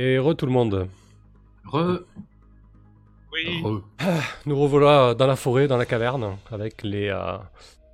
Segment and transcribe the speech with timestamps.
[0.00, 0.88] Et re tout le monde.
[1.66, 2.04] Re.
[3.32, 3.62] Oui.
[3.64, 3.82] Re.
[4.46, 7.36] Nous revoilà dans la forêt, dans la caverne, avec les, euh,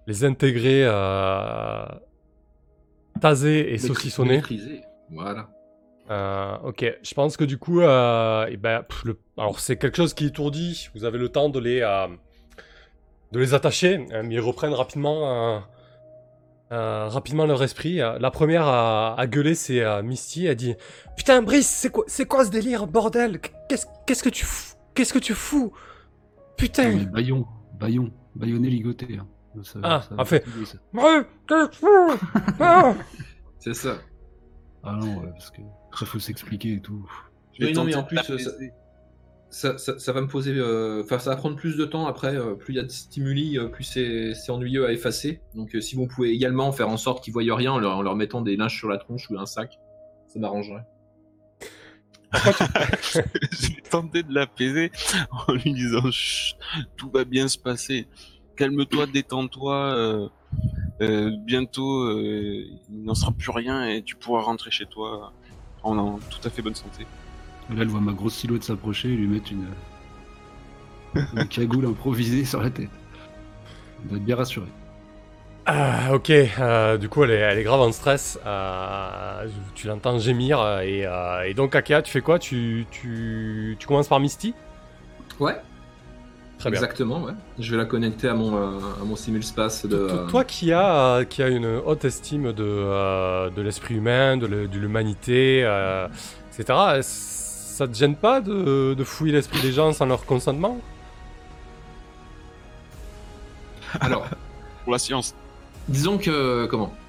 [0.06, 1.86] les intégrés euh,
[3.22, 4.42] tasés et saucissonnés.
[5.10, 5.48] Voilà.
[6.10, 9.96] Euh, ok, je pense que du coup, euh, eh ben, pff, le- alors c'est quelque
[9.96, 10.88] chose qui étourdit.
[10.94, 12.06] Vous avez le temps de les, euh,
[13.32, 15.62] de les attacher, hein, mais ils reprennent rapidement,
[16.72, 18.00] euh, rapidement leur esprit.
[18.00, 20.46] Euh, La première à, à gueuler, c'est euh, Misty.
[20.46, 20.74] Elle dit
[21.16, 23.40] Putain, Brice, c'est quoi, c'est quoi ce délire, bordel?
[23.68, 25.72] Qu'est-ce qu'est-ce que tu fous Qu'est-ce que tu fous?
[26.56, 27.46] Putain Non, mais Bayon,
[27.78, 29.18] Bayon, Bayonné ligoté.
[29.20, 29.26] hein.
[29.62, 30.44] Ça- Ah, ça- en fait.
[30.64, 30.78] ça-
[32.60, 32.94] Ah
[33.58, 33.98] C'est ça.
[34.82, 37.08] Ah non, ouais, parce que après faut s'expliquer et tout.
[37.60, 38.18] Oui, non, mais en plus.
[39.54, 40.52] Ça, ça, ça va me poser.
[40.56, 42.34] euh, Enfin, ça va prendre plus de temps après.
[42.34, 45.40] euh, plus il y a de stimuli, euh, plus c'est ennuyeux à effacer.
[45.54, 48.02] Donc, euh, si vous pouvez également faire en sorte qu'ils voient rien en leur, en
[48.02, 49.78] leur mettant des linges sur la tronche ou un sac,
[50.26, 50.82] ça m'arrangerait.
[52.34, 54.90] je vais tenter de l'apaiser
[55.46, 56.56] en lui disant Chut,
[56.96, 58.08] tout va bien se passer.
[58.56, 59.76] Calme-toi, détends-toi.
[59.76, 60.28] euh,
[61.00, 65.32] euh, bientôt, euh, il n'en sera plus rien et tu pourras rentrer chez toi
[65.84, 67.06] en, en tout à fait bonne santé.
[67.70, 69.66] Et là, elle voit ma grosse silhouette s'approcher et lui mettre une,
[71.36, 72.90] une cagoule improvisée sur la tête.
[74.02, 74.68] Elle doit être bien rassurée.
[75.66, 78.38] Ah, ok, euh, du coup elle est, elle est grave en stress.
[78.44, 80.60] euh, tu l'entends gémir.
[80.60, 82.38] euh, Et, euh, et donc, Akia, tu fais quoi?
[82.38, 84.54] Tu, tu, tu commences par Misty?
[85.40, 85.56] Ouais,
[86.58, 86.78] Très bien.
[86.80, 87.22] exactement.
[87.24, 87.32] Ouais.
[87.58, 90.06] Je vais la connecter à mon, euh, à mon simulspace de.
[90.06, 94.36] Toi- Toi qui as, euh, qui as une haute estime de, euh, de l'esprit humain,
[94.36, 96.08] de l'humanité, euh,
[96.52, 97.00] etc.,
[97.74, 100.80] ça te gêne pas de, de fouiller l'esprit des gens sans leur consentement
[104.00, 104.28] Alors,
[104.84, 105.34] Pour la science.
[105.88, 107.00] disons que comment?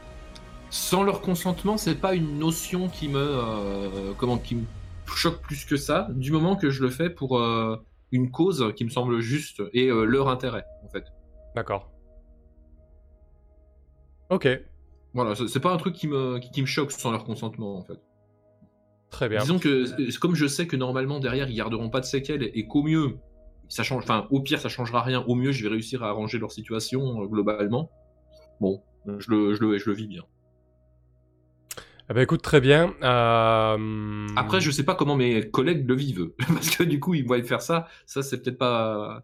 [0.70, 4.66] Sans leur consentement, c'est pas une notion qui me euh, comment qui me
[5.06, 6.08] choque plus que ça.
[6.12, 7.78] Du moment que je le fais pour euh,
[8.12, 11.06] une cause qui me semble juste et euh, leur intérêt, en fait.
[11.56, 11.92] D'accord.
[14.30, 14.48] Ok,
[15.14, 17.84] Voilà, c'est pas un truc qui me qui, qui me choque sans leur consentement, en
[17.84, 18.00] fait.
[19.10, 19.40] Très bien.
[19.42, 22.68] Disons que euh, comme je sais que normalement derrière ils garderont pas de séquelles et
[22.68, 23.18] qu'au mieux
[23.70, 26.38] ça change, enfin au pire ça changera rien, au mieux je vais réussir à arranger
[26.38, 27.90] leur situation euh, globalement.
[28.62, 30.24] Bon, je le, je le, je le vis bien.
[32.10, 32.94] Eh ben écoute, très bien.
[33.02, 37.26] euh, Après je sais pas comment mes collègues le vivent parce que du coup ils
[37.26, 39.24] voient faire ça, ça c'est peut-être pas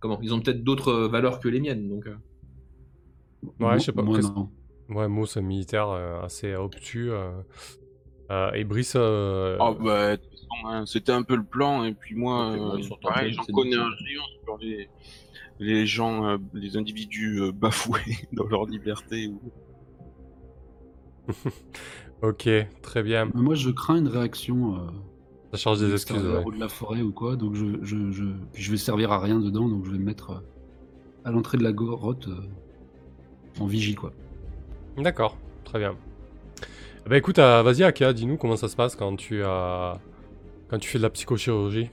[0.00, 2.06] comment, ils ont peut-être d'autres valeurs que les miennes donc.
[3.60, 4.02] Ouais, je sais pas.
[4.02, 4.50] Moi, non.
[4.88, 7.10] Ouais, Mo, c'est un militaire euh, assez obtus.
[7.10, 7.30] euh,
[8.54, 11.92] et Brice, euh, Ah bah, de toute façon, hein, c'était un peu le plan, et
[11.94, 14.88] puis moi, euh, pareil, j'en connais un rayon sur les,
[15.58, 18.00] les gens, euh, les individus euh, bafoués
[18.32, 19.28] dans leur liberté.
[19.28, 19.40] ou-
[22.22, 22.48] ok,
[22.82, 23.26] très bien.
[23.34, 24.76] Mais moi, je crains une réaction.
[24.76, 24.90] Euh,
[25.52, 26.16] Ça charge des de excuses.
[26.24, 26.42] ouais.
[26.44, 29.20] ou de la forêt ou quoi, donc je, je, je, puis je vais servir à
[29.20, 30.40] rien dedans, donc je vais me mettre euh,
[31.24, 32.40] à l'entrée de la grotte euh,
[33.60, 34.12] en vigie quoi.
[34.96, 35.94] D'accord, très bien.
[37.08, 39.98] Ben écoute, euh, vas-y Akia, dis-nous comment ça se passe quand tu as
[40.68, 41.90] quand tu fais de la psychochirurgie.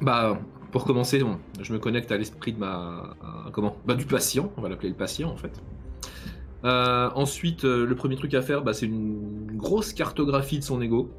[0.00, 0.38] Bah
[0.70, 4.52] pour commencer, bon, je me connecte à l'esprit de ma à- comment, bah du patient,
[4.56, 5.62] on va l'appeler le patient en fait.
[6.64, 10.82] Euh, ensuite, euh, le premier truc à faire, bah, c'est une grosse cartographie de son
[10.82, 11.10] ego.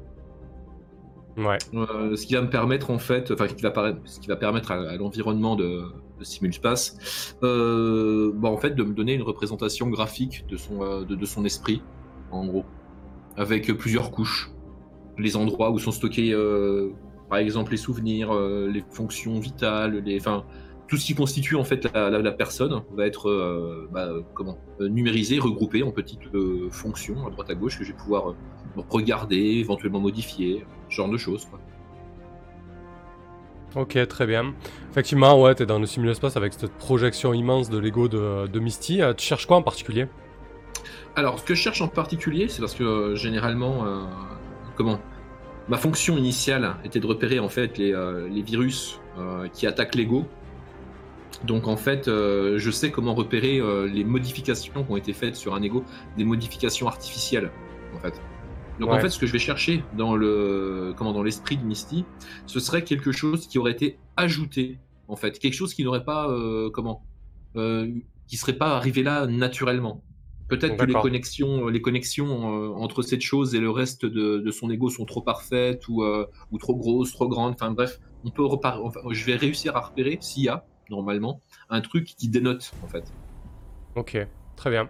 [1.36, 1.58] Ouais.
[1.74, 4.36] Euh, ce qui va me permettre en fait, enfin qui va paraître- ce qui va
[4.36, 5.82] permettre à, à l'environnement de,
[6.20, 11.04] de Simulspace, euh, bah, en fait de me donner une représentation graphique de son, euh,
[11.04, 11.82] de, son esprit,
[12.30, 12.64] en gros,
[13.36, 14.52] avec plusieurs couches,
[15.18, 16.90] les endroits où sont stockés, euh,
[17.28, 20.44] par exemple les souvenirs, les fonctions vitales, les, enfin
[20.88, 24.08] tout ce qui constitue en fait la, personne va être bah,
[24.80, 26.22] numérisé, regroupé en petites
[26.72, 28.34] fonctions à droite à gauche que je vais pouvoir
[28.88, 31.44] regarder, éventuellement modifier, ce genre de choses.
[31.44, 31.60] Quoi.
[33.76, 34.52] Ok, très bien.
[34.90, 39.00] Effectivement, ouais, t'es dans le simul-espace avec cette projection immense de l'ego de, Misty.
[39.00, 40.08] Euh, tu cherches quoi en particulier?
[41.14, 44.00] Alors, ce que je cherche en particulier, c'est parce que euh, généralement, euh,
[44.76, 44.98] comment?
[45.68, 47.94] Ma fonction initiale était de repérer en fait les,
[48.28, 48.98] les virus
[49.52, 50.26] qui attaquent l'ego.
[51.44, 55.62] Donc en fait, je sais comment repérer les modifications qui ont été faites sur un
[55.62, 55.84] ego,
[56.16, 57.52] des modifications artificielles,
[57.94, 58.20] en fait.
[58.80, 62.04] Donc en fait, ce que je vais chercher dans le comment dans l'esprit de Misty,
[62.46, 66.28] ce serait quelque chose qui aurait été ajouté, en fait, quelque chose qui n'aurait pas
[66.30, 67.04] euh, comment,
[67.56, 67.88] euh,
[68.26, 70.02] qui serait pas arrivé là naturellement.
[70.48, 74.50] Peut-être que les connexions, les connexions euh, entre cette chose et le reste de, de
[74.50, 77.52] son ego sont trop parfaites ou, euh, ou trop grosses, trop grandes.
[77.54, 81.40] Enfin bref, on peut repar- enfin, je vais réussir à repérer s'il y a normalement
[81.68, 83.04] un truc qui dénote en fait.
[83.94, 84.16] Ok,
[84.56, 84.88] très bien.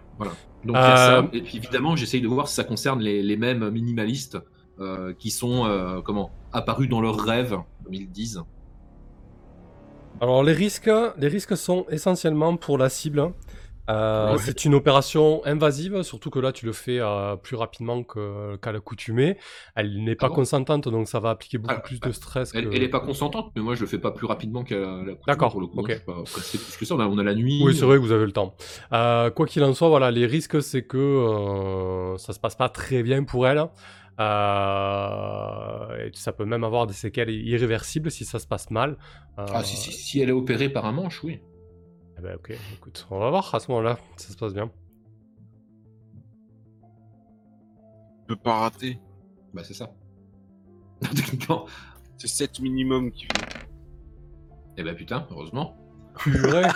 [0.63, 1.29] Donc il y a Euh, ça.
[1.33, 4.37] Et puis évidemment, j'essaye de voir si ça concerne les, les mêmes minimalistes
[4.79, 8.41] euh, qui sont euh, comment apparus dans leurs rêves, comme ils disent.
[10.19, 13.31] Alors les risques, les risques sont essentiellement pour la cible.
[13.91, 14.37] Euh, Ouais.
[14.39, 19.37] C'est une opération invasive, surtout que là tu le fais euh, plus rapidement qu'à l'accoutumée.
[19.75, 22.51] Elle n'est pas Ah bon consentante, donc ça va appliquer beaucoup plus bah, de stress.
[22.55, 22.75] Elle, que...
[22.75, 25.51] elle est pas consentante, mais moi je le fais pas plus rapidement qu'à la D'accord,
[25.51, 25.79] pour le coup.
[25.79, 26.03] ok.
[26.05, 26.95] Pressé plus que ça.
[26.95, 27.61] On a, on a la nuit.
[27.63, 28.55] Oui, c'est vrai que vous avez le temps.
[28.93, 33.03] Euh, quoi qu'il en soit, voilà, les risques, c'est que ça se passe pas très
[33.03, 33.65] bien pour elle.
[34.19, 38.97] Euh, et ça peut même avoir des séquelles irréversibles si ça se passe mal.
[39.39, 41.41] Euh, Ah si, si, si elle est opérée par un manche, oui.
[42.21, 44.67] Eh ben, ok, écoute, on va voir à ce moment-là ça se passe bien.
[48.21, 48.99] Tu peux pas rater.
[49.53, 49.91] Bah c'est ça.
[51.01, 51.65] Techniquement.
[52.17, 53.65] C'est 7 minimum qui fait.
[54.77, 55.75] Eh ben putain, heureusement.
[56.17, 56.63] Purée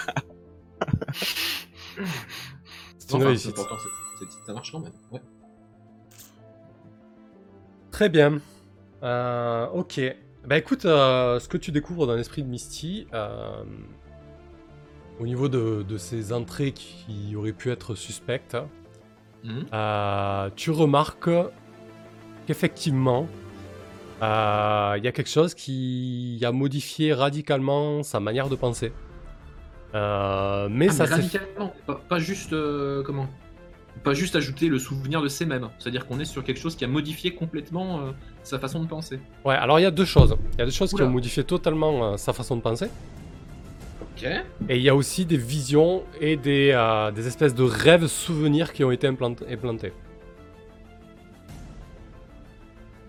[2.98, 3.54] C'est une Enfin, réussite.
[3.56, 4.92] pourtant, c'est- c'est- ça marche quand même.
[5.12, 5.22] Ouais.
[7.92, 8.40] Très bien.
[9.04, 10.02] Euh, ok.
[10.46, 13.64] Bah écoute, euh, ce que tu découvres dans l'esprit de Misty, euh,
[15.20, 18.58] au niveau de, de ces entrées qui auraient pu être suspectes,
[19.44, 19.66] Mhm.
[19.74, 21.30] euh, tu remarques
[22.48, 23.28] qu'effectivement,
[24.22, 28.92] euh, il y a quelque chose qui a modifié radicalement sa manière de penser.
[29.94, 32.56] Euh, mais Ah, ça mais radicalement, pas, pas juste
[33.06, 33.28] comment?
[34.04, 35.70] Pas juste ajouter le souvenir de ces mêmes.
[35.80, 38.12] C'est-à-dire qu'on est sur quelque chose qui a modifié complètement euh,
[38.44, 39.20] sa façon de penser.
[39.46, 40.36] Ouais, alors il y a deux choses.
[40.54, 42.88] Il y a des choses qui ont modifié totalement euh, sa façon de penser.
[44.70, 48.72] Et il y a aussi des visions et des, euh, des espèces de rêves souvenirs
[48.74, 49.94] qui ont été implant- implantés.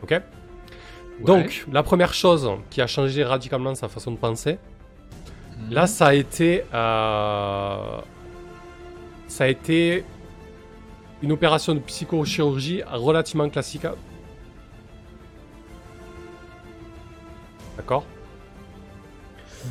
[0.02, 0.20] Ok
[1.24, 4.58] Donc, la première chose qui a changé radicalement sa façon de penser,
[5.58, 5.72] Mhm.
[5.72, 6.64] là, ça a été.
[6.74, 8.00] euh,
[9.28, 10.04] ça a été
[11.22, 13.86] une opération de psychochirurgie relativement classique.
[17.76, 18.04] D'accord?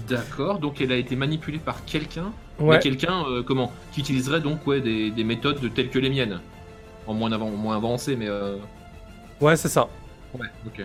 [0.07, 2.31] D'accord, donc elle a été manipulée par quelqu'un.
[2.59, 2.79] Ouais.
[2.79, 6.39] Quelqu'un, euh, comment Qui utiliserait donc ouais, des, des méthodes de- telles que les miennes.
[7.07, 8.27] En moins, avant, moins avancées, mais.
[8.27, 8.57] euh,
[9.41, 9.87] Ouais, c'est ça.
[10.33, 10.81] Ouais, ok.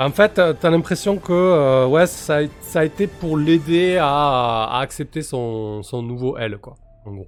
[0.00, 3.96] En fait, euh, t'as l'impression que euh, ouais, ça a, ça a été pour l'aider
[3.96, 6.76] à, à accepter son, son nouveau elle, quoi.
[7.04, 7.26] En gros.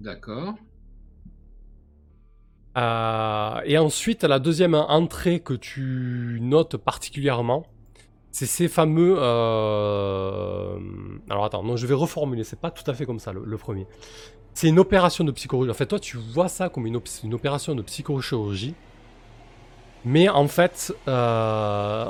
[0.00, 0.54] D'accord.
[2.78, 7.66] Euh, et ensuite, la deuxième entrée que tu notes particulièrement,
[8.30, 9.16] c'est ces fameux.
[9.18, 10.78] euh,
[11.28, 12.44] Alors attends, non, je vais reformuler.
[12.44, 13.86] C'est pas tout à fait comme ça le, premier.
[14.54, 15.70] C'est une opération de psychologie.
[15.70, 18.74] En fait, toi, tu vois ça comme une, op- une opération de psychochirurgie,
[20.04, 22.06] mais en fait, euh,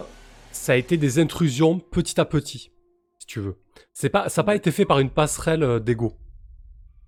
[0.53, 2.73] ça a été des intrusions petit à petit,
[3.21, 3.57] si tu veux.
[4.13, 6.13] Pas, ça n'a pas été fait par une passerelle d'ego.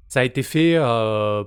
[0.08, 0.76] Ça a été fait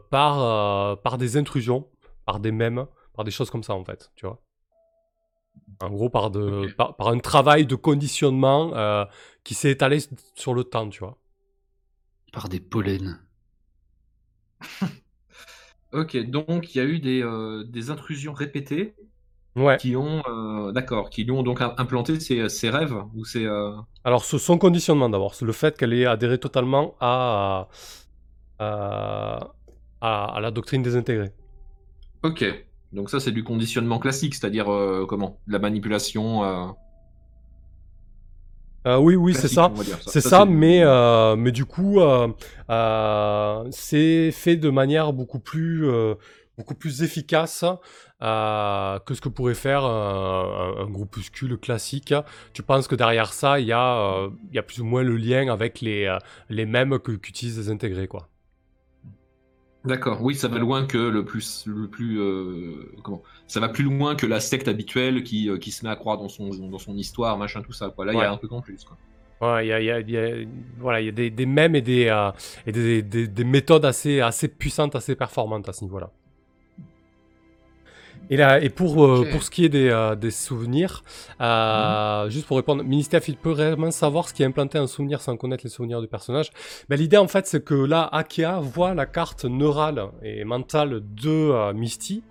[0.10, 1.88] par, par des intrusions,
[2.26, 4.42] par des mèmes, par des choses comme ça en fait, tu vois.
[5.82, 9.06] En gros, par, de, par, par un travail de conditionnement euh,
[9.44, 10.00] qui s'est étalé
[10.36, 11.18] sur le temps, tu vois.
[12.34, 13.18] Par des pollens.
[15.92, 18.96] Ok, donc il y a eu des, euh, des intrusions répétées
[19.56, 19.80] Ouais.
[19.80, 23.46] qui ont, euh, d'accord, qui lui ont donc im- implanté ses, ses rêves ou ses.
[23.46, 23.72] euh,
[24.04, 27.70] Alors, ce- son conditionnement d'abord, c'est le fait qu'elle ait adhéré totalement à,
[28.60, 29.54] à,
[30.02, 31.34] à, à la doctrine désintégrée.
[32.24, 32.44] Ok,
[32.92, 35.42] donc ça c'est du conditionnement classique, c'est-à-dire euh, comment?
[35.48, 36.44] De la manipulation.
[36.44, 36.68] euh,
[38.86, 39.74] Euh, oui, oui, c'est ça.
[40.06, 42.00] C'est ça, mais, euh, mais du coup,
[43.72, 45.86] c'est fait de manière beaucoup plus,
[46.58, 47.64] beaucoup plus efficace
[48.22, 52.14] que ce que pourrait faire un, un groupuscule classique.
[52.54, 55.16] Tu penses que derrière ça, il y, a, il y a plus ou moins le
[55.18, 56.16] lien avec les,
[56.50, 58.30] les mêmes que- qu'utilisent les intégrés, quoi.
[59.86, 63.84] D'accord, oui, ça va loin que le plus, le plus, euh, comment Ça va plus
[63.84, 66.80] loin que la secte habituelle qui, euh, qui se met à croire dans son, dans
[66.80, 67.90] son histoire, machin, tout ça.
[67.90, 68.06] Quoi.
[68.06, 68.82] Là, il y a un truc en plus.
[68.86, 68.98] Quoi.
[69.56, 70.46] Ouais, il y a, y a- il y a-
[70.80, 72.32] voilà, il y a des, des mèmes et, des, euh,
[72.66, 76.10] et des, des- des méthodes assez, assez puissantes, assez performantes à ce niveau-là.
[78.30, 81.04] Et, là, et pour, euh, pour ce qui est des, euh, des souvenirs,
[81.42, 85.22] euh, juste pour répondre, Ministère, il peut réellement savoir ce qui est implanté en souvenir
[85.22, 86.50] sans connaître les souvenirs du personnage?
[86.90, 91.74] Ben, L'idée, en fait, c'est que là, Akea voit la carte neurale et mentale de
[91.74, 92.24] Misty.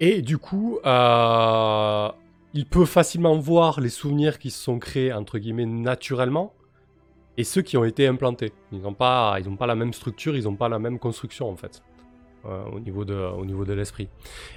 [0.00, 5.66] Et du coup, il peut facilement voir les souvenirs qui se sont créés, entre guillemets,
[5.66, 6.52] naturellement,
[7.36, 8.52] et ceux qui ont été implantés.
[8.72, 11.56] Ils n'ont pas, ils pas la même structure, ils n'ont pas la même construction, en
[11.56, 11.82] fait,
[12.72, 14.08] au niveau de, au niveau de l'esprit.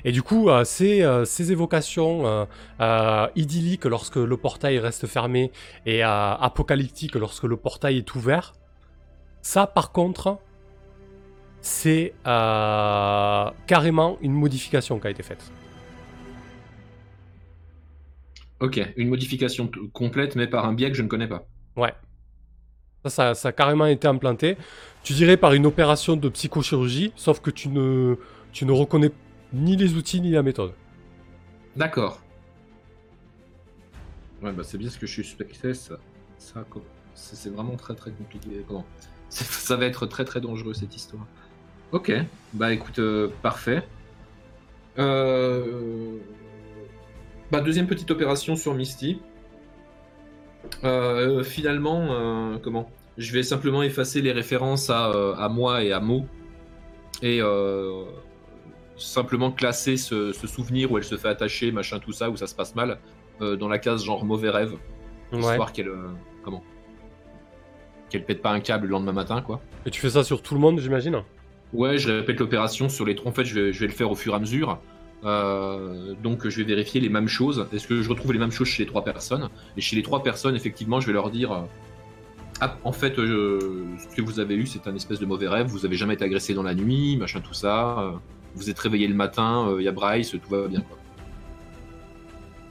[0.03, 2.45] Et du coup, euh, ces, euh, ces évocations euh,
[2.81, 5.51] euh, idylliques lorsque le portail reste fermé
[5.85, 8.55] et euh, apocalyptiques lorsque le portail est ouvert,
[9.41, 10.39] Ça, par contre,
[11.61, 15.53] c'est euh, carrément une modification qui a été faite.
[18.59, 21.47] Ok, une modification complète, mais par un biais que je ne connais pas.
[21.75, 21.93] Ouais.
[23.09, 24.57] Ça, ça, a carrément été implanté.
[25.03, 28.15] Tu dirais par une opération de psychochirurgie, sauf que tu ne,
[28.51, 29.11] tu ne reconnais
[29.53, 30.73] ni les outils ni la méthode.
[31.75, 32.19] D'accord.
[34.41, 35.97] Ouais, bah c'est bien ce que je suspectais, ça.
[36.37, 36.63] ça
[37.13, 38.49] c'est vraiment très très compliqué.
[39.29, 41.25] Ça va être très très dangereux cette histoire.
[41.91, 42.11] Ok,
[42.53, 43.83] bah écoute, euh, parfait.
[44.97, 46.17] Euh...
[47.51, 49.21] Bah, deuxième petite opération sur Misty.
[50.83, 52.89] Euh, finalement, comment?
[53.17, 56.25] Je vais simplement effacer les références à, euh, à moi et à Mo.
[57.23, 58.03] Et euh,
[58.95, 62.45] simplement classer ce, ce souvenir où elle se fait attacher, machin, tout ça, où ça
[62.45, 62.99] se passe mal,
[63.41, 64.73] euh, dans la case genre mauvais rêve.
[65.31, 65.39] Ouais.
[65.39, 65.87] Histoire qu'elle.
[65.87, 66.09] euh,
[66.43, 66.63] comment?
[68.09, 69.61] Qu'elle pète pas un câble le lendemain matin, quoi.
[69.85, 71.23] Et tu fais ça sur tout le monde, j'imagine?
[71.73, 73.31] Ouais, je répète l'opération sur les trois.
[73.31, 74.79] En fait, je vais, je vais le faire au fur et à mesure.
[75.25, 77.67] Euh, donc, je vais vérifier les mêmes choses.
[77.73, 79.49] Est-ce que je retrouve les mêmes choses chez les trois personnes?
[79.75, 81.65] Et chez les trois personnes, effectivement, je vais leur dire
[82.59, 85.67] Ah, en fait, euh, ce que vous avez eu, c'est un espèce de mauvais rêve.
[85.67, 87.99] Vous avez jamais été agressé dans la nuit, machin, tout ça.
[87.99, 88.11] Euh,
[88.55, 90.97] vous êtes réveillé le matin, il y a Bryce, tout va bien, quoi.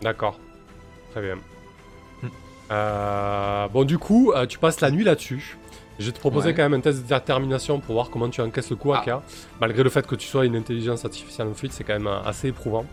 [0.02, 0.38] D'accord.
[1.12, 1.36] Très bien.
[2.22, 2.26] Hmm.
[2.72, 5.56] Euh, bon, du coup, euh, tu passes la nuit là-dessus.
[5.98, 6.54] Je vais te proposer Ouais.
[6.54, 9.22] quand même un test de détermination pour voir comment tu encaisses le coup, Ah.
[9.60, 12.20] Malgré le fait que tu sois une intelligence artificielle en fuite, c'est quand même euh,
[12.22, 12.84] assez éprouvant.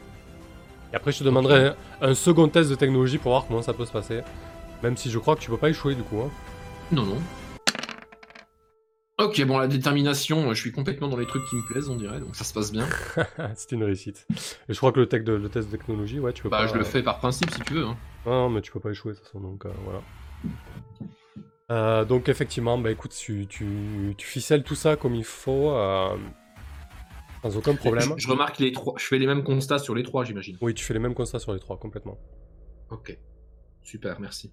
[0.94, 1.70] Et après, je te demanderai
[2.02, 4.22] un, un second test de technologie pour voir comment ça peut se passer.
[4.84, 6.22] Même si je crois que tu peux pas échouer du coup.
[6.22, 6.30] hein.
[6.92, 7.22] Non, non.
[9.20, 12.20] Ok, bon, la détermination, je suis complètement dans les trucs qui me plaisent, on dirait,
[12.20, 12.88] donc ça se passe bien.
[13.56, 14.26] c'est une réussite.
[14.68, 16.60] Et je crois que le, tech de- le test de technologie, ouais, tu peux Bah,
[16.62, 16.68] pas.
[16.68, 17.86] je le euh, fais par principe si tu veux.
[17.86, 17.98] Hein.
[18.26, 20.02] Non, mais tu peux pas échouer de toute façon, donc euh, voilà.
[21.72, 26.18] Euh, donc effectivement, bah écoute, tu, tu, tu ficelles tout ça comme il faut, euh,
[27.44, 28.14] sans aucun problème.
[28.18, 30.58] Je, je remarque les trois, je fais les mêmes constats sur les trois, j'imagine.
[30.60, 32.18] Oui, tu fais les mêmes constats sur les trois, complètement.
[32.90, 33.18] Ok,
[33.84, 34.52] super, merci.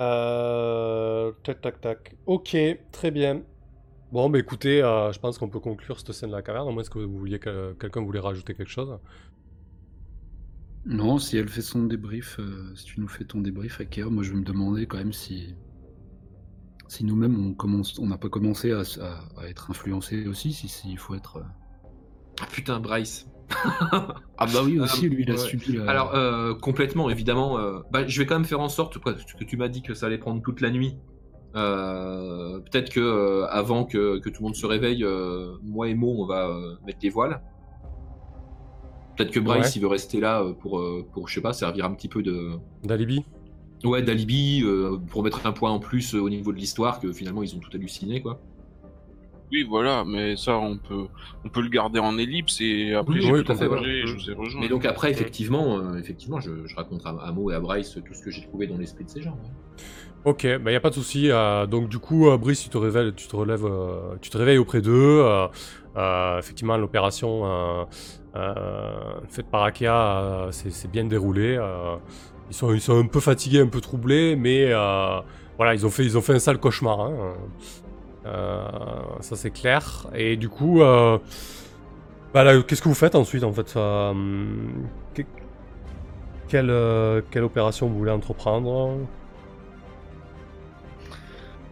[0.00, 2.16] Euh, tac, tac, tac.
[2.26, 2.56] Ok,
[2.92, 3.42] très bien.
[4.12, 6.70] Bon, bah écoutez, euh, je pense qu'on peut conclure cette scène de la caverne, à
[6.72, 8.98] moins que vous vouliez que quelqu'un voulait rajouter quelque chose.
[10.86, 14.22] Non, si elle fait son débrief, euh, si tu nous fais ton débrief, Akea, moi
[14.24, 15.54] je vais me demander quand même si,
[16.88, 20.52] si nous-mêmes on commence, on n'a pas commencé à, s- à- à être influencés aussi,
[20.52, 21.36] si s'il faut être.
[21.38, 21.42] euh,
[22.40, 23.26] Ah putain, Bryce.
[23.50, 25.38] Ah bah oui aussi, lui il a ouais.
[25.38, 25.90] subi la.
[25.90, 27.58] Alors, euh, complètement, évidemment.
[27.58, 29.82] euh, bah, je vais quand même faire en sorte, quoi, parce que tu m'as dit
[29.82, 30.96] que ça allait prendre toute la nuit.
[31.56, 35.94] Euh, Peut-être que euh, avant que, que tout le monde se réveille, euh, moi et
[35.94, 37.40] Mo, on va euh, mettre les voiles.
[39.16, 39.72] Peut-être que Bryce, Ouais.
[39.76, 42.22] il veut rester là euh, pour, euh, pour, je sais pas, servir un petit peu
[42.22, 42.50] de,
[42.84, 43.24] D'alibi
[43.84, 47.12] ouais, d'alibi, euh, pour mettre un point en plus euh, au niveau de l'histoire, que
[47.12, 48.40] finalement ils ont tout halluciné, quoi.
[49.50, 51.06] Oui, voilà, mais ça, on peut,
[51.44, 53.82] on peut le garder en ellipse et après, Oui, j'ai oui, tout à fait, voilà.
[53.82, 54.60] je vous ai rejoint.
[54.60, 57.98] Mais donc après, effectivement, euh, effectivement, je, je raconte à, à Mo et à Bryce
[58.06, 59.32] tout ce que j'ai trouvé dans l'esprit de ces gens.
[59.32, 59.50] ouais.
[60.24, 61.30] Ok, bah y a pas de souci.
[61.30, 64.36] euh, donc du coup, euh, Brice, tu te révèles, tu te relèves, euh, tu te
[64.36, 65.22] réveilles auprès d'eux.
[65.24, 65.46] euh,
[65.96, 67.84] euh, effectivement, l'opération euh,
[68.36, 71.56] euh, faite par Akea euh, s'est s'est bien déroulée.
[71.58, 71.96] euh,
[72.50, 75.20] ils sont, ils sont un peu fatigués, un peu troublés, mais euh,
[75.56, 77.00] voilà, ils ont fait, ils ont fait un sale cauchemar.
[77.00, 77.34] hein, euh,
[79.20, 80.06] ça c'est clair.
[80.14, 81.18] Et du coup, euh,
[82.34, 84.12] bah qu'est-ce que vous faites ensuite en fait euh,
[85.14, 85.22] que-
[86.48, 88.96] quelle, euh, quelle opération vous voulez entreprendre?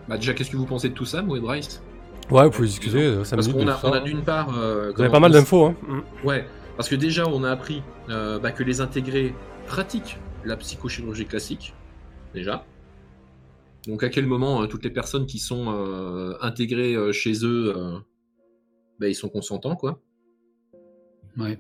[0.09, 1.83] Bah déjà, qu'est-ce que vous pensez de tout ça, Mo et Bryce?
[2.31, 3.89] Ouais, vous pouvez discuter, 5 Parce qu'on a, ça.
[3.89, 4.57] on a d'une part...
[4.57, 5.75] euh, Vous avez pas mal d'infos, hein.
[6.25, 6.47] Ouais,
[6.77, 9.35] parce que déjà, on a appris euh, bah, que les intégrés
[9.67, 11.75] pratiquent la psychochirurgie classique,
[12.35, 12.65] déjà.
[13.87, 17.75] Donc à quel moment euh, toutes les personnes qui sont euh, intégrées euh, chez eux,
[18.99, 20.03] bah, ils sont consentants, quoi?
[21.37, 21.59] Ouais.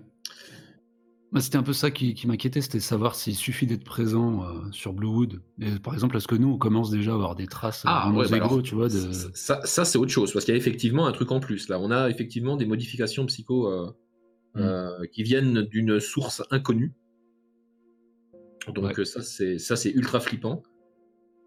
[1.38, 4.95] C'était un peu ça qui, qui m'inquiétait, c'était savoir s'il suffit d'être présent euh, sur
[4.95, 5.42] Bluewood.
[5.61, 8.28] Et, par exemple, est-ce que nous, on commence déjà à avoir des traces nos ouais,
[8.30, 9.12] bah alors, tu vois, de...
[9.12, 11.68] ça, ça, ça, c'est autre chose, parce qu'il y a effectivement un truc en plus.
[11.68, 13.90] Là, on a effectivement des modifications psycho euh,
[14.56, 14.61] Mm.
[14.62, 16.95] euh, qui viennent d'une source inconnue.
[18.75, 19.04] Donc Ouais.
[19.04, 20.62] ça, c'est ça, c'est ultra flippant.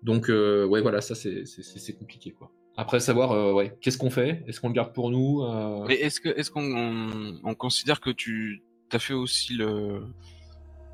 [0.03, 2.51] Donc euh, ouais, voilà, ça c'est compliqué quoi.
[2.77, 4.43] Après savoir, euh, ouais, qu'est-ce qu'on fait?
[4.47, 7.99] Est-ce qu'on le garde pour nous euh, Mais est-ce que, est-ce qu'on on, on considère
[7.99, 8.63] que tu
[8.93, 10.03] as fait aussi le,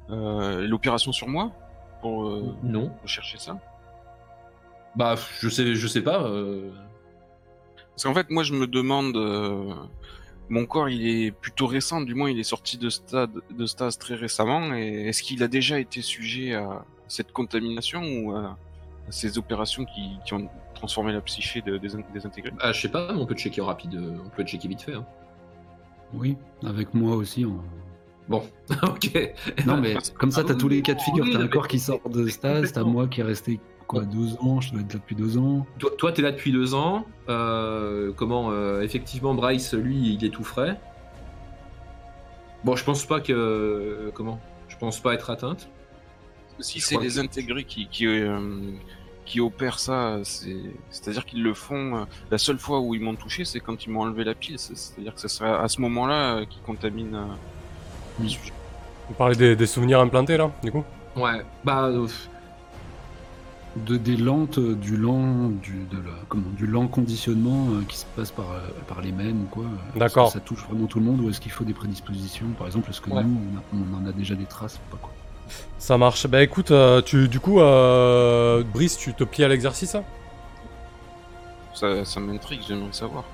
[0.10, 1.52] l'opération sur moi
[2.02, 2.24] pour
[2.64, 2.92] Non.
[3.04, 3.60] rechercher ça?
[4.96, 6.22] Bah, je sais, je sais pas.
[7.92, 9.16] Parce qu'en fait, moi, je me demande,
[10.50, 13.98] mon corps, il est plutôt récent, du moins, il est sorti de stade, de stase
[13.98, 18.58] très récemment, et est-ce qu'il a déjà été sujet à cette contamination ou à,
[19.10, 22.52] ces opérations qui, qui ont transformé la psyché de- des, in- des intégrés?
[22.60, 24.82] Ah, je sais pas, mais on peut checker en rapide, euh, on peut checker vite
[24.82, 24.94] fait.
[24.96, 25.06] hein.
[26.14, 27.46] Oui, avec moi aussi.
[27.46, 27.60] on-
[28.28, 28.42] Bon,
[28.84, 29.34] ok.
[29.68, 31.26] Non, mais comme ça, t'as tous les cas de figure.
[31.32, 34.60] T'as un corps qui sort de stase, t'as moi qui est resté quoi, deux ans,
[34.62, 35.68] je dois être là depuis deux ans.
[35.78, 37.06] Toi, toi, t'es là depuis deux ans.
[37.30, 40.80] euh, comment euh, Effectivement, Bryce, lui, il est tout frais.
[42.64, 44.10] Bon, je pense pas que.
[44.16, 44.40] comment?
[44.70, 45.70] Je pense pas être atteinte.
[46.60, 48.40] Si c'est les que- intégrés qui, qui, euh,
[49.26, 50.56] qui opèrent ça, c'est-
[50.90, 51.98] c'est-à-dire qu'ils le font.
[51.98, 54.58] euh, la seule fois où ils m'ont touché, c'est quand ils m'ont enlevé la pile.
[54.60, 57.28] c'est- C'est-à-dire que ce serait à ce moment-là euh, qu'ils contaminent.
[58.20, 58.54] sujet.
[59.10, 60.84] Vous parlez des, des souvenirs implantés là, du coup?
[61.16, 61.86] Ouais, bah.
[61.86, 62.08] euh,
[63.76, 68.06] De, des lentes, du lent, du, de la, comment, du lent conditionnement euh, qui se
[68.16, 69.66] passe par, euh, par les mêmes ou quoi.
[69.66, 70.32] est-ce que D'accord.
[70.32, 72.46] Ça touche vraiment tout le monde ou est-ce qu'il faut des prédispositions?
[72.58, 73.22] Par exemple, est-ce que Ouais.
[73.22, 75.12] nous, on, a- on en a déjà des traces ou pas quoi?
[75.78, 76.28] Ça marche.
[76.28, 80.04] Bah écoute, euh, tu, du coup, euh, Brice, tu te plies à l'exercice hein?
[81.74, 83.26] Ça, ça m'intrigue, j'aimerais savoir.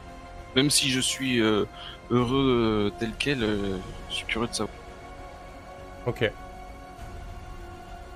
[0.55, 1.65] Même si je suis euh,
[2.09, 3.77] heureux euh, tel quel, euh,
[4.09, 4.75] je suis curieux de savoir.
[6.05, 6.31] Ok.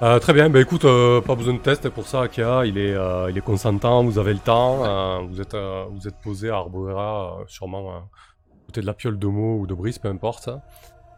[0.02, 2.94] Euh, très bien, bah écoute, euh, pas besoin de test pour ça, Akia, il est,
[2.94, 6.50] euh, il est consentant, vous avez le temps, euh, vous, êtes, euh, vous êtes posé
[6.50, 9.98] à Arborera, euh, sûrement euh, à côté de la piole de Mo ou de Brice,
[10.00, 10.50] peu importe.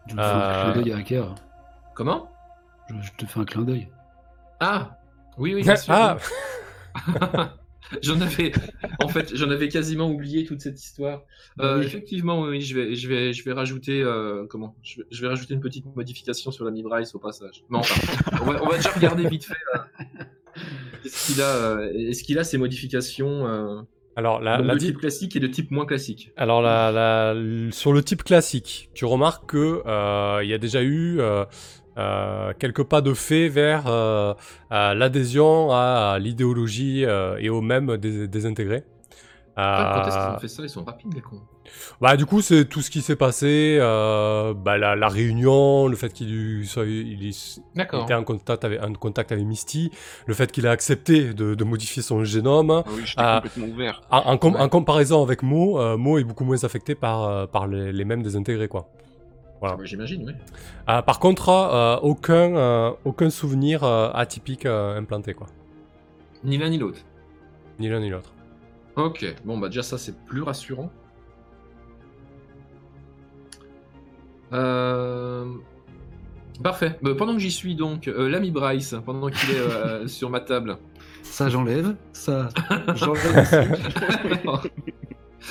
[0.06, 1.36] Je un Euh, clin d'œil à Aker.
[1.96, 2.30] Comment?
[2.90, 3.88] Je, je te fais un clin d'œil.
[4.60, 4.98] Ah
[5.38, 5.94] Oui, oui, bien sûr.
[5.94, 6.18] ah
[8.02, 8.52] J'en avais,
[9.02, 11.22] en fait, j'en avais quasiment oublié toute cette histoire.
[11.62, 11.86] Euh, Oui.
[11.86, 14.76] Effectivement, oui, je vais, je vais, je vais rajouter, euh, comment?
[14.84, 17.64] Je vais, je vais rajouter une petite modification sur l'ami Bryce au passage.
[17.72, 17.96] Enfin,
[18.42, 19.54] on va, on va déjà regarder vite fait.
[21.06, 23.82] Est-ce qu'il a, euh, est-ce qu'il a ces modifications euh,
[24.18, 26.34] Alors, la, la de type classique et de type moins classique?
[26.36, 27.34] Alors la,
[27.72, 31.46] sur le type classique, tu remarques que euh, il y a déjà eu euh, euh,
[32.60, 34.34] quelques pas de fait vers euh,
[34.72, 38.84] l'adhésion à, l'idéologie euh, et au même des, désintégrés.
[39.56, 41.42] Putain, Quand est-ce qu'ils Euh, ont fait ça Ils sont rapides, les cons.
[42.00, 45.96] bah du coup c'est tout ce qui s'est passé, euh, bah, la, la réunion, le
[45.96, 49.90] fait qu'il était en contact avec, en contact avec Misty,
[50.28, 52.70] le fait qu'il a accepté de, de modifier son génome.
[52.70, 53.42] Ah oui, j'étais Ah.
[53.44, 54.02] complètement ouvert.
[54.12, 54.62] En, en com- Ouais.
[54.62, 58.06] en comparaison avec Mo, euh, Mo est beaucoup moins affecté par, euh, par les, les
[58.06, 58.88] mêmes désintégrés quoi.
[59.62, 60.34] Ah bah, J'imagine, oui.
[60.90, 65.48] Euh, par contre, euh, aucun, euh, aucun souvenir euh, atypique euh, implanté, quoi.
[66.44, 67.00] Ni l'un ni l'autre.
[67.80, 68.34] Ni l'un ni l'autre.
[68.96, 70.90] Ok, bon bah déjà ça c'est plus rassurant.
[74.54, 75.46] Euh,
[76.64, 76.98] Parfait.
[77.02, 80.40] Bah, pendant que j'y suis donc, euh, l'ami Bryce, pendant qu'il est euh, sur ma
[80.40, 80.78] table,
[81.22, 81.96] Ça, j'enlève.
[82.14, 82.50] Ça,
[82.96, 83.78] j'enlève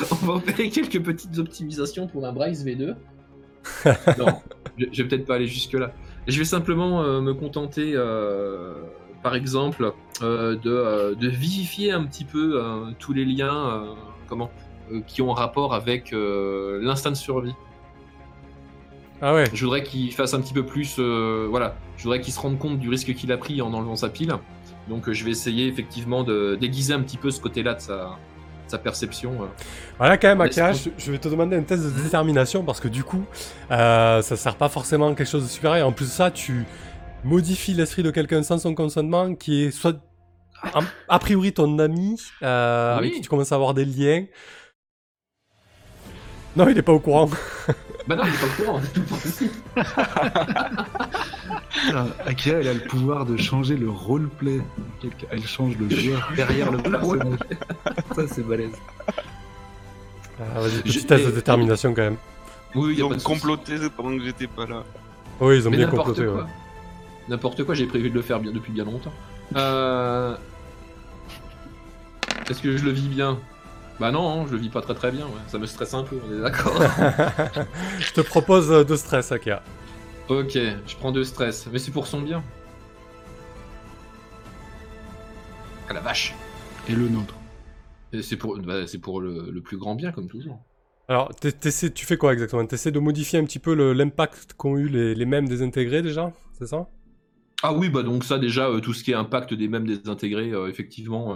[0.10, 2.96] on va opérer quelques petites optimisations pour un Bryce V2.
[4.18, 4.40] non,
[4.78, 5.92] je, je vais peut-être pas aller jusque là.
[6.26, 8.72] Je vais simplement euh, me contenter, euh,
[9.22, 12.62] par exemple, euh, de, de vivifier un petit peu
[12.98, 13.84] tous les liens,
[14.28, 14.50] comment,
[15.06, 17.54] qui ont rapport avec l'instinct de survie.
[19.22, 19.44] Ah ouais.
[19.54, 22.78] Je voudrais qu'il fasse un petit peu plus, voilà, je voudrais qu'il se rende compte
[22.78, 24.32] du risque qu'il a pris en enlevant sa pile.
[24.88, 28.18] Donc je vais essayer effectivement de déguiser un petit peu ce côté-là de sa,
[28.68, 29.32] sa perception.
[29.42, 29.46] euh.
[29.98, 32.88] Voilà, quand même, Akia, je, je vais te demander un test de détermination parce que
[32.88, 33.24] du coup,
[33.70, 35.86] euh, ça sert pas forcément à quelque chose de supérieur.
[35.88, 36.64] En plus de ça, tu
[37.24, 39.96] modifies l'esprit de quelqu'un sans son consentement qui est soit
[40.62, 42.98] a, a priori ton ami, euh, Oui.
[42.98, 44.24] avec qui tu commences à avoir des liens.
[46.56, 47.28] Non, il est pas au courant.
[48.06, 49.52] Bah non, il est pas au courant, c'est tout principe.
[52.26, 54.60] Akira, elle a le pouvoir de changer le roleplay.
[55.00, 57.38] Quelqu'un- Elle change le joueur derrière le personnage.
[58.14, 58.72] Ça, c'est balèze.
[60.38, 62.16] Ah, Vas-y, petit Je- test de et- détermination quand même.
[62.74, 64.84] Oui, Ils ont comploté pendant que j'étais pas là.
[65.40, 66.24] Oui, ils ont Mais bien comploté.
[66.24, 66.42] quoi.
[66.42, 66.48] ouais.
[67.28, 69.12] N'importe quoi, j'ai prévu de le faire bien depuis bien longtemps.
[69.56, 70.36] Euh...
[72.48, 73.38] Est-ce que je le vis bien?
[73.98, 75.40] Bah non, hein, je le vis pas très très bien, ouais.
[75.48, 76.78] ça me stresse un peu, on est d'accord.
[77.98, 79.62] je te propose euh, deux stress, Akia.
[80.28, 82.42] ok, je prends deux stress, mais c'est pour son bien.
[85.88, 86.34] Ah la vache
[86.88, 87.34] Et le nôtre.
[88.12, 90.64] Et C'est pour, bah, c'est pour le, le plus grand bien, comme toujours.
[91.08, 92.66] Alors, t'essaies- tu fais quoi exactement?
[92.66, 96.32] T'essaies de modifier un petit peu le- l'impact qu'ont eu les, les mêmes désintégrés déjà?
[96.58, 96.88] C'est ça?
[97.62, 100.50] Ah oui, bah donc ça déjà, euh, tout ce qui est impact des mêmes désintégrés,
[100.52, 101.34] euh, effectivement,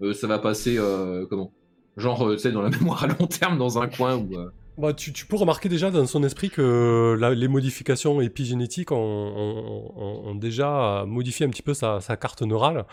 [0.00, 1.52] euh, euh, ça va passer, euh, comment?
[1.98, 4.50] Genre, euh, tu sais, dans la mémoire à long terme, dans un coin où, euh,
[4.78, 8.96] Bah, tu, tu peux remarquer déjà dans son esprit que la- les modifications épigénétiques ont,
[8.96, 12.84] ont- ont- ont déjà modifié un petit peu sa, sa carte neurale.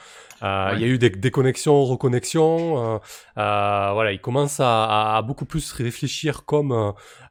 [0.41, 2.95] Euh, Il y a eu des déconnexions, reconnexions.
[2.95, 2.97] euh,
[3.37, 6.71] euh, voilà, il commence à, à- à beaucoup plus réfléchir comme,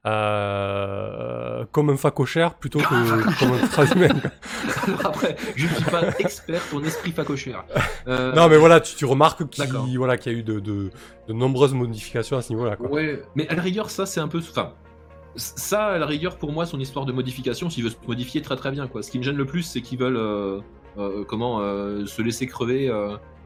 [0.06, 2.84] euh, comme un facochère plutôt que
[3.38, 4.04] comme un.
[4.88, 7.64] Alors après, je ne suis pas expert en esprit facochère.
[8.06, 9.86] Euh, Non, mais voilà, tu, tu remarques qu'il D'accord.
[9.96, 10.90] voilà, qu'il y a eu de, de,
[11.28, 12.76] de nombreuses modifications à ce niveau-là.
[12.80, 14.38] Ouais, mais à la rigueur, ça c'est un peu.
[14.38, 14.72] Enfin,
[15.36, 18.56] ça à la rigueur pour moi, son histoire de modification, s'il veut se modifier très
[18.56, 19.02] très bien quoi.
[19.02, 20.60] Ce qui me gêne le plus, c'est qu'ils veulent euh,
[20.98, 22.92] euh, comment euh, se laisser crever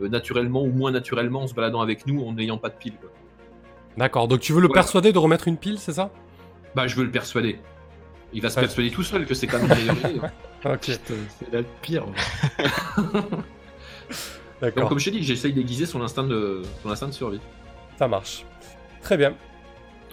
[0.00, 2.94] naturellement ou moins naturellement en se baladant avec nous en n'ayant pas de pile.
[3.96, 6.10] D'accord, donc tu veux le persuader de remettre une pile, c'est ça?
[6.78, 7.58] Bah, je veux le persuader.
[8.32, 10.20] Il va se persuader tout seul que c'est quand même une meilleure idée.
[10.64, 12.04] Ok, Putain, c'est la pire.
[14.62, 17.40] Donc, comme je t'ai dit, j'essaye d'aiguiser son instinct de son instinct de survie.
[17.98, 18.44] ça marche.
[19.02, 19.34] Très bien.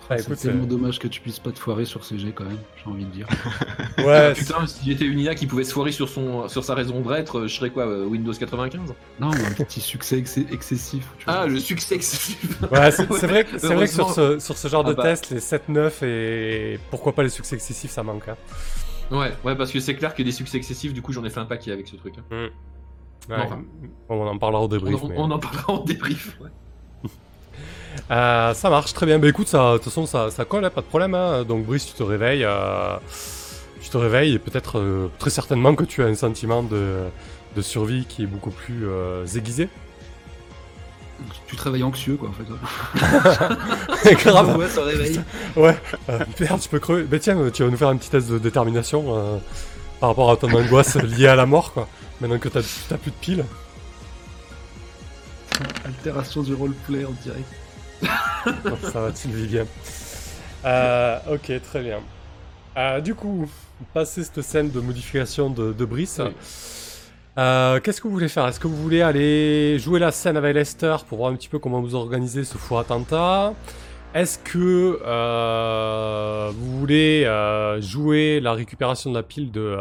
[0.09, 2.57] Ah, c'est tellement euh, dommage que tu puisses pas te foirer sur CG quand même,
[2.83, 3.27] j'ai envie de dire.
[3.97, 6.99] Ouais, Putain, si j'étais une IA qui pouvait se foirer sur son sur sa raison
[7.01, 11.07] d'être, je serais quoi, euh, Windows 95 Non, mais un petit succès ex- excessif.
[11.17, 11.33] tu vois.
[11.33, 12.61] Ah, le succès excessif.
[12.71, 15.03] Ouais, c'est vrai, que- c'est vrai que sur ce, sur ce genre Ah de bah.
[15.03, 18.27] test, les 7-9 et pourquoi pas les succès excessifs, ça manque.
[18.27, 18.35] hein.
[19.11, 21.39] Ouais, ouais, parce que c'est clair que des succès excessifs, du coup, j'en ai fait
[21.39, 22.15] un paquet avec ce truc.
[22.19, 22.23] hein.
[23.29, 23.63] Ouais, Enfin.
[24.09, 25.01] on en parlera au débrief.
[25.07, 26.37] mais- on en parlera en débrief.
[26.41, 26.49] ouais.
[28.11, 29.19] Euh, ça marche très bien.
[29.19, 31.15] Bah écoute, ça, de toute façon, ça, ça colle, hein, pas de problème.
[31.15, 31.43] hein.
[31.43, 32.43] Donc Brice, tu te réveilles.
[32.43, 32.97] euh,
[33.81, 37.01] tu te réveilles et peut-être, euh, très certainement que tu as un sentiment de,
[37.55, 38.85] de survie qui est beaucoup plus
[39.35, 39.69] aiguisé.
[41.47, 42.43] Tu travailles anxieux quoi en fait.
[44.09, 44.15] ouais.
[44.23, 44.57] Grave.
[44.57, 45.21] Ouais, ça réveille.
[45.55, 45.77] Ouais.
[46.61, 47.05] Tu peux crever.
[47.09, 49.39] Mais tiens, tu vas nous faire un petit test de détermination
[49.99, 51.87] par rapport à ton angoisse liée à la mort, quoi.
[52.19, 53.45] Maintenant que t'as t'as plus de piles.
[55.85, 57.45] Altération du roleplay en direct.
[58.91, 59.65] Ça va, tu le vis bien.
[60.65, 61.99] Euh, ok, très bien.
[62.77, 63.49] Euh, du coup,
[63.93, 66.19] passer cette scène de modification de, de Brice.
[66.23, 66.31] Oui.
[67.37, 68.47] euh, Qu'est-ce que vous voulez faire?
[68.47, 71.59] Est-ce que vous voulez aller jouer la scène avec Lester pour voir un petit peu
[71.59, 73.53] comment vous organisez ce faux attentat?
[74.13, 79.77] Est-ce que euh, vous voulez euh, jouer la récupération de la pile de,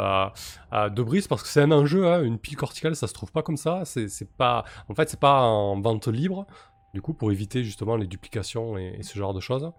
[0.89, 1.29] de Brice?
[1.29, 3.83] Parce que c'est un enjeu, hein, une pile corticale, ça se trouve pas comme ça.
[3.85, 6.47] C'est c'est pas, en fait, c'est pas en vente libre.
[6.95, 9.71] Du coup, pour éviter justement les duplications et, et ce genre de choses.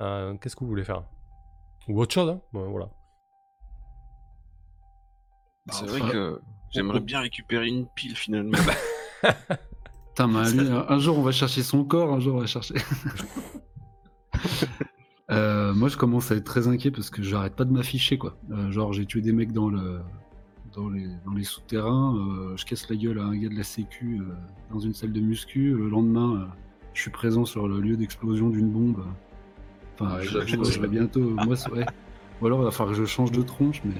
[0.00, 1.02] Euh, Qu'est-ce que vous voulez faire?
[1.88, 2.88] Ou autre chose, hein Ouais, voilà.
[5.72, 8.56] C'est Bah, vrai enfin, que j'aimerais bien récupérer une pile finalement.
[10.08, 12.46] Putain, mais lui, un, un jour on va chercher son corps, un jour on va
[12.46, 12.74] chercher.
[15.30, 18.36] Euh, moi je commence à être très inquiet parce que j'arrête pas de m'afficher quoi.
[18.50, 20.00] Euh, genre j'ai tué des mecs dans le
[20.74, 23.64] dans les, dans les souterrains, euh, je casse la gueule à un gars de la
[23.64, 24.32] sécu euh,
[24.72, 26.44] dans une salle de muscu, le lendemain euh,
[26.94, 29.04] je suis présent sur le lieu d'explosion d'une bombe.
[29.98, 30.64] Enfin Ouais, je, je- ouais.
[30.72, 31.86] je vais bientôt, moi ouais.
[32.40, 33.94] Ou alors il va falloir que je change de tronche mais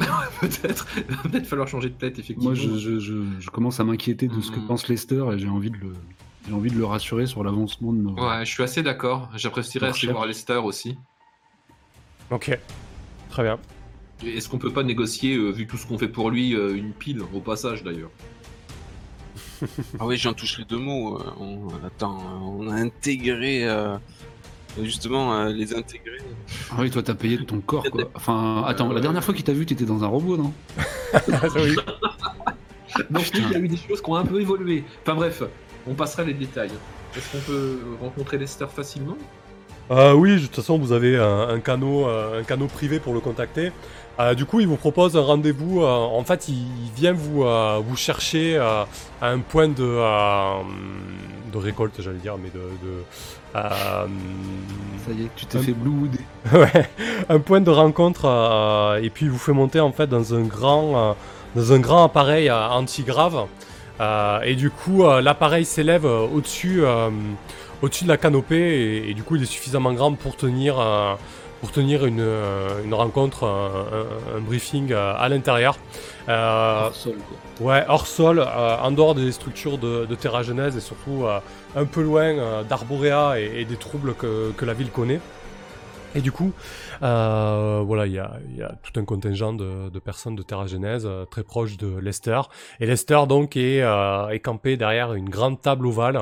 [0.40, 2.44] Peut-être, il va peut-être falloir changer de tête, effectivement.
[2.50, 4.66] moi je, je, je, je commence à m'inquiéter de ce que Mhm.
[4.66, 5.92] pense Lester et j'ai envie de le
[6.46, 9.28] j'ai envie de le rassurer sur l'avancement de nos, Ouais, je suis assez d'accord.
[9.36, 10.96] J'apprécierais assez voir Lester aussi.
[12.30, 12.56] Ok.
[13.28, 13.58] Très bien.
[14.24, 16.92] Est-ce qu'on peut pas négocier, euh, vu tout ce qu'on fait pour lui, euh, une
[16.92, 18.10] pile au passage d'ailleurs
[19.98, 21.18] ah oui, j'en touche les deux mots.
[21.18, 23.96] euh, On, attends, on a intégré euh,
[24.80, 26.18] justement euh, les intégrer.
[26.70, 28.04] Ah oui, toi t'as payé de ton corps quoi.
[28.14, 30.52] Enfin, attends, Euh, la dernière fois qu'il t'a vu, t'étais dans un robot, non
[31.56, 31.74] Oui.
[33.10, 34.84] Donc oui, il y a eu des choses qui ont un peu évolué.
[35.02, 35.42] Enfin bref,
[35.88, 36.70] on passera les détails.
[37.16, 39.16] Est-ce qu'on peut rencontrer Lester facilement?
[39.90, 43.20] Euh, oui, de toute façon, vous avez un, un canot, un canot privé pour le
[43.20, 43.72] contacter.
[44.20, 45.82] Euh, du coup, il vous propose un rendez-vous.
[45.82, 48.86] euh, en fait, il, il vient vous, euh, vous chercher à
[49.22, 49.74] un point de,
[51.52, 52.58] de récolte, j'allais dire, mais de.
[52.58, 53.02] de
[53.54, 56.18] Ça y est, tu t'es Un- fait bluewooder.
[56.52, 56.88] ouais,
[57.28, 58.26] un point de rencontre.
[59.02, 61.16] et puis, il vous fait monter en fait dans un grand,
[61.54, 63.46] dans un grand appareil anti-grave.
[64.44, 66.82] Et du coup, l'appareil s'élève au-dessus,
[67.82, 68.56] au-dessus de la canopée,
[69.06, 70.76] et, et du coup, il est suffisamment grand pour tenir,
[71.60, 73.86] pour tenir une, euh, une rencontre, un,
[74.34, 75.76] un- un briefing euh, à l'intérieur.
[76.28, 77.38] Euh, Hors sol, quoi.
[77.60, 81.40] Ouais, hors sol, euh, en dehors des structures de, de Terra Genèse et surtout euh,
[81.74, 85.20] un peu loin euh, d'Arborea et, et des troubles que, que la ville connaît.
[86.14, 86.52] Et du coup,
[87.02, 90.66] euh, voilà, il y a, y a tout un contingent de, de personnes de Terra
[90.66, 92.40] Genèse euh, très proches de Lester.
[92.80, 96.18] Et Lester donc est, euh, est campé derrière une grande table ovale,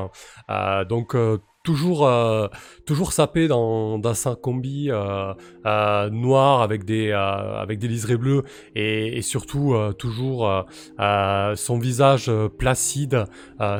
[0.50, 2.46] euh, donc euh, toujours euh,
[2.84, 5.34] toujours sapé dans, dans sa combi euh,
[5.66, 8.44] euh, noire avec des euh, avec des liserés bleus
[8.76, 10.64] et, surtout euh, toujours
[10.98, 13.24] son visage placide,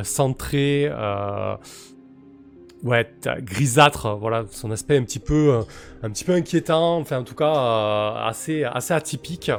[0.03, 0.90] centré,
[2.83, 3.09] ouais,
[3.42, 5.61] grisâtre, voilà, son aspect un petit peu,
[6.03, 9.53] un petit peu inquiétant, enfin en tout cas assez, assez atypique.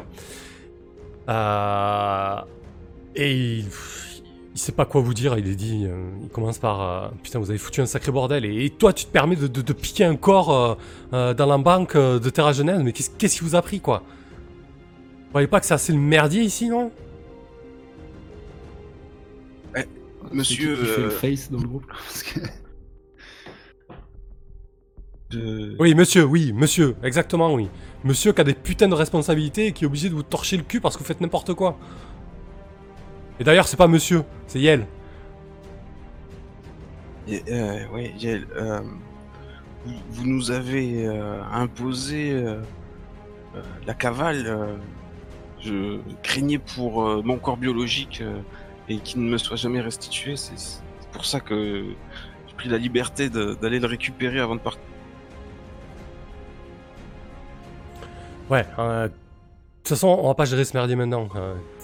[3.16, 3.66] Et il,
[4.58, 7.38] il sait pas quoi vous dire, il est dit, euh, il commence par euh, putain
[7.38, 9.74] vous avez foutu un sacré bordel et, et toi tu te permets de, de- de
[9.74, 10.74] piquer un corps euh,
[11.14, 13.80] euh, dans la banque euh, de Terra Genèse, mais qu'est-ce qu'est-ce qui vous a pris
[13.80, 14.00] quoi?
[14.00, 16.92] Vous voyez pas que c'est assez le merdier ici non?
[20.32, 22.40] Monsieur, C'est qui qui fait le euh, face dans le groupe Parce que-
[25.80, 27.70] Oui monsieur, oui monsieur, exactement oui.
[28.04, 30.64] Monsieur qui a des putains de responsabilités et qui est obligé de vous torcher le
[30.64, 31.78] cul parce que vous faites n'importe quoi.
[33.40, 34.88] Et d'ailleurs c'est pas monsieur, c'est Yel.
[37.30, 38.82] Euh, ouais, Yael, euh,
[39.86, 42.46] vous, vous nous avez euh, imposé
[43.86, 44.80] la cavale.
[45.60, 48.24] je craignais pour mon corps biologique
[48.88, 50.36] et qu'il ne me soit jamais restitué.
[50.38, 50.80] C'est
[51.12, 51.86] pour ça que
[52.48, 54.82] j'ai pris la liberté d'aller le récupérer avant de partir.
[58.50, 59.08] Ouais, de
[59.84, 61.28] toute façon, on va pas gérer ce merdier maintenant.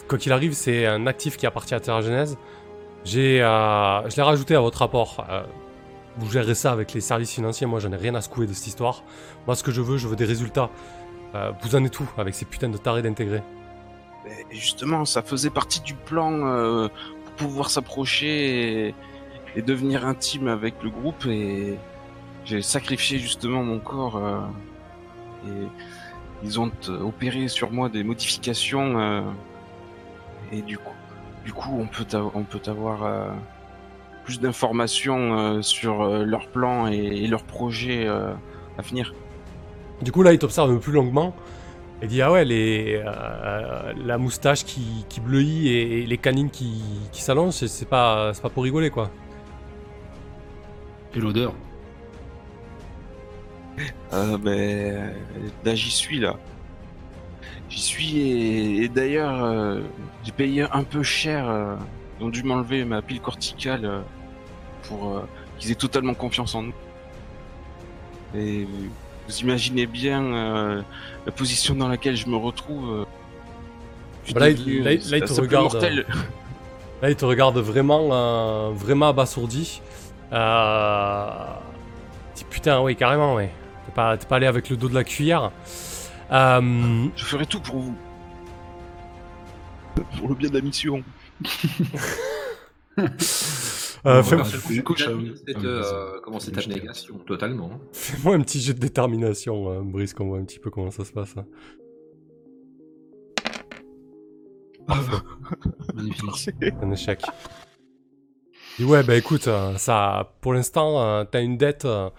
[0.08, 2.38] Quoi qu'il arrive, c'est un actif qui appartient à Terra Genèse.
[3.06, 5.26] J'ai, euh, je l'ai rajouté à votre rapport.
[5.30, 5.44] Euh,
[6.18, 7.68] vous gérez ça avec les services financiers.
[7.68, 9.04] Moi, j'en ai rien à secouer de cette histoire.
[9.48, 10.70] Moi, ce que je veux, je veux des résultats.
[11.36, 13.42] Euh, vous en êtes tout avec ces putains de tarés d'intégrer.
[14.52, 16.90] Justement, ça faisait partie du plan
[17.26, 18.96] pour pouvoir s'approcher et,
[19.56, 21.26] et devenir intime avec le groupe.
[21.26, 21.78] Et
[22.46, 24.22] j'ai sacrifié justement mon corps.
[25.46, 25.68] et
[26.44, 29.26] ils ont opéré sur moi des modifications.
[30.52, 30.94] Et du coup,
[31.46, 33.30] du coup, on peut on peut avoir euh,
[34.24, 38.34] plus d'informations euh, sur euh, leur plan et, et leurs projets euh,
[38.78, 39.14] à venir.
[40.02, 41.34] Du coup, là, il t'observe un peu plus longuement.
[42.02, 46.50] Et dit Ah ouais, les, euh, la moustache qui, qui bleuit et, et les canines
[46.50, 46.82] qui,
[47.14, 49.10] qui s'allongent, c'est- c'est pas, c'est pas pour rigoler quoi.
[51.16, 51.54] Et l'odeur?
[54.14, 55.14] Euh, ben,
[55.66, 56.36] là j'y suis là.
[57.74, 59.80] J'y suis et, et d'ailleurs euh,
[60.24, 61.50] j'ai payé un peu cher.
[61.50, 61.76] euh,
[62.20, 64.02] ils ont dû m'enlever ma pile corticale euh,
[64.88, 65.24] pour
[65.58, 66.74] qu'ils aient totalement confiance en nous.
[68.36, 68.68] Et
[69.28, 70.84] vous imaginez bien
[71.26, 73.06] la position dans laquelle je me retrouve.
[74.26, 76.06] je Bah là, là, il- là, il te regarde, mortel.
[77.02, 79.82] Là, il te regarde vraiment, vraiment abasourdi.
[82.36, 83.50] Dit, Putain, oui, carrément, ouais.
[83.86, 85.52] T'es pas, t'es pas allé avec le dos de la cuillère.
[86.34, 87.96] Euh, Je ferai tout pour vous.
[90.18, 91.04] Pour le bien de la mission.
[93.00, 93.08] euh,
[94.06, 95.34] On fais- va fais- faire couche, cette, ah oui.
[95.48, 97.70] cette, Ah oui, euh, comment cette abnégation, totalement.
[97.74, 97.80] hein.
[97.94, 101.06] Fais-moi un petit jet de détermination, euh, Brice, qu'on voit un petit peu comment ça
[101.06, 101.36] se passe.
[101.38, 101.46] hein.
[105.96, 106.56] Magnifique.
[106.82, 107.22] Un échec.
[108.78, 112.10] Dit, ouais, bah écoute, ça, pour l'instant, t'as une dette, euh,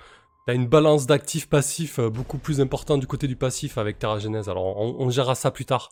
[0.46, 4.18] t'as une balance d'actifs passifs euh, beaucoup plus importante du côté du passif avec Terra
[4.18, 4.48] Genèse.
[4.48, 5.90] Alors, on, on gérera ça plus tard.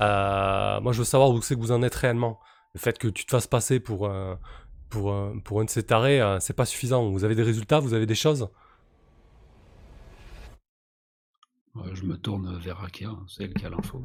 [0.00, 2.40] Euh, moi, je veux savoir où c'est que vous en êtes réellement.
[2.74, 4.34] Le fait que tu te fasses passer pour, euh,
[4.88, 7.10] pour, euh, pour un de ces tarés, c'est pas suffisant.
[7.10, 8.48] Vous avez des résultats, vous avez des choses?
[11.92, 14.02] Je me tourne vers Akia, c'est elle qui a l'info.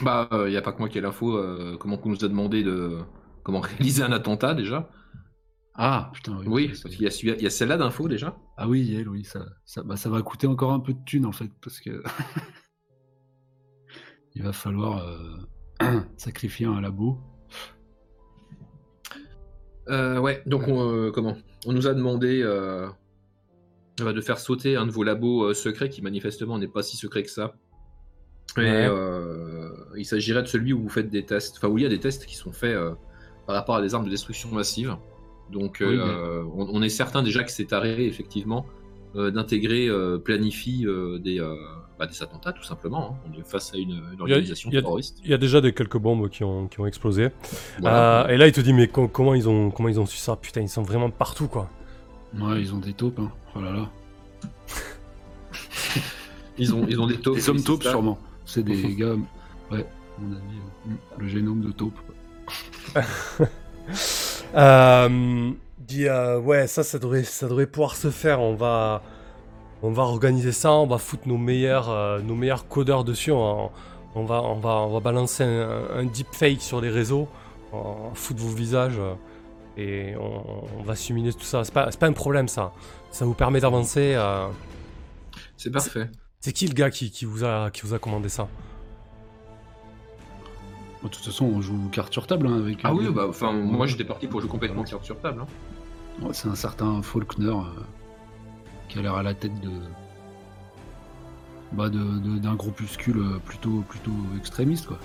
[0.00, 1.36] Bah, il n'y a pas que moi qui ai l'info.
[1.36, 2.98] euh, comment qu'on nous a demandé de
[3.42, 4.88] comment réaliser un attentat déjà?
[5.74, 6.44] Ah, putain, oui.
[6.46, 8.36] Oui, parce qu'il y a, il y a celle-là d'info déjà.
[8.58, 11.24] Ah oui, elle, oui, ça, ça, bah, ça va coûter encore un peu de thunes
[11.24, 12.02] en fait, parce que
[14.34, 17.18] il va falloir euh, sacrifier un labo.
[19.88, 21.36] Euh, ouais, donc on, euh, comment?
[21.66, 22.88] On nous a demandé euh,
[23.98, 27.30] de faire sauter un de vos labos secrets qui manifestement n'est pas si secret que
[27.30, 27.54] ça.
[28.58, 28.88] Et Ouais.
[29.96, 32.00] il s'agirait de celui où vous faites des tests, enfin où il y a des
[32.00, 32.76] tests qui sont faits
[33.46, 34.96] par rapport à des armes de destruction massive.
[35.52, 38.64] Donc Oui, euh, on, on est certain déjà que c'est arrêté effectivement
[39.16, 41.54] euh, d'intégrer, euh, planifie euh, des, euh,
[41.98, 43.12] bah, des attentats tout simplement.
[43.12, 43.28] hein.
[43.30, 45.18] On est face à une, une organisation il y a- terroriste.
[45.22, 47.28] Il y a déjà des quelques bombes qui ont, qui ont explosé.
[47.80, 48.24] Voilà.
[48.24, 50.16] Euh, et là, il te dit, mais co- comment, ils ont, comment ils ont su
[50.16, 50.36] ça?
[50.36, 51.68] Putain, ils sont vraiment partout, quoi.
[52.40, 53.30] Ouais, ils ont des taupes, hein.
[53.54, 53.90] Oh là là.
[56.58, 57.36] Ils ont, ils ont des taupes.
[57.36, 58.18] Des hommes taupes sûrement.
[58.44, 59.14] C'est des gars.
[59.70, 61.98] Ouais, à mon avis, le génome de taupe.
[64.54, 68.40] Euh, dit euh, ouais ça ça devrait ça devrait pouvoir se faire.
[68.40, 69.02] On va
[69.82, 73.32] on va organiser ça on va foutre nos meilleurs euh, nos meilleurs codeurs dessus.
[73.32, 73.70] On,
[74.14, 77.28] on va on va on va balancer un, un deepfake sur les réseaux
[77.72, 79.00] on va foutre vos visages
[79.76, 80.44] et on,
[80.80, 81.64] on va siminer tout ça.
[81.64, 82.72] C'est pas un problème ça.
[83.10, 84.16] Ça vous permet d'avancer.
[85.56, 86.10] C'est parfait.
[86.40, 88.48] c'est qui le gars qui, qui vous a qui vous a commandé ça?
[91.04, 92.78] De toute façon, on joue carte sur table hein, avec.
[92.84, 95.42] Ah euh, oui, bah, enfin, moi j'étais parti pour jouer complètement carte sur table.
[95.42, 95.46] hein.
[96.24, 97.82] Ouais, c'est un certain Faulkner euh,
[98.88, 99.70] qui a l'air à la tête de.
[101.72, 104.98] Bah, de- de- d'un groupuscule euh, plutôt, plutôt extrémiste, quoi.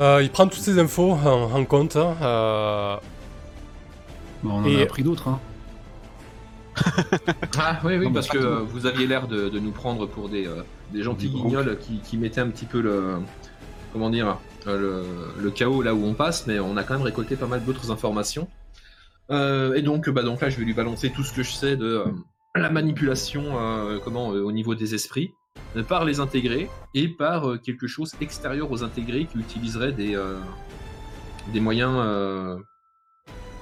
[0.00, 1.96] Euh, il prend toutes ces infos en, en compte.
[1.96, 2.96] hein, euh,
[4.42, 5.40] Bah, on en Et- a appris d'autres, hein.
[7.58, 10.28] Ah oui, oui, Non, parce que euh, vous aviez l'air de, de nous prendre pour
[10.28, 13.16] des, euh, des gentils guignols qui, qui mettaient un petit peu le.
[13.92, 14.78] Comment dire euh,
[15.36, 17.64] le, le chaos là où on passe, mais on a quand même récolté pas mal
[17.64, 18.48] d'autres informations.
[19.30, 21.76] Euh, et donc, bah, donc là, je vais lui balancer tout ce que je sais
[21.76, 22.04] de euh,
[22.54, 25.32] la manipulation euh, comment, au niveau des esprits,
[25.88, 30.16] par les intégrés et par quelque chose extérieur aux intégrés qui utiliserait des,
[31.52, 31.96] des moyens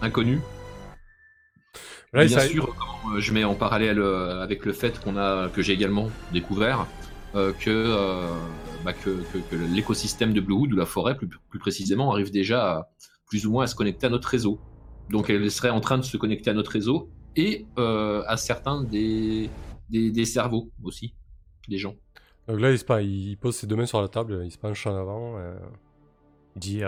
[0.02, 0.40] inconnus.
[2.12, 2.74] Bien sûr,
[3.18, 6.86] je mets en parallèle avec le fait qu'on a, que j'ai également découvert
[7.34, 8.28] euh, que, euh,
[8.84, 12.72] bah, que, que- que l'écosystème de Bluewood, ou la forêt plus, plus précisément, arrive déjà
[12.78, 12.88] à,
[13.26, 14.58] plus ou moins à se connecter à notre réseau.
[15.10, 18.82] Donc elle serait en train de se connecter à notre réseau et euh, à certains
[18.82, 19.50] des,
[19.90, 21.14] des, des cerveaux aussi,
[21.68, 21.94] des gens.
[22.48, 24.86] Donc là, il, se il pose ses deux mains sur la table, il se penche
[24.86, 25.36] en avant.
[26.54, 26.82] il dit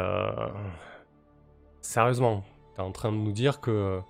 [1.81, 4.01] Sérieusement, t'es en train de nous dire que,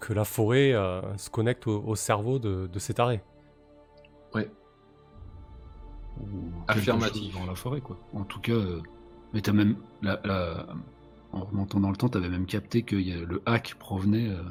[0.00, 0.72] que la forêt
[1.16, 3.22] se connecte au, au cerveau de, de cet arrêt.
[6.20, 7.34] Ou Affirmatif.
[7.34, 7.98] Dans la forêt, quoi.
[8.14, 8.80] En tout cas, euh,
[9.32, 9.76] mais t'as même.
[10.02, 10.66] La, la-
[11.32, 14.28] en remontant dans le temps, t'avais même capté que y a- le hack provenait.
[14.28, 14.42] euh,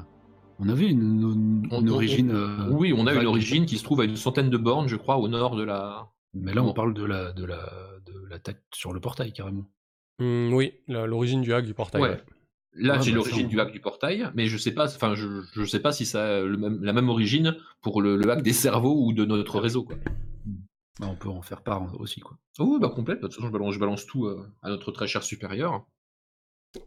[0.58, 2.30] On avait une, une- On- une on- origine.
[2.30, 4.96] euh, oui, on a une origine qui se trouve à une centaine de bornes, je
[4.96, 6.08] crois, au nord de la.
[6.32, 7.58] Mais là, on parle de la de la
[8.06, 9.66] de l'attaque sur le portail carrément.
[10.18, 12.00] Hmm, oui, l'origine du hack du portail.
[12.00, 12.08] Ouais.
[12.10, 12.20] ouais.
[12.78, 15.26] Là, Ouais, j'ai bah, l'origine du hack du portail, mais je sais pas, enfin, je,
[15.54, 18.42] je sais pas si ça a le même, la même origine pour le, le hack
[18.42, 19.96] des cerveaux ou de notre réseau, quoi.
[21.00, 22.36] Bah, on peut en faire part aussi, quoi.
[22.58, 23.20] Oh, oui, bah complète.
[23.20, 25.86] De toute façon, je balance, je balance tout euh, à notre très cher supérieur.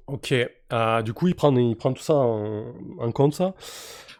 [0.07, 0.33] Ok,
[0.73, 3.53] euh, du coup, il prend, il prend tout ça en, en compte, ça?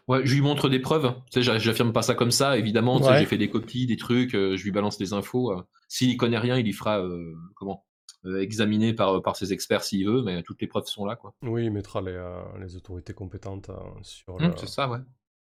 [0.08, 1.14] Ouais, je lui montre des preuves.
[1.30, 3.00] Tu sais, j'a- j'affirme pas ça comme ça, évidemment.
[3.00, 3.16] tu sais, Ouais.
[3.16, 4.34] J'ai fait des copies, des trucs.
[4.34, 5.52] euh, je lui balance des infos.
[5.52, 5.62] euh.
[5.88, 7.84] S'il connaît rien, il y fera euh, comment
[8.26, 11.34] euh, examiner par par ses experts s'il veut, mais toutes les preuves sont là, quoi.
[11.42, 14.98] Oui, il mettra les, euh, les autorités compétentes euh, sur, Hum, le, c'est ça, ouais.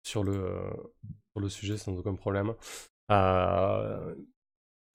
[0.04, 0.70] sur, le, euh,
[1.32, 2.54] sur le sujet sans aucun problème.
[3.10, 4.14] Euh,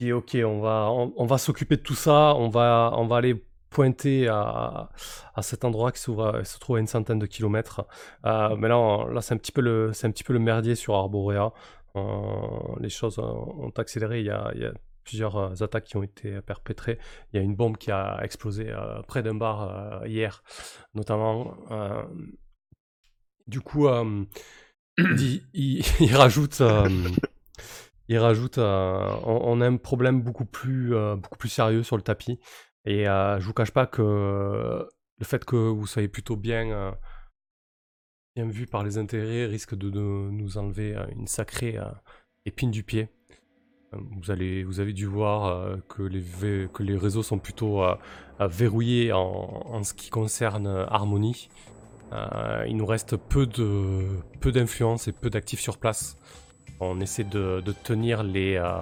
[0.00, 2.34] et ok, on va, on, va s'occuper de tout ça.
[2.36, 4.90] On va, on va aller pointer à,
[5.34, 7.86] à cet endroit qui se trouve à une centaine de kilomètres.
[8.24, 10.94] Euh, mais là, là c'est un petit peu le, un petit peu le merdier sur
[10.94, 11.52] Arborea.
[11.96, 12.00] Euh,
[12.80, 14.20] les choses ont accéléré.
[14.20, 14.72] Il y a, il y a
[15.08, 16.98] plusieurs euh, attaques qui ont été perpétrées.
[17.32, 19.62] Il y a une bombe qui a explosé euh, près d'un bar
[20.02, 20.42] euh, hier,
[20.94, 21.56] notamment.
[21.70, 22.02] Euh,
[23.46, 24.24] du coup, euh,
[25.54, 26.88] il, rajoute, euh,
[28.08, 32.02] il rajoute, euh, on, a un problème beaucoup plus, euh, beaucoup plus sérieux sur le
[32.02, 32.40] tapis.
[32.86, 36.96] Et euh, je vous cache pas que le fait que vous soyez plutôt bien,
[38.34, 41.76] bien vu par les intérêts risque de, nous enlever une sacrée
[42.46, 43.08] épine du pied.
[43.92, 44.20] Vous,
[44.66, 46.22] vous avez dû voir que, les,
[46.72, 47.82] que les réseaux sont plutôt
[48.40, 51.50] verrouillés en, ce qui concerne Harmony.
[52.66, 54.06] Il nous reste peu de
[54.40, 56.16] peu d'influence et peu d'actifs sur place.
[56.80, 58.78] On essaie de, tenir les, euh,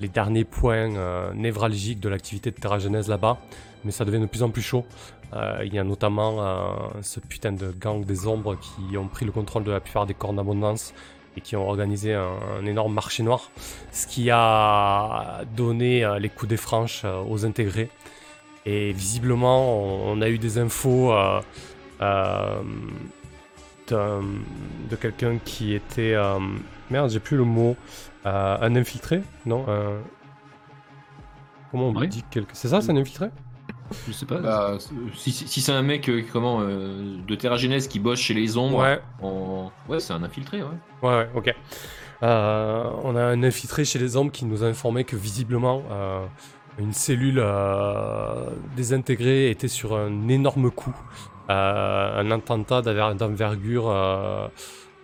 [0.00, 3.38] les derniers points euh, névralgiques de l'activité de Terra Genèse là-bas,
[3.84, 4.84] mais ça devient de plus en plus chaud.
[5.32, 9.32] Euh, il y a notamment ce putain de gang des ombres qui ont pris le
[9.32, 10.94] contrôle de la plupart des corps d'abondance
[11.36, 13.50] et qui ont organisé un, énorme marché noir,
[13.90, 17.90] ce qui a donné les coups des franches aux intégrés.
[18.64, 21.12] Et visiblement, on, a eu des infos
[22.00, 22.62] de
[25.00, 26.14] quelqu'un qui était...
[26.90, 27.76] euh, merde, j'ai plus le mot.
[28.26, 29.98] euh, un infiltré Non un-
[31.70, 32.08] Comment on Oui.
[32.08, 32.50] dit quelque...
[32.52, 33.28] C'est ça, c'est un infiltré?
[34.06, 34.38] Je sais pas.
[34.38, 34.78] Bah,
[35.14, 38.32] si si, si c'est un mec euh, comment euh, de Terra Genèse qui bosse chez
[38.34, 39.00] les ombres, Ouais,
[39.88, 40.68] ouais, c'est un infiltré, ouais.
[41.02, 41.54] ouais, ouais, ok.
[42.22, 46.24] Euh, on a un infiltré chez les hommes qui nous a informé que visiblement euh,
[46.78, 50.94] une cellule euh, désintégrée était sur un énorme coup.
[51.50, 54.48] Euh, un attentat d'envergure euh, euh,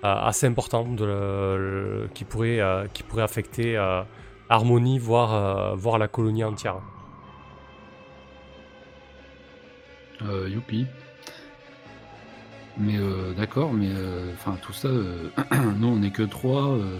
[0.03, 1.57] assez important de le-
[2.03, 4.03] le- qui, pourrait, euh, qui pourrait affecter euh,
[4.49, 6.81] Harmonie, voire, euh, voire la colonie entière.
[10.23, 10.87] Euh, youpi.
[12.77, 15.29] Mais euh, d'accord, mais euh, enfin tout ça, euh,
[15.79, 16.69] nous on est que trois.
[16.71, 16.99] euh,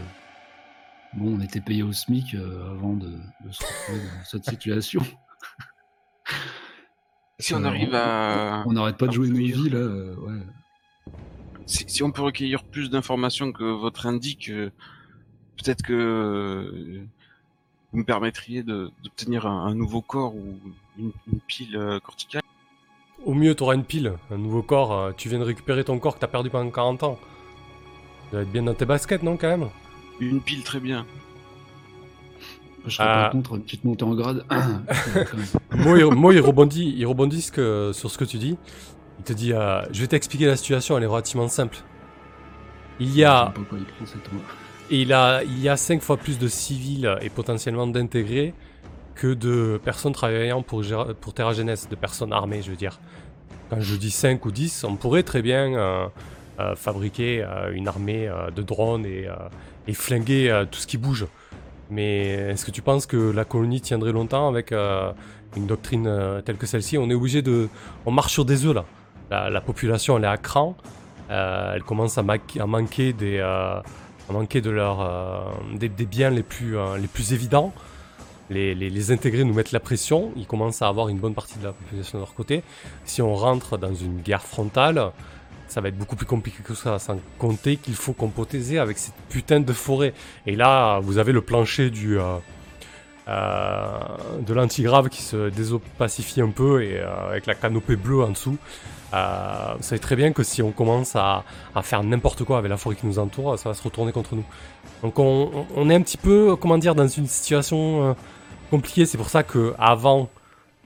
[1.15, 3.09] bon, on était payé au SMIC euh, avant de,
[3.45, 5.03] de se retrouver dans cette situation.
[7.39, 8.63] Si on Euh, arrive à.
[8.67, 9.79] On n'arrête pas de jouer nos recueillir- vies là.
[9.79, 10.41] euh, ouais.
[11.71, 14.71] Si, si on peut recueillir plus d'informations que votre indique, euh,
[15.57, 17.03] peut-être que euh,
[17.93, 20.59] vous me permettriez d'obtenir un, un nouveau corps ou
[20.99, 22.43] une, une pile euh, corticale.
[23.25, 24.93] au mieux, tu auras une pile, un nouveau corps.
[24.93, 27.19] euh, tu viens de récupérer ton corps que t'as perdu pendant 40 ans.
[28.25, 29.69] Tu dois être bien dans tes baskets, non, quand même?
[30.19, 31.07] Une pile très bien.
[32.87, 33.25] Je serais Ah.
[33.27, 34.45] pas contre une petite montée en grade.
[35.73, 38.57] Moi, il, moi, il rebondit, il rebondit ce que- sur ce que tu dis.
[39.21, 41.77] Il te dit euh, Je vais t'expliquer la situation, elle est relativement simple.
[42.99, 43.79] Il y a, quoi
[44.91, 48.55] il a, il y a 5 fois plus de civils et potentiellement d'intégrés
[49.15, 50.83] que de personnes travaillant pour,
[51.21, 52.99] pour Terra de personnes armées, je veux dire.
[53.69, 56.07] Quand je dis 5 ou 10, on pourrait très bien euh,
[56.59, 59.29] euh, fabriquer euh, une armée de drones et,
[59.87, 61.27] et flinguer tout ce qui bouge.
[61.91, 66.67] Mais est-ce que tu penses que la colonie tiendrait longtemps avec une doctrine telle que
[66.67, 66.97] celle-ci?
[66.97, 67.69] On est obligé de...
[68.07, 68.87] On marche sur des œufs là.
[69.31, 70.77] La, la population elle est à cran.
[71.31, 73.39] Euh, elle commence à, ma- à manquer des...
[73.39, 73.81] euh,
[74.29, 75.41] à manquer de euh,
[75.75, 77.73] des, biens les plus, les plus évidents.
[78.49, 80.33] Les, les, intégrés nous mettent la pression.
[80.37, 82.63] Ils commencent à avoir une bonne partie de la population de leur côté.
[83.05, 85.13] Si on rentre dans une guerre frontale,
[85.69, 86.99] ça va être beaucoup plus compliqué que ça.
[86.99, 90.15] Sans compter qu'il faut composer avec cette putain de forêt.
[90.47, 92.19] Et là, vous avez le plancher du,
[93.29, 98.59] de l'antigrave qui se désopacifie un peu et avec la canopée bleue en dessous.
[99.13, 101.45] Euh, vous savez très bien que si on commence à,
[101.83, 104.45] faire n'importe quoi avec la forêt qui nous entoure, ça va se retourner contre nous.
[105.03, 108.15] Donc on, est un petit peu, comment dire, dans une situation euh,
[108.71, 109.07] compliquée.
[109.07, 110.31] C'est pour ça que avant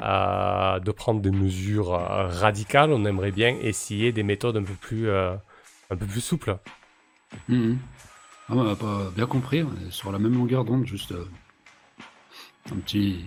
[0.02, 5.10] euh, de prendre des mesures radicales, on aimerait bien essayer des méthodes un peu plus,
[5.10, 5.38] un
[5.90, 6.56] peu plus souples.
[7.48, 7.78] Mhm.
[8.48, 11.14] Ah, on a pas bien compris, on est sur la même longueur d'onde, juste
[12.70, 13.24] un petit,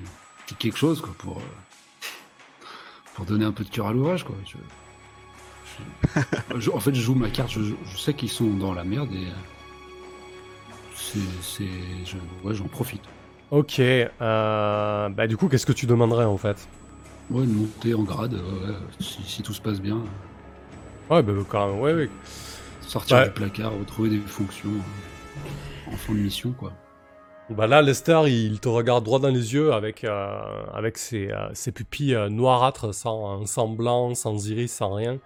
[0.60, 1.42] quelque chose pour,
[3.16, 4.26] pour donner un peu de cœur à l'ouvrage.
[6.58, 9.12] je- en fait, je joue ma carte, je, je sais qu'ils sont dans la merde
[9.14, 9.32] et euh,
[10.96, 12.18] c'est, c'est- je,
[12.48, 13.02] ouais, j'en profite.
[13.52, 16.68] Ok, euh, bah du coup, qu'est-ce que tu demanderais en fait?
[17.30, 20.02] Ouais, une montée en grade, ouais, si, si tout se passe bien,
[21.10, 22.10] Ouais, bah quand même, ouais, ouais.
[22.82, 23.26] sortir Ouais.
[23.26, 26.52] du placard, retrouver des fonctions euh, en fin de mission.
[26.52, 26.74] quoi.
[27.50, 30.42] Bah là, Lester, il te regarde droit dans les yeux avec, euh,
[30.74, 35.18] avec ses, ses pupilles noirâtres, sans, sans blanc, sans iris, sans rien.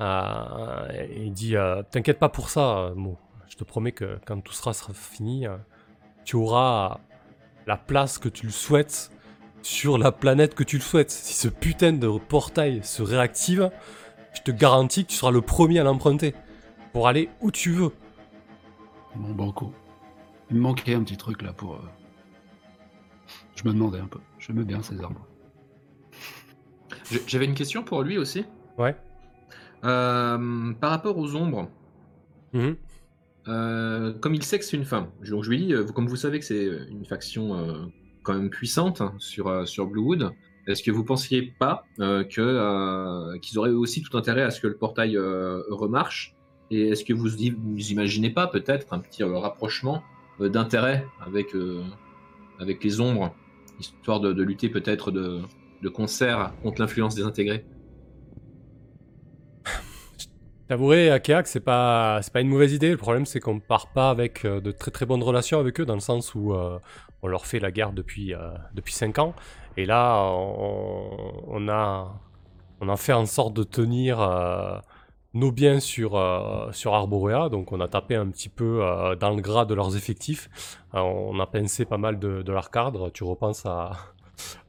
[0.00, 3.16] Euh, il dit euh, T'inquiète pas pour ça, euh, Mo.
[3.48, 5.56] Je te promets que quand tout sera, sera fini, euh,
[6.24, 6.98] tu auras
[7.66, 9.10] la place que tu le souhaites
[9.62, 11.10] sur la planète que tu le souhaites.
[11.10, 13.70] Si ce putain de portail se réactive,
[14.34, 16.34] je te garantis que tu seras le premier à l'emprunter
[16.92, 17.92] pour aller où tu veux.
[19.14, 19.72] Bon, banco.
[20.50, 21.74] Il me manquait un petit truc là pour.
[21.74, 21.78] euh,
[23.56, 24.20] Je me demandais un peu.
[24.38, 25.26] J'aimais bien ces arbres.
[27.26, 28.44] J'avais une question pour lui aussi.
[28.78, 28.94] Ouais.
[29.86, 31.70] Euh, par rapport aux ombres,
[32.52, 32.76] Mhm.
[33.48, 36.16] euh, comme il sait que c'est une femme, donc je lui dis, euh, comme vous
[36.16, 37.84] savez que c'est une faction euh,
[38.24, 40.32] quand même puissante hein, sur, sur Bluewood,
[40.66, 44.76] est-ce que vous pensiez pas que, qu'ils auraient aussi tout intérêt à ce que le
[44.76, 46.34] portail remarche?
[46.72, 50.02] Et est-ce que vous, vous imaginez pas peut-être un petit rapprochement
[50.40, 51.54] d'intérêt avec,
[52.58, 53.32] avec les ombres,
[53.78, 55.40] histoire de, de lutter peut-être de,
[55.82, 57.64] de concert contre l'influence des intégrés?
[60.68, 62.90] T'avouerai, Akea, que c'est pas, c'est pas une mauvaise idée.
[62.90, 65.86] Le problème, c'est qu'on part pas avec euh, de très très bonnes relations avec eux,
[65.86, 66.80] dans le sens où euh,
[67.22, 69.34] on leur fait la guerre depuis, euh, depuis 5 ans.
[69.76, 72.20] Et là, on, a,
[72.80, 74.18] on a fait en sorte de tenir
[75.34, 76.18] nos biens sur,
[76.72, 77.50] sur Arborea.
[77.50, 78.80] Donc, on a tapé un petit peu
[79.20, 80.48] dans le gras de leurs effectifs.
[80.94, 83.10] On a pincé pas mal de, de leur cadre.
[83.10, 83.90] Tu repenses à,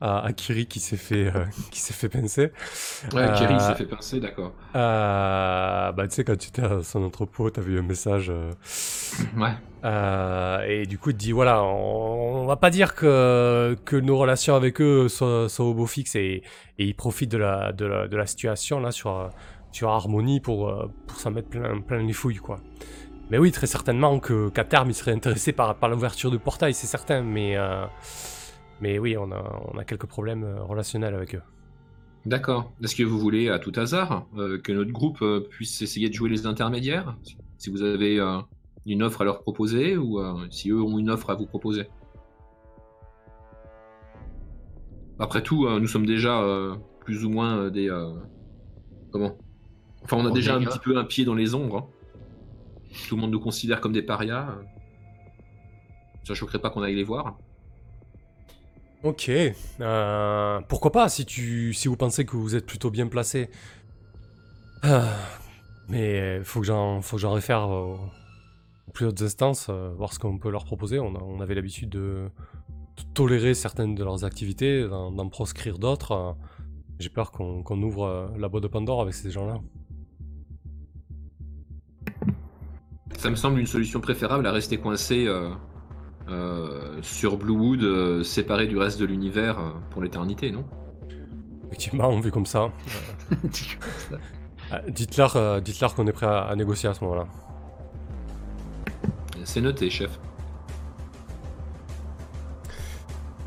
[0.01, 2.51] à, à Kiri qui s'est fait, euh, qui s'est fait pincer.
[3.13, 4.53] Ouais, Kerry Euh, s'est fait pincer, d'accord.
[4.75, 8.29] Euh, bah, tu sais, quand tu étais à son entrepôt, t'avais eu un message.
[8.29, 8.51] euh,
[9.37, 9.53] Ouais.
[10.69, 14.17] et du coup, il te dit voilà, on, on va pas dire que, que nos
[14.17, 16.43] relations avec eux soient au beau fixe et,
[16.79, 19.29] et ils profitent de la, de la, de la situation là sur,
[19.71, 20.73] sur Harmony pour,
[21.07, 22.59] pour s'en mettre plein, plein les fouilles, quoi.
[23.29, 26.73] Mais oui, très certainement que, qu'à terme, ils seraient intéressés par, par l'ouverture du portail,
[26.73, 27.85] c'est certain, mais, euh,
[28.81, 31.41] mais oui, on a, on a quelques problèmes euh, relationnels avec eux.
[32.25, 32.73] D'accord.
[32.83, 36.13] Est-ce que vous voulez, à tout hasard, euh, que notre groupe euh, puisse essayer de
[36.13, 37.15] jouer les intermédiaires?
[37.57, 38.39] Si vous avez euh,
[38.85, 40.19] une offre à leur proposer ou
[40.51, 41.87] si eux ont une offre à vous proposer?
[45.19, 46.41] Après tout, nous sommes déjà
[46.99, 47.89] plus ou moins des.
[49.11, 49.35] comment?
[50.03, 51.77] Enfin, on a déjà un petit peu un pied dans les ombres.
[51.77, 51.87] hein.
[53.09, 54.55] Tout le monde nous considère comme des parias.
[56.23, 57.37] Ça choquerait pas qu'on aille les voir.
[59.03, 63.49] Ok, euh, pourquoi pas si tu si vous pensez que vous êtes plutôt bien placé.
[64.81, 65.13] Ah,
[65.87, 67.99] mais faut que j'en faut que j'en réfère aux,
[68.93, 70.99] plus hautes instances, euh, voir ce qu'on peut leur proposer.
[70.99, 72.29] On, avait l'habitude de,
[73.13, 76.35] tolérer certaines de leurs activités, d'en proscrire d'autres.
[76.99, 79.59] J'ai peur qu'on ouvre euh, la boîte de Pandore avec ces gens-là.
[83.19, 85.27] Ça me semble une solution préférable à rester coincé
[87.01, 90.65] sur Bluewood, euh, séparé du reste de l'univers euh, pour l'éternité, non?
[91.67, 92.69] Effectivement, vu comme ça.
[94.73, 95.61] Euh, Dites-leur euh,
[95.95, 97.27] qu'on est prêt à, à négocier à ce moment-là.
[99.43, 100.19] C'est noté, chef.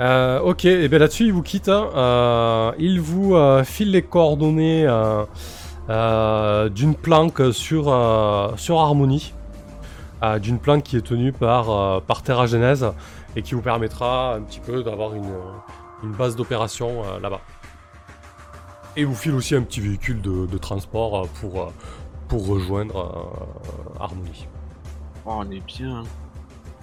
[0.00, 1.68] Euh, ok, et bien là-dessus, il vous quitte.
[1.68, 1.90] hein.
[1.94, 5.24] Euh, il vous euh, file les coordonnées euh,
[5.90, 9.34] euh, d'une planque sur, euh, sur Harmony.
[10.22, 12.86] Euh, d'une planque qui est tenue par, euh, par Terra Genèse
[13.36, 15.32] et qui vous permettra un petit peu d'avoir une,
[16.02, 17.40] une base d'opération euh, là-bas.
[18.96, 21.66] Et vous file aussi un petit véhicule de, de transport euh, pour, euh,
[22.28, 24.46] pour rejoindre euh, Harmony.
[25.24, 26.02] Oh, on est bien.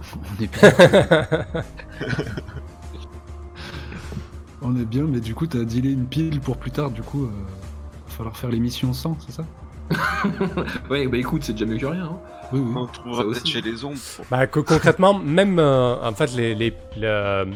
[0.40, 0.72] On est bien.
[4.62, 7.26] On est bien, mais du coup, t'as dealé une pile pour plus tard, du coup,
[7.26, 7.30] euh,
[8.08, 9.44] va falloir faire les missions sans, c'est ça?
[10.90, 12.06] Ouais, bah écoute, c'est déjà mieux que rien.
[12.06, 12.20] hein.
[12.54, 12.74] Oui, oui.
[12.76, 13.98] On trouvera Ça peut-être chez les ombres.
[14.32, 17.52] Bah, que concrètement, même euh, en fait, les, les- le-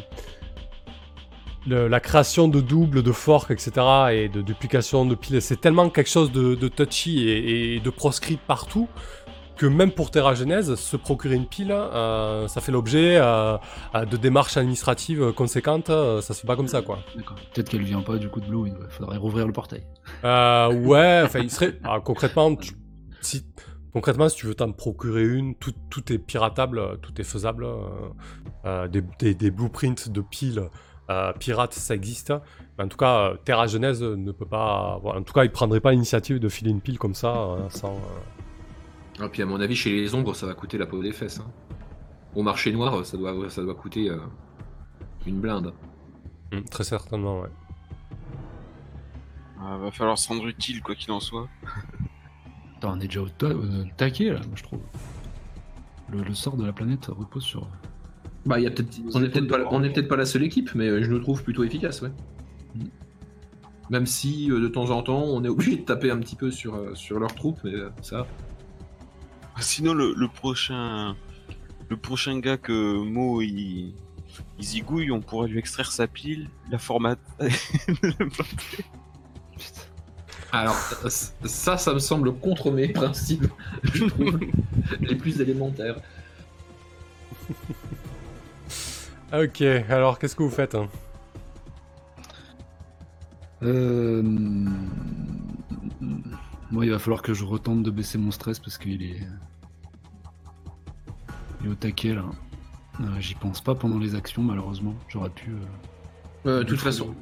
[1.66, 3.72] le- la création de doubles, de forks, etc.,
[4.12, 7.90] et de duplication de piles, c'est tellement quelque chose de, de touchy et, et de
[7.90, 8.88] proscrit partout
[9.56, 13.56] que même pour Terra Genèse, se procurer une pile, euh, ça fait l'objet euh,
[14.10, 15.90] de démarches administratives conséquentes.
[15.90, 16.98] euh, ça se fait pas comme ça, quoi.
[17.16, 17.36] D'accord.
[17.54, 19.84] Peut-être qu'elle vient pas du coup de Blue, il faudrait rouvrir le portail.
[20.24, 21.78] Euh, ouais, enfin, il serait.
[21.84, 22.72] ah, concrètement, tu-
[23.20, 23.44] si,
[23.92, 27.64] concrètement, si tu veux t'en procurer une, tout, tout est piratable, euh, tout est faisable.
[27.64, 27.78] euh,
[28.64, 30.68] euh, des, des- des blueprints de piles
[31.10, 32.32] euh, pirates, ça existe.
[32.78, 34.98] Mais en tout cas, euh, Terra Genèse ne peut pas.
[35.02, 37.68] voilà, en tout cas, il prendrait pas l'initiative de filer une pile comme ça euh,
[37.70, 37.96] sans.
[37.96, 41.12] euh, Et puis à mon avis, chez les ombres, ça va coûter la peau des
[41.12, 41.40] fesses.
[41.40, 41.50] hein.
[42.34, 44.18] Au marché noir, ça doit, ça doit coûter euh,
[45.26, 45.74] une blinde.
[46.52, 47.50] hmm, très certainement, ouais.
[49.60, 51.48] Ah, va falloir se rendre utile, quoi qu'il en soit.
[52.82, 54.80] Attends, on est déjà au ta- euh, taquet là, moi je trouve.
[56.10, 57.68] Le, le sort de la planète repose sur.
[58.44, 60.26] Bah, il y a peut-être, on n'est peut-être pas, la- on est peut-être pas la
[60.26, 62.10] seule équipe, mais euh, je nous trouve plutôt efficace, ouais.
[62.74, 62.80] Mm.
[63.90, 66.50] Même si euh, de temps en temps, on est obligé de taper un petit peu
[66.50, 67.72] sur, euh, sur leurs troupes, mais
[68.02, 68.26] ça.
[69.60, 71.14] Sinon, le, le prochain.
[71.88, 73.94] Le prochain gars que Mo il,
[74.58, 77.14] il zigouille, on pourra lui extraire sa pile, la format.
[80.52, 80.76] Alors,
[81.44, 83.46] ça, ça me semble contre mes principes,
[83.84, 84.38] je trouve,
[85.00, 85.96] les plus élémentaires.
[89.32, 90.88] Ok, alors qu'est-ce que vous faites hein?
[93.62, 94.22] Euh...
[96.70, 99.20] Moi, il va falloir que je retente de baisser mon stress parce qu'il est.
[101.60, 102.24] Il est au taquet là.
[103.00, 104.94] Euh, J'y pense pas pendant les actions, malheureusement.
[105.08, 105.50] J'aurais pu.
[105.50, 105.56] euh,
[106.46, 107.14] Euh, de toute façon,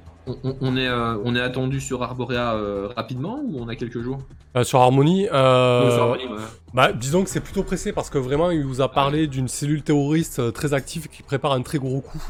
[0.61, 4.19] on, est, euh, on est attendu sur Arborea euh, rapidement ou on a quelques jours?
[4.57, 6.39] Euh, Sur Harmony, sur Harmonie, ouais.
[6.75, 9.83] Bah, disons que c'est plutôt pressé parce que vraiment, il vous a parlé d'une cellule
[9.83, 12.23] terroriste très active qui prépare un très gros coup.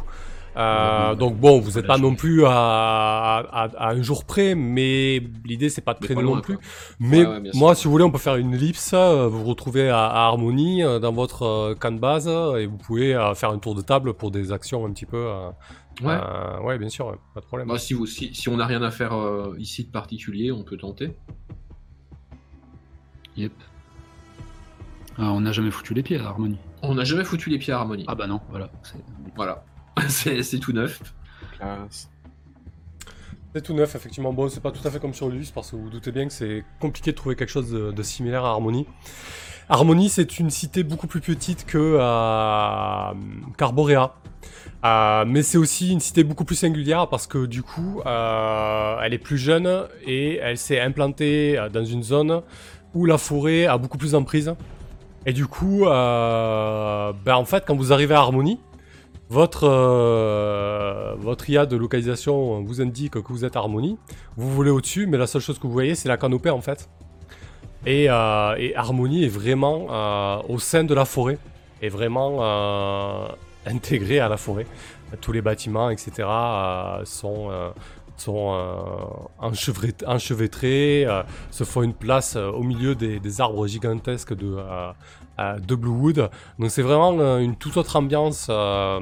[0.56, 5.22] Ouais, donc bon, vous n'êtes pas non plus à, à- à un jour près, mais
[5.46, 6.56] l'idée c'est pas de traîner non plus.
[6.56, 6.64] quoi.
[6.98, 10.04] Mais Ouais, moi, si vous voulez, on peut faire une ellipse, vous vous retrouvez à,
[10.06, 12.28] à Harmonie euh, dans votre camp de base
[12.58, 15.24] et vous pouvez faire un tour de table pour des actions un petit peu.
[16.02, 16.18] Ouais.
[16.22, 17.68] euh, ouais, bien sûr, ouais, pas de problème.
[17.68, 20.62] Bah, si, vous, si, si on n'a rien à faire euh, ici de particulier, on
[20.64, 21.16] peut tenter.
[23.36, 23.52] Yep.
[25.18, 26.58] Ah, on n'a jamais foutu les pieds à Harmonie.
[26.82, 28.04] On n'a jamais foutu les pieds à Harmonie.
[28.08, 28.70] Ah bah non, voilà.
[28.82, 29.04] c'est-
[29.36, 29.64] Voilà.
[30.08, 31.00] c'est c'est tout neuf.
[31.56, 32.10] Classe.
[33.54, 34.32] C'est tout neuf, effectivement.
[34.32, 36.26] Bon, c'est pas tout à fait comme sur Lus, parce que vous vous doutez bien
[36.26, 38.86] que c'est compliqué de trouver quelque chose de, de similaire à Harmonie.
[39.68, 43.12] Harmonie, c'est une cité beaucoup plus petite que euh,
[43.58, 44.14] qu'Arborea.
[44.84, 49.12] Euh, mais c'est aussi une cité beaucoup plus singulière parce que du coup, euh, elle
[49.12, 52.40] est plus jeune et elle s'est implantée euh, dans une zone
[52.94, 54.54] où la forêt a beaucoup plus d'emprise.
[55.26, 58.58] Et du coup, ben en fait, quand vous arrivez à Harmonie,
[59.28, 59.68] votre,
[61.18, 63.98] votre IA de localisation vous indique que vous êtes à Harmonie.
[64.38, 66.88] Vous voulez au-dessus, mais la seule chose que vous voyez, c'est la canopée en fait.
[67.84, 71.36] Et, et Harmonie est vraiment au sein de la forêt,
[71.82, 72.40] est vraiment
[73.70, 74.66] euh, intégré à la forêt.
[75.20, 77.70] Tous les bâtiments, etc., euh, sont, euh,
[78.28, 79.04] euh,
[80.06, 81.06] enchevêtrés,
[81.50, 84.56] se font une place au milieu des, arbres gigantesques de,
[85.40, 86.30] de Bluewood.
[86.58, 88.98] Donc c'est vraiment euh, une toute autre ambiance euh,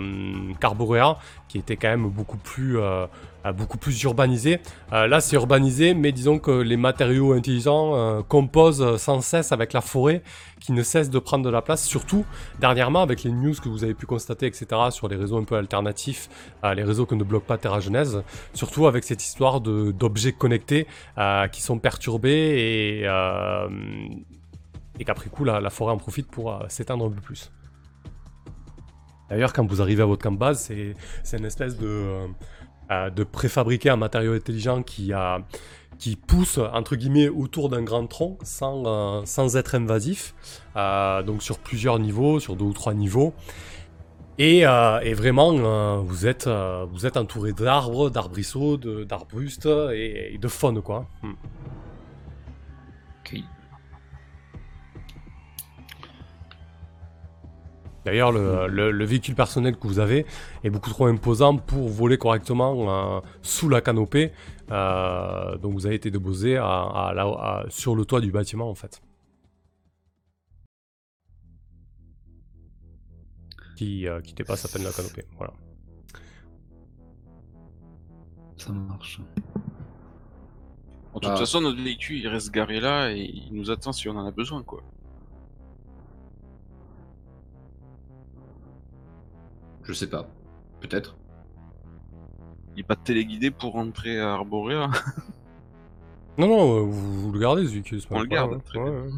[1.49, 3.07] qui était quand même beaucoup plus, euh,
[3.47, 4.61] euh, beaucoup plus urbanisée.
[4.93, 10.23] Là c'est urbanisé, mais disons que les matériaux intelligents composent sans cesse avec la forêt,
[10.61, 12.25] qui ne cesse de prendre de la place, surtout
[12.61, 15.57] dernièrement avec les news que vous avez pu constater, etc., sur les réseaux un peu
[15.57, 16.29] alternatifs,
[16.75, 18.23] les réseaux que ne bloque pas Terra Genèse,
[18.55, 20.87] surtout avec cette histoire d'objets connectés
[21.53, 23.09] qui sont perturbés et,
[24.99, 27.53] et qu'après coup la, forêt en profite pour euh, s'éteindre un peu plus.
[29.29, 30.73] D'ailleurs, quand vous arrivez à votre camp base,
[31.23, 32.27] c'est une espèce de, euh,
[32.91, 35.13] euh, préfabriqué un matériau intelligent qui,
[36.27, 40.35] pousse entre guillemets autour d'un grand tronc sans, euh, être invasif,
[40.77, 43.35] euh, donc sur plusieurs niveaux, sur deux ou trois niveaux.
[44.39, 46.47] Et, vraiment, vous, êtes,
[47.17, 51.07] entouré d'arbres, d'arbrisseaux, d'arbustes et, et de faune, quoi.
[51.23, 51.33] Hmm.
[58.09, 60.25] D'ailleurs, le, le- le véhicule personnel que vous avez
[60.65, 64.33] est beaucoup trop imposant pour voler correctement euh, sous la canopée.
[64.71, 68.71] Euh, donc vous avez été déposé à, à la- à- sur le toit du bâtiment,
[68.71, 69.03] en fait.
[73.77, 75.25] Qui, euh, qui dépasse à peine la canopée.
[75.37, 75.53] Voilà.
[78.57, 79.21] Ça marche.
[81.15, 81.37] De toute Ah.
[81.37, 84.31] façon, notre véhicule, il reste garé là et il nous attend si on en a
[84.31, 84.83] besoin, quoi.
[89.89, 90.29] Je sais pas.
[90.81, 91.17] Peut-être.
[92.75, 94.91] Il n'est pas téléguidé pour rentrer à Arborea.
[96.37, 99.01] Non, non, euh, vous, vous le gardez, pas On le garde, très Ouais, bien.
[99.01, 99.11] ouais.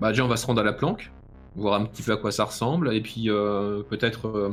[0.00, 1.12] Bah déjà on va se rendre à la planque,
[1.56, 4.50] voir un petit peu à quoi ça ressemble, et puis euh, peut-être euh,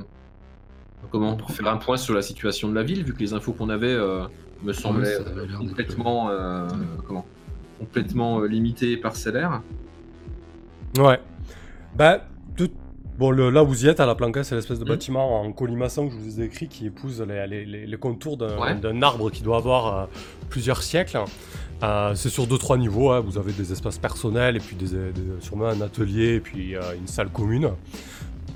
[1.09, 3.53] comment pour faire un point sur la situation de la ville, vu que les infos
[3.53, 4.27] qu'on avait euh,
[4.61, 5.17] me semblaient
[5.57, 6.67] complètement euh,
[7.07, 7.25] comment
[7.79, 9.61] complètement euh, limitées et parcellaires.
[10.99, 11.21] Ouais.
[11.95, 12.25] Bah,
[12.57, 12.69] tout-
[13.17, 14.89] bon, le- là vous y êtes à la planca, c'est l'espèce de Mhm.
[14.89, 18.37] bâtiment en colimaçon que je vous ai décrit qui épouse les, les- les- les contours
[18.37, 19.03] d'un Ouais.
[19.03, 20.05] arbre qui doit avoir euh,
[20.49, 21.19] plusieurs siècles.
[21.83, 23.19] Euh, c'est sur 2-3 niveaux, hein.
[23.25, 26.81] vous avez des espaces personnels et puis des, des- sûrement un atelier et puis euh,
[26.99, 27.69] une salle commune.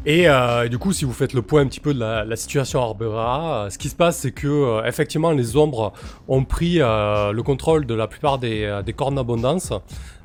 [0.04, 2.36] Et euh, du coup, si vous faites le point un petit peu de la, la
[2.36, 5.94] situation à Arbera, euh, ce qui se passe, c'est que euh, effectivement, les ombres
[6.28, 9.72] ont pris le contrôle de la plupart des, des cornes d'abondance.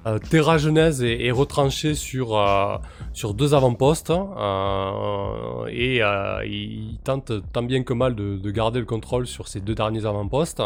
[0.07, 2.77] Euh, Terra Genèse est, est retranché sur, euh,
[3.13, 6.01] sur deux avant-postes euh, et
[6.49, 10.07] il tente tant bien que mal de, de garder le contrôle sur ces deux derniers
[10.07, 10.61] avant-postes.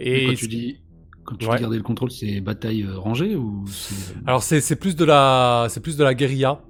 [0.00, 0.80] Et quand tu dis,
[1.24, 1.60] quand tu Ouais.
[1.60, 3.64] garder le contrôle, c'est bataille rangée ou
[4.26, 6.60] Alors c'est plus de la c'est plus de la guérilla.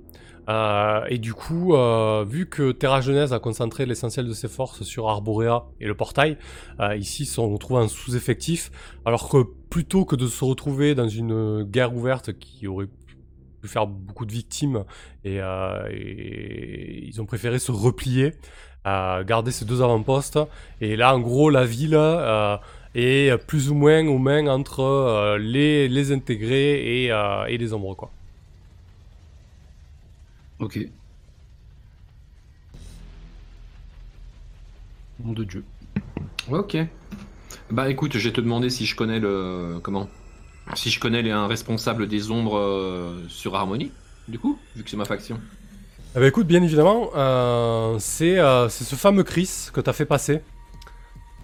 [0.49, 4.83] Euh, et du coup, euh, vu que Terra Genèse a concentré l'essentiel de ses forces
[4.83, 6.39] sur Arborea et le portail,
[6.81, 8.71] euh, ici on retrouve un sous-effectif,
[9.05, 12.89] alors que plutôt que de se retrouver dans une guerre ouverte qui aurait
[13.61, 14.85] pu faire beaucoup de victimes,
[15.27, 18.35] euh, ils ont préféré se replier,
[18.87, 20.39] garder ces deux avant-postes,
[20.81, 21.99] et là en gros la ville
[22.95, 27.13] est plus ou moins aux mains entre les, les intégrés et,
[27.49, 28.11] et les ombres quoi.
[30.59, 30.79] Ok.
[35.25, 35.65] Nom de Dieu.
[36.51, 36.77] Ok.
[37.71, 40.09] Bah écoute, je vais te demander si je connais le comment?
[40.75, 43.91] Si je connais les, un responsable des ombres euh, sur Harmony,
[44.27, 45.41] du coup, vu que c'est ma faction.
[46.17, 50.07] Eh ben, écoute, bien évidemment, euh, c'est euh, c'est ce fameux Chris que t'as fait
[50.07, 50.41] passer.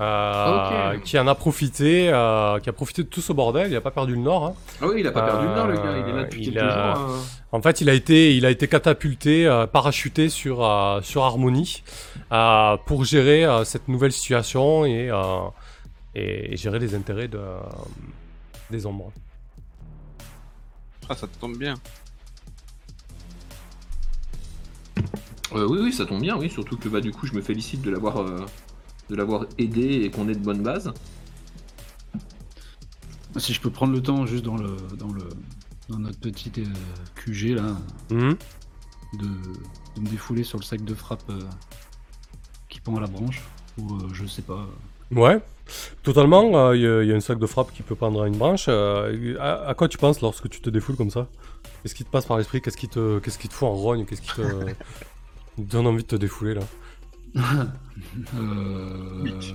[0.01, 0.99] Euh.
[1.05, 3.91] Qui en a profité, euh, qui a profité de tout ce bordel, il a pas
[3.93, 4.45] perdu le nord.
[4.45, 4.55] hein.
[4.81, 6.43] Ah oui, il a pas perdu le nord, le Euh, gars, il est là depuis
[6.47, 7.11] il quelques a- jours.
[7.11, 7.19] euh.
[7.53, 11.85] En fait, il a été, il a été catapulté, euh, parachuté sur, euh, sur Harmony
[12.33, 15.17] euh, pour gérer euh, cette nouvelle situation et, euh,
[16.17, 17.61] et, et gérer les intérêts de, euh,
[18.71, 19.13] des ombres.
[21.09, 21.75] Ah, ça tombe bien.
[25.55, 27.83] Euh, oui, oui, ça tombe bien, oui, surtout que bah du coup, je me félicite
[27.83, 28.45] de l'avoir euh,
[29.11, 30.93] de l'avoir aidé et qu'on ait de bonnes bases.
[33.37, 35.23] Si je peux prendre le temps juste dans le dans le
[35.89, 36.65] dans notre petit euh,
[37.17, 37.77] QG là
[38.11, 38.37] Mhm.
[39.15, 39.27] de,
[39.97, 41.41] de me défouler sur le sac de frappe euh,
[42.69, 43.43] qui pend à la branche
[43.79, 44.67] ou euh, je sais pas.
[45.11, 45.41] Ouais,
[46.03, 46.73] totalement.
[46.73, 48.67] Il y, a- y a un sac de frappe qui peut prendre à une branche.
[48.69, 51.27] euh, à, à quoi tu penses lorsque tu te défoules comme ça?
[51.83, 52.63] Qu'est-ce qui te passe par l'esprit?
[52.63, 54.07] Qu'est-ce qui te, qu'est-ce qui te fout en rogne?
[54.07, 54.43] Qu'est-ce qui te
[55.59, 56.63] donne envie de te défouler là?
[57.37, 59.55] Euh, Mitch.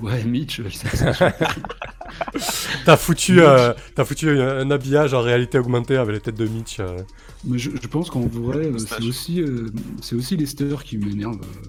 [0.00, 0.60] Ouais, Mitch.
[0.70, 1.32] ça- ça-
[2.84, 6.46] T'as foutu, euh, t'as foutu un, un habillage en réalité augmentée avec la tête de
[6.46, 6.78] Mitch.
[6.80, 6.98] euh.
[7.44, 9.70] Mais je, je pense qu'en vrai, euh, c'est aussi, euh,
[10.02, 11.40] c'est aussi Lester qui m'énerve.
[11.40, 11.68] euh,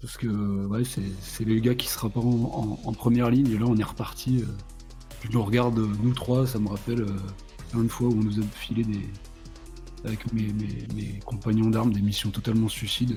[0.00, 0.26] parce que
[0.66, 3.66] ouais, c'est, c'est les gars qui sera pas en, en- en première ligne et là
[3.68, 4.38] on est reparti.
[4.42, 4.46] euh,
[5.24, 7.16] je nous regarde, euh, nous trois, ça me rappelle euh,
[7.70, 9.00] plein de fois où on nous a filé des.
[10.04, 13.16] Avec mes, mes- mes compagnons d'armes, des missions totalement suicides,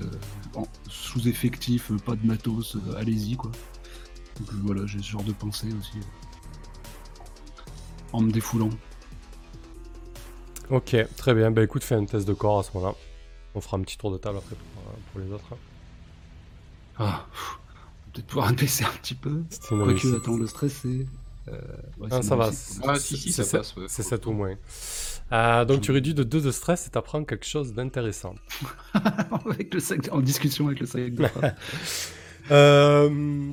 [0.56, 3.50] euh, sous-effectif, euh, pas de matos, euh, allez-y quoi.
[4.38, 5.98] Donc voilà, j'ai ce genre de pensée aussi.
[5.98, 6.02] euh,
[8.12, 8.70] en me défoulant.
[10.70, 11.50] Ok, très bien.
[11.50, 12.94] Bah écoute, fais un test de corps à ce moment-là.
[13.54, 15.44] On fera un petit tour de table après pour, euh, pour les autres.
[15.52, 15.56] hein.
[16.98, 19.42] Ah, pff, on va peut-être pouvoir baisser un petit peu.
[19.68, 21.06] Quoique, attends, le stress c'est.
[21.48, 21.60] euh,
[21.98, 22.50] ouais, Ah, ça va.
[22.84, 23.86] Ah, si, si, c'est ça passe, ouais.
[23.88, 24.54] C'est 7 au moins.
[25.32, 28.34] Euh, donc tu réduis de 2 de stress et t'apprends quelque chose d'intéressant.
[29.50, 31.26] avec le sac, en discussion avec le sac de.
[32.52, 33.50] Euh...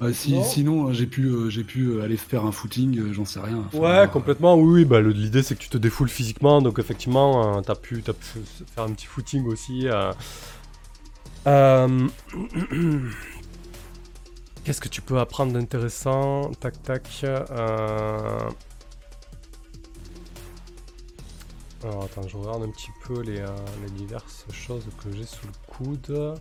[0.00, 0.42] Euh, si- Non.
[0.42, 3.62] sinon, euh, j'ai pu, euh, j'ai pu aller faire un footing, euh, j'en sais rien.
[3.66, 4.56] Enfin, Ouais, complètement.
[4.56, 4.84] Oui, oui.
[4.86, 8.24] Bah, l'idée c'est que tu te défoules physiquement, donc effectivement, t'as pu, t'as pu
[8.74, 9.86] faire un petit footing aussi.
[14.64, 16.50] Qu'est-ce que tu peux apprendre d'intéressant?
[16.60, 17.02] Tac, tac.
[21.84, 23.48] Alors attends, je regarde un petit peu les, euh,
[23.82, 26.38] les diverses choses que j'ai sous le coude.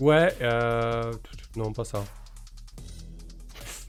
[0.00, 1.12] Ouais, euh...
[1.56, 2.04] Non, pas ça.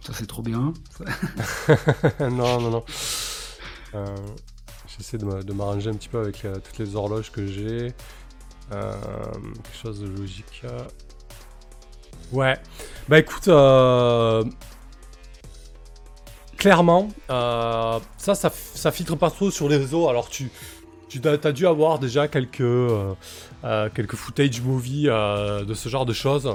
[0.01, 0.73] Ça c'est trop bien.
[2.19, 2.85] Non, non, non.
[3.93, 4.15] Euh,
[4.87, 7.93] J'essaie de m'arranger un petit peu avec euh, toutes les horloges que j'ai.
[8.69, 10.63] Quelque chose de logique.
[12.31, 12.57] Ouais.
[13.07, 14.43] Bah écoute, euh,
[16.57, 20.09] clairement, euh, ça, ça, ça filtre pas trop sur les réseaux.
[20.09, 20.49] Alors tu,
[21.07, 23.13] tu as, dû avoir déjà quelques, euh,
[23.63, 26.51] quelques footage movies euh, de ce genre de choses.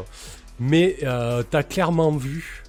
[0.61, 0.99] Mais
[1.51, 2.63] t'as clairement vu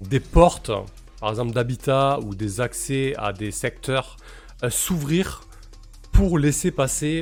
[0.00, 0.72] des portes,
[1.20, 4.16] par exemple d'habitat ou des accès à des secteurs
[4.68, 5.42] s'ouvrir
[6.10, 7.20] pour pour laisser passer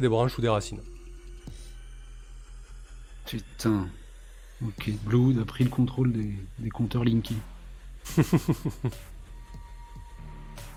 [0.00, 0.80] des branches ou des racines.
[3.26, 3.86] Putain.
[4.66, 4.90] Ok.
[5.04, 7.36] Blood a pris le contrôle des, des compteurs Linky.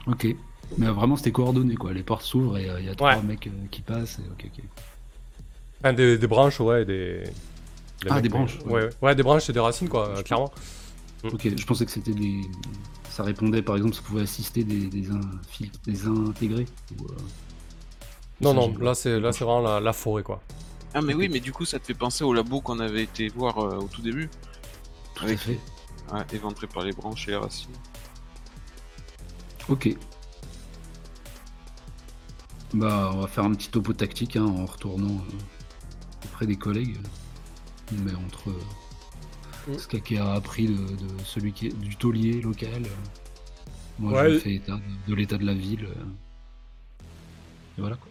[0.07, 0.27] ok.
[0.77, 1.93] Mais euh, vraiment, c'était coordonné quoi.
[1.93, 3.21] Les portes s'ouvrent et euh, il y a trois Ouais.
[3.23, 4.19] mecs euh, qui passent.
[4.19, 4.29] Et...
[4.31, 4.63] Ok, ok.
[5.81, 7.23] Enfin, des, des branches, ouais, des.
[8.09, 9.15] Ah, mecs, des euh, branches, Ouais, ouais.
[9.15, 10.51] des branches et des racines, quoi, euh, Je clairement.
[11.23, 12.41] Ok, je pensais que c'était des.
[13.09, 15.07] Ça répondait par exemple, ça pouvait assister des, des,
[15.85, 16.65] des intégrés.
[16.99, 17.15] Ou, euh,
[18.41, 20.41] Non, ça, non, là, c'est là, c'est vraiment la, la forêt, quoi.
[20.95, 23.27] Ah mais oui, mais du coup ça te fait penser au labo qu'on avait été
[23.27, 24.29] voir euh, au tout début.
[25.13, 25.59] Tout à Avec- fait.
[26.11, 27.69] Ouais, éventré par les branches et les racines.
[29.69, 29.89] Ok.
[32.73, 36.97] Bah, on va faire un petit topo tactique hein, en retournant euh, auprès des collègues.
[37.91, 38.59] Mais entre euh,
[39.67, 39.79] Mm.
[39.79, 42.89] ce qu'Ake a appris de, de celui qui est du taulier local, euh,
[43.97, 44.33] moi Ouais.
[44.33, 45.85] je fais état de, de l'état de la ville.
[45.85, 46.03] euh.
[47.77, 48.07] et voilà quoi.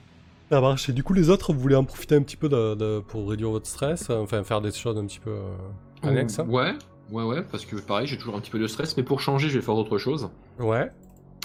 [0.50, 0.88] Ça marche.
[0.88, 3.28] Et du coup, les autres, vous voulez en profiter un petit peu de, de- pour
[3.28, 5.56] réduire votre stress, euh, enfin, faire des choses un petit peu euh,
[6.02, 6.38] annexes.
[6.38, 6.72] hein Ouais,
[7.10, 9.48] ouais, ouais, parce que pareil, j'ai toujours un petit peu de stress, mais pour changer,
[9.48, 10.28] je vais faire autre chose.
[10.58, 10.90] Ouais.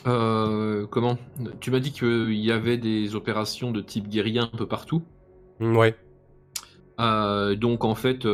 [0.08, 1.18] Euh, comment?
[1.60, 5.02] Tu m'as dit qu'il y avait des opérations de type guérilla un peu partout.
[5.60, 5.96] Mm, Ouais.
[7.00, 8.28] Euh, donc en fait,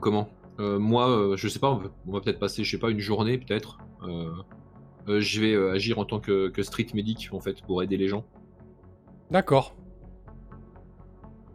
[0.00, 0.28] comment?
[0.58, 1.70] Moi, je sais pas,
[2.06, 3.78] on va, peut-être passer, je sais pas, une journée peut-être.
[5.06, 8.24] Je vais agir en tant que, que street medic en fait pour aider les gens,
[9.30, 9.74] D'accord.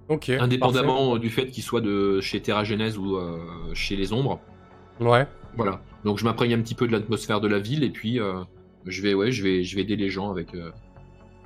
[0.10, 3.40] Indépendamment du fait qu'ils soient de chez Terra Genèse ou euh,
[3.74, 4.40] chez les Ombres.
[5.00, 5.28] Ouais.
[5.56, 5.82] Voilà.
[6.04, 8.44] Donc je m'imprègne un petit peu de l'atmosphère de la ville et puis euh,
[8.86, 10.72] je vais, ouais, je vais, je vais aider les gens avec, euh,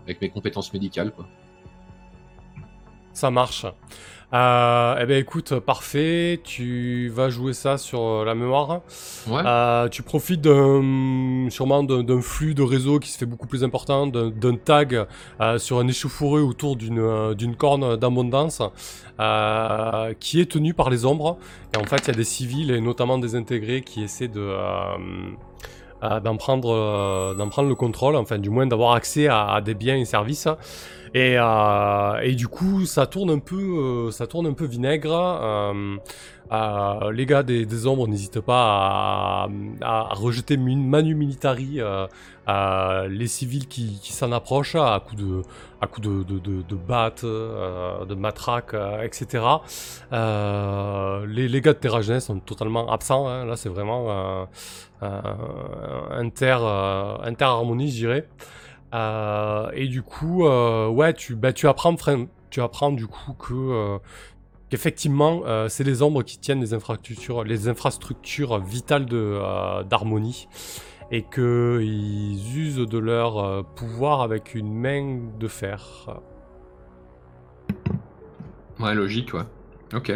[0.04, 1.12] avec mes compétences médicales.
[1.12, 1.26] Quoi.
[3.14, 3.66] Ça marche.
[4.32, 6.40] Euh, eh ben écoute, parfait.
[6.44, 8.82] Tu vas jouer ça sur euh, la mémoire.
[9.28, 9.42] Ouais.
[9.44, 14.06] Euh, tu profites d'un, sûrement d'un, flux de réseau qui se fait beaucoup plus important,
[14.06, 15.06] d'un, tag
[15.42, 18.62] euh, sur un échauffouré autour d'une, euh, corne d'abondance
[19.20, 21.38] euh, qui est tenu par les ombres.
[21.74, 24.54] Et en fait, il y a des civils et notamment des intégrés qui essaient de,
[26.04, 29.74] euh, d'en, prendre, euh, prendre le contrôle, enfin du moins d'avoir accès à, à des
[29.74, 30.48] biens et services.
[31.14, 35.74] Et, euh, et du coup, ça tourne un peu, euh, ça tourne un peu vinaigre.
[36.52, 39.50] Euh, les gars des, ombres, n'hésitez pas à,
[39.82, 42.08] à rejeter Manu Militari euh,
[42.48, 45.42] euh, les civils qui, s'en approchent à coups de,
[45.82, 49.44] à de, battes, de matraques, etc.
[50.12, 53.28] Les, gars de Terra sont totalement absents.
[53.28, 53.46] hein.
[53.46, 54.48] Là, c'est vraiment
[55.02, 56.58] inter,
[57.24, 58.28] inter-harmonie, je dirais.
[59.76, 61.96] Et du coup, ouais, tu, bah, tu apprends,
[62.50, 64.00] tu apprends du coup que
[64.70, 70.48] qu'effectivement, euh, c'est les ombres qui tiennent les infrastructures, les infrastructures vitales euh, d'harmonie.
[71.12, 76.20] et qu'ils usent de leur euh, pouvoir avec une main de fer.
[78.80, 79.42] Ouais, logique, ouais.
[79.96, 80.12] Ok.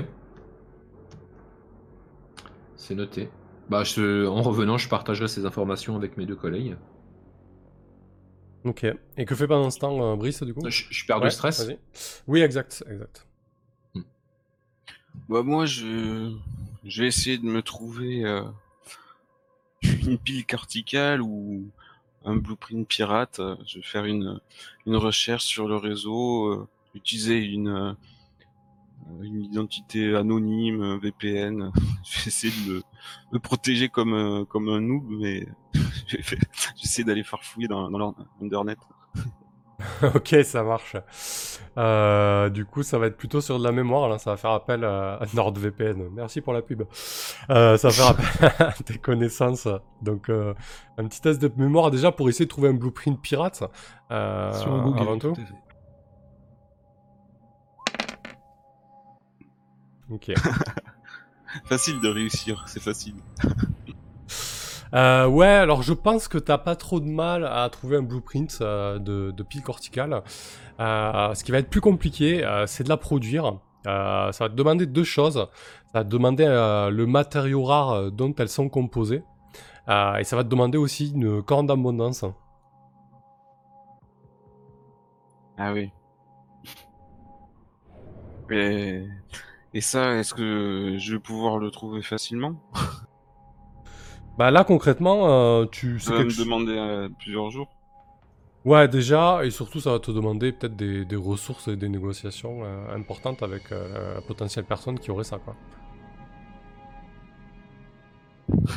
[2.76, 3.30] C'est noté.
[3.70, 6.76] Bah, je- en revenant, je partagerai ces informations avec mes deux collègues.
[8.64, 8.86] Ok.
[9.18, 10.62] Et que fait pendant ce temps Brice du coup?
[10.70, 11.68] Je, je perds Ouais, de stress.
[12.28, 13.28] Oui, exact, exact.
[15.30, 16.38] Bah moi je
[16.86, 18.44] vais essayer de me trouver euh,
[20.08, 21.70] une pile corticale ou
[22.26, 23.42] un blueprint pirate.
[23.68, 24.40] Je vais faire une
[24.86, 27.94] une recherche sur le réseau, euh, utiliser une euh,
[29.22, 31.72] une identité anonyme, VPN.
[32.04, 32.82] Je vais essayer de me,
[33.34, 35.48] me protéger comme comme un noob, mais
[36.22, 36.40] faire-
[36.78, 38.78] j'essaie d'aller farfouiller dans dans l'internet.
[40.16, 40.96] ok, ça marche.
[41.78, 44.18] Euh, du coup, ça va être plutôt sur de la mémoire, là.
[44.20, 46.10] Ça va faire appel à NordVPN.
[46.14, 46.84] Merci pour la pub.
[47.50, 49.68] Euh, ça va faire appel à tes connaissances.
[50.02, 50.54] Donc, euh,
[50.98, 53.64] un petit test de mémoire déjà pour essayer de trouver un blueprint pirate.
[54.12, 55.34] euh, Sur Google, avant tout.
[55.34, 55.54] tout à fait.
[60.10, 60.32] Ok.
[61.66, 63.14] Facile de réussir, c'est facile.
[64.94, 68.60] Euh, ouais, alors je pense que t'as pas trop de mal à trouver un blueprint
[68.62, 70.22] euh, de, pile corticale.
[70.80, 73.60] Euh, ce qui va être plus compliqué, euh, c'est de la produire.
[73.86, 75.48] Ça va te demander deux choses.
[75.92, 79.24] Ça va te demander le matériau rare dont elles sont composées.
[79.88, 82.24] Et ça va te demander aussi une corne d'abondance.
[85.58, 85.92] Ah oui.
[89.74, 92.56] Et ça, est-ce que je vais pouvoir le trouver facilement?
[94.38, 97.70] Bah là concrètement, euh, tu Ça va me chose- demander euh, plusieurs jours.
[98.66, 102.64] Ouais, déjà, et surtout ça va te demander peut-être des, des ressources et des négociations
[102.64, 105.56] euh, importantes avec la potentielle personne qui aurait ça, quoi.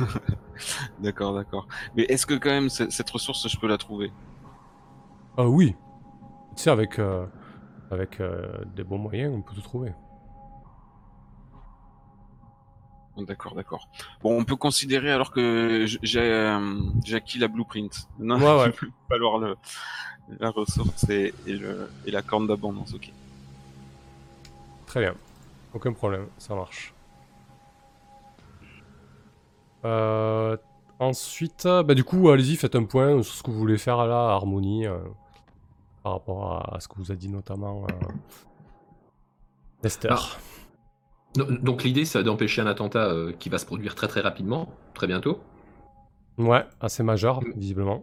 [0.98, 1.66] D'accord, d'accord.
[1.94, 4.10] Mais est-ce que quand même ce- cette ressource, je peux la trouver?
[5.36, 5.74] Ah oui.
[6.56, 6.98] Tu sais, avec,
[7.90, 8.20] avec
[8.74, 9.92] des bons moyens, on peut tout trouver.
[13.16, 13.88] D'accord, d'accord.
[14.22, 18.08] Bon, on peut considérer alors que j'ai euh, j'ai acquis la blueprint.
[18.18, 18.52] Non, Ouais, ouais.
[18.66, 19.56] il va plus falloir le,
[20.38, 23.10] la ressource et, et, le, et la corne d'abondance, ok.
[24.86, 25.14] Très bien.
[25.72, 26.92] Aucun problème, ça marche.
[29.84, 30.56] Euh,
[30.98, 34.04] ensuite, euh, bah du coup, allez-y, faites un point sur ce que vous voulez faire
[34.06, 34.98] là, Harmonie, euh,
[36.02, 38.06] par rapport à, à ce que vous a dit notamment euh,
[39.82, 40.08] Lester.
[40.10, 40.20] Ah.
[41.36, 45.06] Donc l'idée, c'est d'empêcher un attentat euh, qui va se produire très très rapidement, très
[45.06, 45.38] bientôt,
[46.38, 48.02] Ouais, assez majeur, visiblement.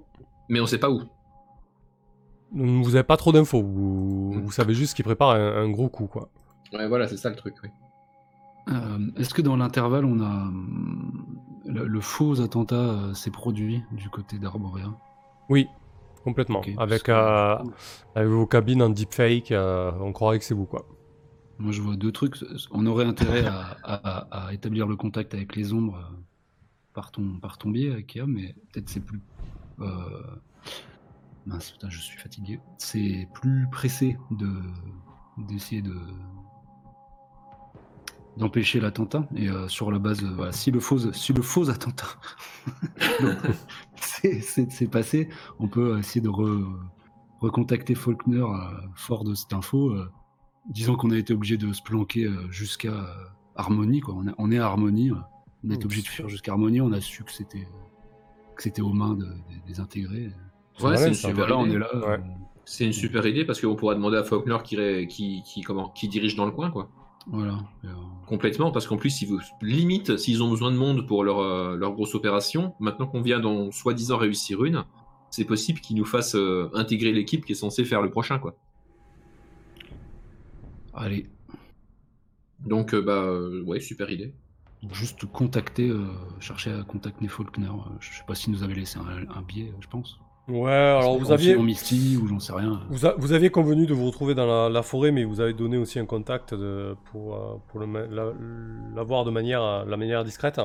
[0.49, 1.01] mais on sait pas où.
[2.51, 4.41] Vous avez pas trop d'infos, vous, Mm.
[4.41, 6.29] vous savez juste qu'il prépare un, un gros coup, quoi.
[6.71, 7.55] Ouais, voilà, c'est ça le truc.
[7.63, 7.69] oui.
[8.69, 10.49] Euh, Est-ce que dans l'intervalle, on a
[11.65, 14.89] le, le faux attentat euh, s'est produit du côté d'Arborea?
[15.49, 15.67] Oui,
[16.23, 16.61] complètement.
[16.77, 17.57] Avec, que- euh,
[18.15, 20.85] avec vos cabines en deepfake, euh, on croirait que c'est vous, quoi.
[21.59, 22.35] Moi, je vois deux trucs.
[22.71, 23.77] On aurait intérêt à,
[24.53, 26.15] établir le contact avec les ombres euh,
[26.93, 27.37] par ton,
[27.69, 29.21] biais, Ikea, mais peut-être c'est plus.
[29.79, 30.21] euh,
[31.45, 32.59] Mince, je suis fatigué.
[32.77, 34.49] C'est plus pressé de
[35.37, 35.95] d'essayer de
[38.37, 42.07] d'empêcher l'attentat et euh, sur la base, voilà, si le faux, attentat
[43.95, 44.41] c'est-
[44.87, 45.29] passé,
[45.59, 46.65] on peut essayer de re-
[47.41, 48.43] recontacter Faulkner
[48.95, 49.93] fort de cette info.
[50.69, 53.05] Disons qu'on a été obligé de se planquer euh, jusqu'à euh,
[53.55, 54.15] Harmonie, quoi.
[54.17, 55.15] On, a- on est à Harmonie, euh,
[55.65, 55.85] on a été Oups.
[55.85, 57.67] obligé de fuir jusqu'à Harmonie, on a su que c'était
[58.55, 60.29] que c'était aux mains de- des- des intégrés.
[60.77, 61.75] C'est Ouais, c'est une super Là, on idée.
[61.75, 61.95] est là.
[62.07, 62.19] Ouais.
[62.65, 65.89] C'est une super idée parce qu'on pourra demander à Faulkner qui, ré- qui, qui, comment,
[65.89, 66.89] qui dirige dans le coin, quoi.
[67.27, 67.57] voilà.
[68.25, 71.91] Complètement, parce qu'en plus, ils vous limite, s'ils ont besoin de monde pour leur, leur
[71.93, 74.85] grosse opération, maintenant qu'on vient d'en soi-disant réussir une,
[75.29, 78.55] c'est possible qu'ils nous fassent euh, intégrer l'équipe qui est censée faire le prochain, quoi.
[80.93, 81.27] Allez,
[82.59, 84.33] Donc, euh, bah, euh, ouais, super idée.
[84.91, 86.05] juste contacter, euh,
[86.39, 87.67] chercher à contacter Faulkner.
[87.99, 90.19] Je sais pas s'il nous avait laissé un, un billet, je pense.
[90.49, 92.81] Ouais, alors vous aviez, Misty ou j'en sais rien.
[92.89, 95.53] vous, a- vous aviez convenu de vous retrouver dans la, la forêt, mais vous avez
[95.53, 98.33] donné aussi un contact de, pour, euh, pour la-
[98.93, 100.59] l'avoir de manière, la manière discrète.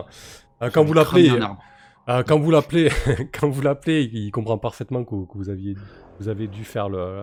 [0.62, 1.30] Euh, quand vous l'appelez,
[2.08, 2.90] euh, quand vous l'appelez,
[3.32, 5.76] quand vous l'appelez, il comprend parfaitement que, que vous aviez,
[6.18, 7.22] vous avez dû faire le,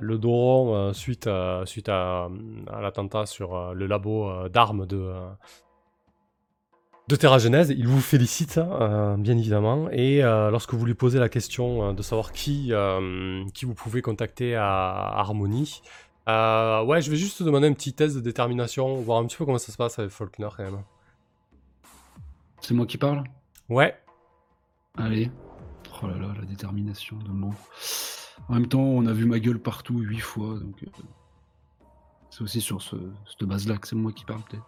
[0.00, 2.28] le dos rond euh, suite, euh, suite à,
[2.72, 5.28] à l'attentat sur euh, le labo euh, d'armes de, euh,
[7.08, 7.70] de Terra Genèse.
[7.76, 9.88] Il vous félicite, euh, bien évidemment.
[9.90, 13.74] Et euh, lorsque vous lui posez la question euh, de savoir qui, euh, qui vous
[13.74, 15.82] pouvez contacter à, à Harmonie,
[16.28, 19.36] euh, ouais, je vais juste te demander un petit test de détermination, voir un petit
[19.36, 20.82] peu comment ça se passe avec Faulkner quand même.
[22.60, 23.24] C'est moi qui parle?
[23.68, 23.96] Ouais,
[24.98, 25.30] Allez.
[26.02, 27.54] Oh là là, la détermination de moi.
[28.48, 30.86] En même temps, on a vu ma gueule partout huit fois, donc euh,
[32.30, 34.66] c'est aussi sur ce, cette base-là que c'est moi qui parle peut-être.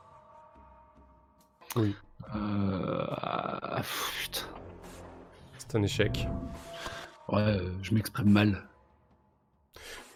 [1.77, 1.95] Oui.
[2.35, 3.83] Euh, ah,
[4.22, 4.47] putain.
[5.59, 6.29] C'est un échec.
[7.29, 8.62] Ouais, euh, je m'exprime mal.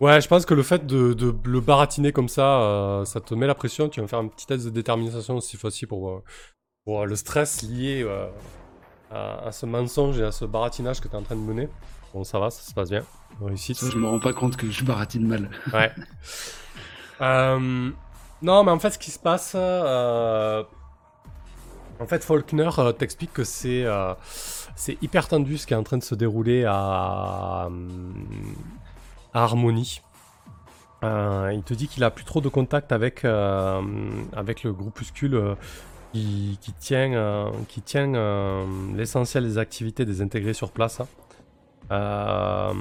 [0.00, 3.34] Ouais, je pense que le fait de, de le baratiner comme ça, euh, ça te
[3.34, 3.88] met la pression.
[3.88, 6.22] Tu vas me faire un petit test de détermination cette fois-ci pour, euh,
[6.84, 8.28] pour euh, le stress lié euh,
[9.10, 11.68] à, à ce mensonge et à ce baratinage que tu es en train de mener.
[12.14, 13.02] Bon, ça va, ça se passe bien.
[13.40, 13.76] Réussite.
[13.76, 15.50] Ça, je me rends pas compte que je baratine mal.
[15.72, 15.92] Ouais.
[17.20, 17.90] Euh,
[18.42, 19.52] non, mais en fait, ce qui se passe.
[19.56, 20.62] euh,
[22.00, 23.84] en fait, Faulkner euh, t'explique que c'est
[24.76, 27.68] c'est hyper tendu ce qui est en train de se dérouler à.
[31.04, 35.56] Euh, il te dit qu'il a plus trop de contact avec, avec le groupuscule
[36.12, 38.64] qui, tient, qui tient
[38.96, 41.00] l'essentiel des activités des intégrés sur place.
[41.00, 41.06] hein.
[41.90, 42.72] Euh,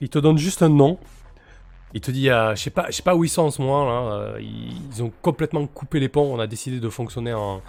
[0.00, 0.98] il te donne juste un nom.
[1.94, 3.60] Il te dit, euh, je sais pas, je sais pas où ils sont en ce
[3.60, 3.84] moment.
[3.84, 4.12] Là.
[4.14, 6.32] euh, ils, ont complètement coupé les ponts.
[6.34, 7.60] On a décidé de fonctionner en,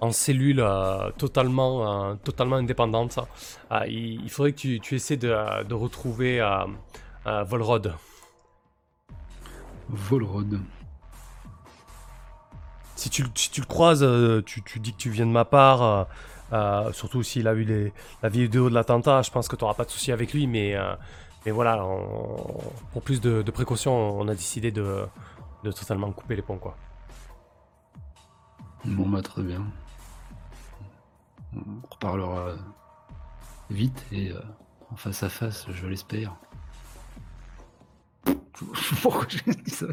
[0.00, 3.12] en cellule euh, totalement, euh, totalement indépendante.
[3.12, 3.28] ça.
[3.72, 6.40] Euh, il, il faudrait que tu, tu essaies de, de retrouver
[7.46, 7.94] Volrod.
[9.90, 10.60] Volrod.
[12.96, 14.04] Si tu, le- si tu le croises,
[14.46, 16.06] tu, tu dis que tu viens de ma part.
[16.52, 17.92] Euh, surtout s'il a eu les,
[18.22, 20.46] la vidéo de l'attentat, je pense que tu n'auras pas de souci avec lui.
[20.46, 20.94] Mais, euh,
[21.46, 22.58] mais voilà, on-
[22.92, 25.04] pour plus de, de précautions, on a décidé de,
[25.64, 26.58] de totalement couper les ponts.
[26.58, 26.76] Quoi.
[28.84, 29.64] Bon, bah, très bien.
[31.56, 32.54] On reparlera
[33.70, 34.40] vite et euh,
[34.90, 36.34] en face à face, je l'espère.
[39.02, 39.86] Pourquoi j'ai dit ça?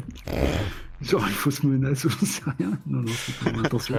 [1.00, 2.70] Genre, il faut se menacer, j'en sais rien.
[2.86, 3.96] Non, non, c'est pas mon intention.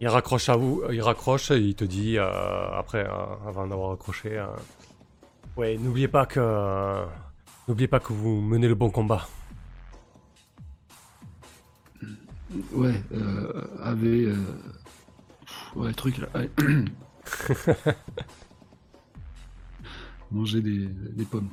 [0.00, 3.12] Il raccroche à vous, il raccroche et il te dit, euh, après, euh,
[3.48, 4.46] avant d'avoir raccroché, euh,
[5.56, 7.04] ouais, n'oubliez pas que,
[7.66, 9.26] n'oubliez pas que vous menez le bon combat.
[12.72, 14.24] Ouais, euh, avait.
[14.26, 14.36] euh,
[15.74, 16.28] Ouais, truc là.
[16.34, 16.50] ouais.
[20.30, 21.50] Manger des, des pommes.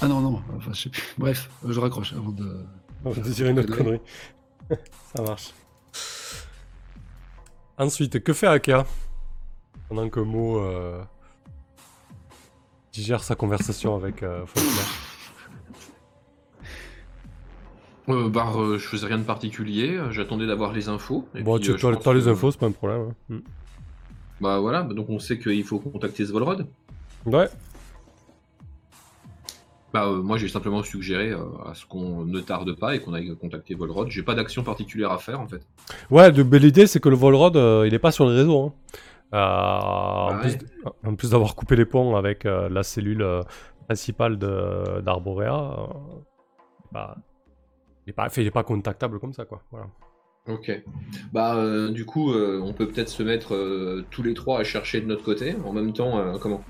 [0.00, 1.02] Ah non, non, enfin, je sais plus.
[1.18, 2.64] Bref, je raccroche avant de.
[3.04, 4.00] On va te dire une autre connerie.
[5.14, 5.52] Ça marche.
[7.78, 8.86] Ensuite, que fait Aka
[9.88, 11.02] Pendant que Mo euh,
[12.92, 14.44] digère sa conversation avec euh.
[18.08, 21.28] Euh, bah, euh, je faisais rien de particulier, euh, j'attendais d'avoir les infos.
[21.34, 23.08] et Bon, puis, tu euh, as les infos, c'est pas un problème.
[23.10, 23.34] hein.
[23.34, 23.38] Mm.
[24.40, 26.66] Bah voilà, bah, donc on sait qu'il faut contacter Svolrod.
[27.24, 27.48] Ouais,
[29.92, 33.14] Bah euh, moi j'ai simplement suggéré euh, à ce qu'on ne tarde pas et qu'on
[33.14, 34.08] aille contacter Volrod.
[34.10, 35.62] J'ai pas d'action particulière à faire en fait.
[36.10, 38.66] ouais l'idée c'est que le Volrod, euh, il est pas sur les réseaux.
[38.66, 38.72] hein.
[39.34, 40.48] Euh,
[41.04, 43.26] en, plus, d'avoir coupé les ponts avec la cellule
[43.86, 45.88] principale de- d'Arborea,
[46.92, 47.16] bah,
[48.06, 49.62] il est pas, fait, il est pas contactable comme ça, quoi.
[49.70, 49.86] Voilà.
[50.48, 50.70] Ok.
[51.32, 54.64] Bah euh, du coup euh, on peut peut-être se mettre euh, tous les trois à
[54.64, 55.56] chercher de notre côté.
[55.64, 56.62] En même temps, comment?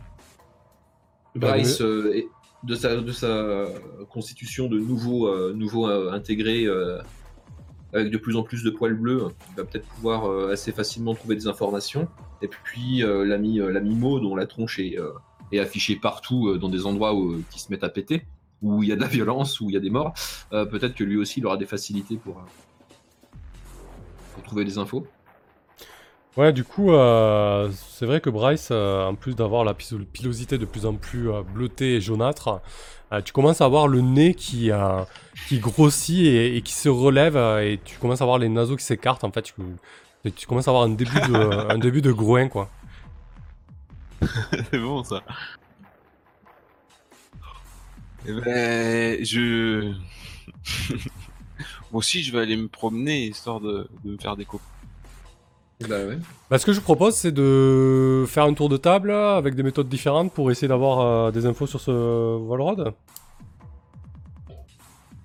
[1.34, 2.28] Bah, Bryce est-
[2.66, 3.66] de sa de sa
[4.10, 6.98] constitution de nouveau euh, euh, intégré euh,
[7.92, 11.36] avec de plus en plus de poils bleus, il va peut-être pouvoir assez facilement trouver
[11.36, 12.08] des informations.
[12.42, 14.96] Et puis l'ami l'ami Mo dont la tronche est,
[15.52, 18.26] est affichée partout dans des endroits où, qui se mettent à péter,
[18.60, 20.12] où il y a de la violence, où il y a des morts.
[20.50, 22.44] peut-être que lui aussi il aura des facilités pour
[24.34, 25.06] pour trouver des infos.
[26.36, 30.66] Ouais, du coup, euh, c'est vrai que Bryce, euh, en plus d'avoir la pilosité de
[30.66, 32.60] plus en plus euh, bleutée et jaunâtre,
[33.24, 34.70] tu commences à avoir le nez qui,
[35.48, 38.84] qui grossit et, et qui se relève, et tu commences à avoir les naseaux qui
[38.84, 39.24] s'écartent.
[39.24, 41.34] En fait, tu, commences à avoir un début de,
[41.70, 42.68] un début de groin, quoi.
[44.70, 45.22] C'est bon ça.
[48.26, 49.92] Eh ben, je.
[51.92, 54.75] Moi aussi, je vais aller me promener histoire de, de me faire des copains.
[55.80, 56.18] Bah ouais.
[56.50, 59.62] Bah, ce que je vous propose, c'est de faire un tour de table avec des
[59.62, 62.94] méthodes différentes pour essayer d'avoir euh, des infos sur ce Volrod.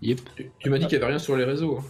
[0.01, 0.19] Yep.
[0.35, 1.77] Tu, tu m'as dit qu'il y avait rien sur les réseaux.
[1.79, 1.83] hein.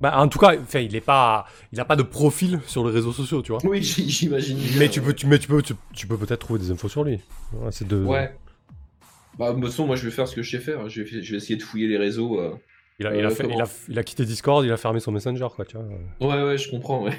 [0.00, 2.92] Bah, en tout cas, enfin, il est pas, il a pas de profil sur les
[2.92, 3.60] réseaux sociaux, tu vois.
[3.64, 4.56] Oui, j- j'imagine.
[4.56, 6.88] bien, Mais tu peux, tu, mais tu peux, tu, tu peux peut-être trouver des infos
[6.88, 7.20] sur lui.
[7.52, 8.04] Voilà, c'est de.
[8.04, 8.32] Ouais.
[9.38, 10.88] Bah, de toute façon, moi je vais faire ce que je sais faire.
[10.88, 12.38] Je vais, je vais essayer de fouiller les réseaux.
[12.38, 12.54] euh.
[13.00, 14.76] Il a, il, a Euh, fait- comment il, a, il a quitté Discord, il a
[14.76, 15.86] fermé son Messenger, quoi, tu vois.
[16.36, 17.16] Ouais, ouais, je comprends, ouais.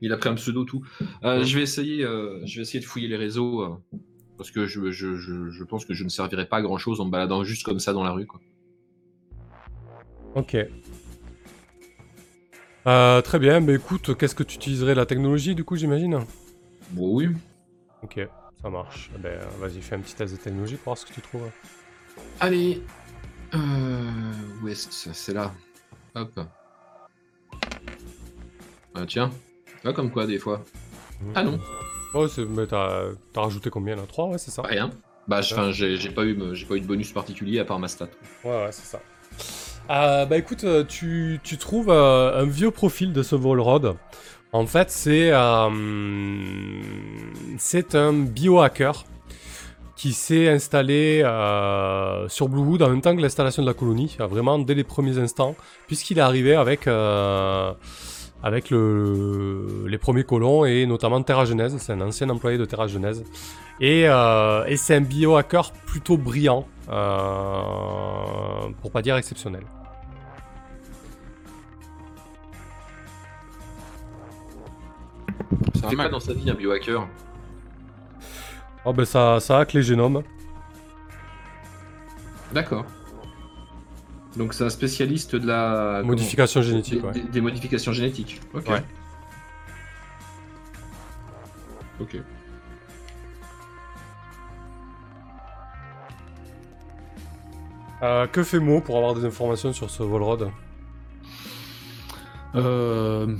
[0.00, 0.84] Il a pris un pseudo, tout.
[1.24, 3.62] Euh, je, vais essayer, euh, je vais essayer de fouiller les réseaux.
[3.62, 3.98] euh,
[4.36, 7.00] parce que je, je, je, je pense que je ne servirai pas à grand chose
[7.00, 8.40] en me baladant juste comme ça dans la rue, quoi.
[10.34, 10.56] Ok.
[12.86, 16.20] Euh, très bien, mais écoute, qu'est-ce que tu utiliserais la technologie du coup, j'imagine?
[16.90, 17.28] Bon, oui.
[18.02, 18.20] Ok,
[18.62, 19.10] ça marche.
[19.16, 21.50] Eh Ben, vas-y, fais un petit test de technologie pour voir ce que tu trouves.
[22.38, 22.82] Allez.
[23.54, 23.58] Euh...
[24.62, 25.52] Où est-ce que c'est là?
[26.14, 26.38] Hop.
[28.94, 29.30] Ah, tiens.
[29.82, 30.62] Pas comme quoi, des fois.
[31.34, 31.58] Ah non,
[32.14, 34.02] Oh, mais t'as rajouté combien là?
[34.08, 34.90] 3, ouais, c'est ça rien.
[35.28, 38.08] Bah, j'ai pas, eu, pas eu de bonus particulier à part ma stat.
[38.44, 39.00] Ouais, ouais, c'est ça.
[39.90, 43.96] Euh, bah écoute, euh, tu, tu trouves euh, un vieux profil de ce Volrod.
[44.52, 45.70] En fait, c'est euh,
[47.58, 49.04] c'est un biohacker
[49.96, 51.20] qui s'est installé
[52.28, 55.54] sur Bluewood en même temps que l'installation de la colonie, vraiment dès les premiers instants,
[55.86, 56.86] puisqu'il est arrivé avec,
[58.46, 61.76] avec le, les premiers colons et notamment Terra Genèse.
[61.78, 63.24] C'est un ancien employé de Terra Genèse.
[63.80, 69.64] Et, euh, et c'est un biohacker plutôt brillant, euh, pour pas dire exceptionnel.
[75.82, 75.96] Mal.
[75.96, 77.06] pas dans sa vie un biohacker
[78.84, 80.22] Oh ben ça, ça hack les génomes.
[82.52, 82.84] D'accord.
[84.36, 86.02] Donc c'est un spécialiste de la...
[86.04, 87.12] Modification comment génétique, des, ouais.
[87.12, 88.40] des- des modifications génétiques.
[88.54, 88.68] Ok.
[88.68, 88.82] Ouais.
[92.00, 92.16] Ok.
[98.02, 100.50] Euh, que fait Mo pour avoir des informations sur ce Volrod
[102.54, 103.36] Euh,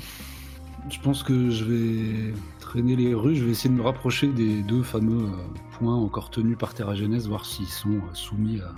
[0.91, 3.35] je pense que je vais traîner les rues.
[3.37, 5.31] Je vais essayer de me rapprocher des deux fameux euh,
[5.79, 8.75] points encore tenus par Terra Genèse, voir s'ils sont euh, soumis à,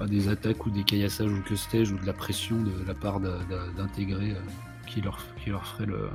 [0.00, 2.94] à des attaques ou des caillassages ou que sais-je, ou de la pression de la
[2.94, 4.40] part d'intégrés euh,
[4.86, 6.08] qui, leur, qui leur ferait le.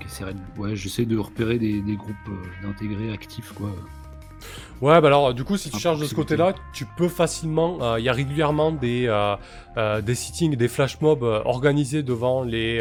[0.00, 3.70] qui essaierait de- Ouais, j'essaie de repérer des, des groupes euh, d'intégrés actifs, quoi.
[4.82, 7.78] Ouais, bah alors, du coup, si tu À charges de ce côté-là, tu peux facilement.
[7.82, 9.36] euh, Il y a régulièrement des, euh,
[9.78, 12.80] euh, des sittings, des flash mobs organisés devant les,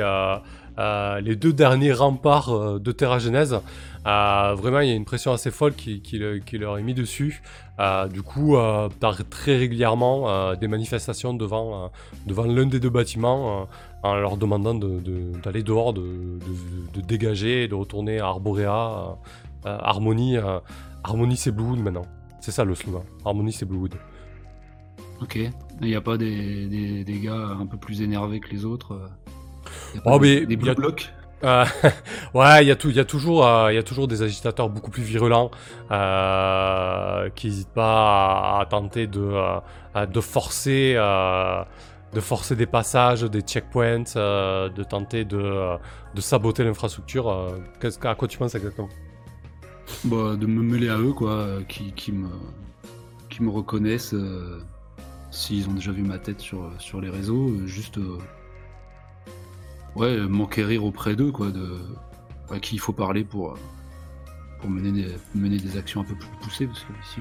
[0.80, 3.60] euh, les deux derniers remparts euh, de Terra Genèse.
[4.06, 6.84] Euh, vraiment, il y a une pression assez folle qui, qui, le- qui leur est
[6.84, 7.42] mise dessus.
[8.12, 8.56] Du coup,
[9.00, 11.90] t'as très régulièrement des manifestations devant,
[12.28, 13.68] devant l'un des deux bâtiments
[14.04, 16.38] en leur demandant de- de- d'aller dehors, de,
[17.08, 19.18] dégager de retourner à Arborea.
[19.66, 20.36] Harmonie.
[21.04, 22.06] Harmonie c'est Bluewood maintenant.
[22.42, 23.04] C'est ça le slogan.
[23.26, 23.96] Harmonie c'est Bluewood.
[25.22, 25.40] Ok.
[25.82, 29.00] Il n'y a pas des, gars un peu plus énervés que les autres
[30.06, 31.14] Oh, des, mais des y blue a- blocs
[31.44, 31.66] Euh,
[32.34, 34.22] ouais, il y, a tout- il y, a toujours, euh, il y a toujours des
[34.22, 35.52] agitateurs beaucoup plus virulents
[35.92, 40.94] euh, qui n'hésitent pas à, à tenter de, euh, de forcer.
[42.14, 45.76] de forcer des passages, des checkpoints, de tenter de,
[46.14, 47.26] de saboter l'infrastructure.
[48.04, 48.90] à quoi tu penses exactement?
[50.06, 52.30] Bah, de me mêler à eux, quoi, qui, qui, me,
[53.30, 54.16] qui me reconnaissent
[55.32, 57.98] s'ils ont déjà vu ma tête sur, sur les réseaux, juste
[59.96, 61.80] ouais, m'enquérir auprès d'eux, quoi, de
[62.52, 63.58] à qui il faut parler pour,
[64.60, 67.20] pour mener, des, mener des actions un peu plus poussées, parce que ici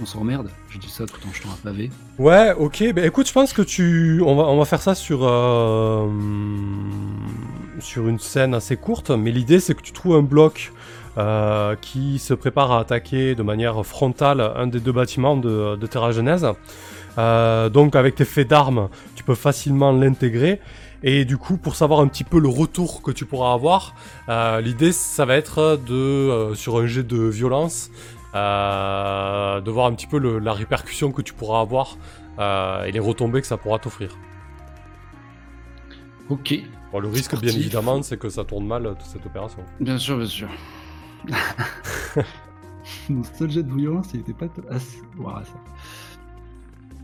[0.00, 0.50] on, s'emmerde.
[0.68, 1.90] Je dis ça tout en jetant un pavé.
[2.18, 2.92] Ouais, ok.
[2.94, 6.06] Ben écoute, je pense que tu, on va, on va faire ça sur euh,
[7.80, 10.72] sur une scène assez courte, mais l'idée c'est que tu trouves un bloc
[11.18, 15.86] euh, qui se prépare à attaquer de manière frontale un des deux bâtiments de, de
[15.86, 16.46] Terra Genèse.
[17.18, 20.60] Euh, donc avec tes faits d'armes, tu peux facilement l'intégrer.
[21.02, 23.94] Et du coup, pour savoir un petit peu le retour que tu pourras avoir,
[24.28, 27.90] euh, l'idée ça va être de euh, sur un jet de violence
[28.34, 31.96] euh, de voir un petit peu le- la répercussion que tu pourras avoir
[32.38, 34.16] et les retombées que ça pourra t'offrir.
[36.28, 36.54] Ok,
[36.92, 39.58] Bon, le risque, bien évidemment, c'est que ça tourne mal, toute cette opération.
[39.80, 40.48] bien sûr, bien sûr.
[43.08, 45.02] Mon seul jet de violence, il était pas assez.
[45.18, 45.52] Ouah, ça.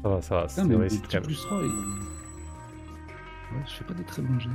[0.02, 1.68] Ça va, ça va, c'est plus 3 et...
[3.52, 4.48] Ouais, je fais pas des très bons jets.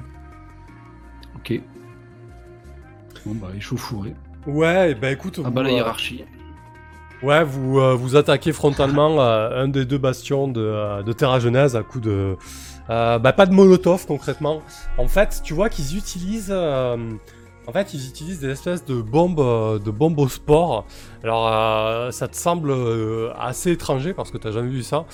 [1.35, 1.61] Ok.
[3.25, 4.15] Bon bah, échauffouré.
[4.45, 6.23] Ouais, bah écoute, Ah vous, bah la euh, hiérarchie.
[7.21, 11.75] ouais, vous, euh, vous attaquez frontalement euh, un des deux bastions de, de Terra Genèse
[11.75, 12.37] à coup de...
[12.89, 14.61] euh, bah pas de molotov concrètement.
[14.97, 16.51] En fait, tu vois qu'ils utilisent...
[16.53, 20.85] en fait, ils utilisent des espèces de bombes, de bombes au sport.
[21.23, 22.73] Alors, ça te semble
[23.37, 25.05] assez étranger parce que t'as jamais vu ça.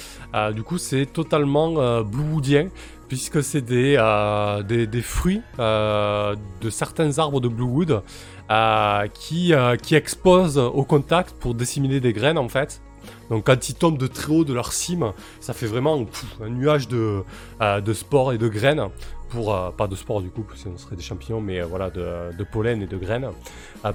[0.53, 2.67] Du coup, c'est totalement bluewoodien
[3.13, 8.01] puisque c'est des, euh, fruits euh, de certains arbres de Bluewood
[8.49, 9.53] euh, qui,
[9.83, 12.81] qui explosent au contact pour disséminer des graines en fait.
[13.29, 16.07] Donc quand ils tombent de très haut de leur cime, ça fait vraiment
[16.43, 17.21] un nuage de,
[17.61, 18.89] de spores et de graines.
[19.29, 22.81] Pour, pas de spores du coup, que ce serait des champignons, mais voilà, de, pollen
[22.81, 23.29] et de graines,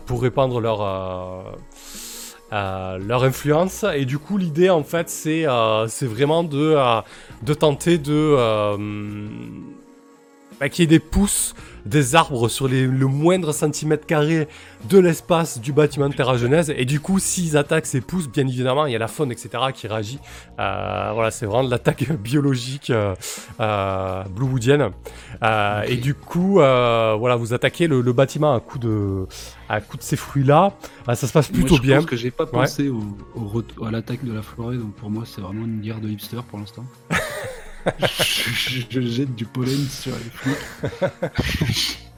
[0.06, 1.56] pour répandre leur,
[2.52, 3.84] euh, euh, leur influence.
[3.94, 7.00] Et du coup, l'idée, en fait, c'est euh, vraiment de, euh,
[7.42, 8.36] de tenter de.
[10.58, 11.54] Euh, bah, qu'il y ait des pousses
[11.86, 14.46] des arbres sur les- le moindre centimètre carré
[14.90, 16.70] de l'espace du bâtiment de Terra Genèse.
[16.76, 19.48] Et du coup, s'ils attaquent ces pousses, bien évidemment, il y a la faune, etc.,
[19.72, 20.18] qui réagit.
[20.58, 23.14] Euh, voilà, c'est vraiment de l'attaque biologique euh,
[23.60, 24.90] euh, bluewoodienne.
[25.42, 25.90] Euh, Ok.
[25.90, 29.26] Et du coup, euh, voilà, vous attaquez le, le bâtiment à coup de,
[29.70, 30.72] à coup de ces fruits-là.
[31.08, 31.96] Euh, ça se passe plutôt moi, je bien.
[31.98, 33.00] pense que j'ai pas pensé au,
[33.34, 36.08] au ret- à l'attaque de la forêt, donc pour moi c'est vraiment une guerre de
[36.08, 36.84] hipster pour l'instant.
[38.00, 41.98] je, je- je jette du pollen sur les flics.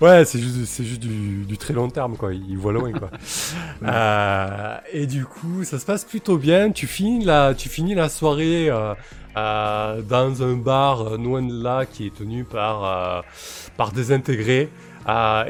[0.00, 2.34] Ouais, c'est juste, c'est juste du, du très long terme, quoi.
[2.34, 3.10] Il voit loin, quoi.
[3.82, 6.70] Euh, et du coup, ça se passe plutôt bien.
[6.70, 8.94] Tu finis la, tu finis la soirée euh,
[9.36, 13.22] euh, dans un bar loin de là qui est tenu par,
[13.76, 14.70] par des intégrés.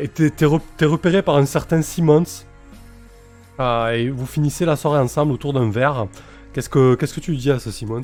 [0.00, 2.24] Et t'es, t'es re- t'es repéré par un certain Simmons.
[3.60, 6.06] Et vous finissez la soirée ensemble autour d'un verre.
[6.52, 8.02] Qu'est-ce que, qu'est-ce que tu lui dis à ce Simmons?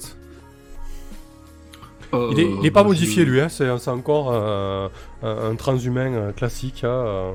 [2.13, 4.89] Il est, il est pas Euh, modifié je- lui, hein, c'est, encore euh,
[5.23, 6.85] un, un transhumain euh, classique.
[6.85, 7.33] hein, euh.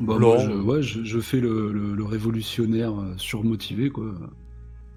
[0.00, 4.06] Bah, moi, je, ouais, je, je fais le, le- le révolutionnaire euh, surmotivé, quoi.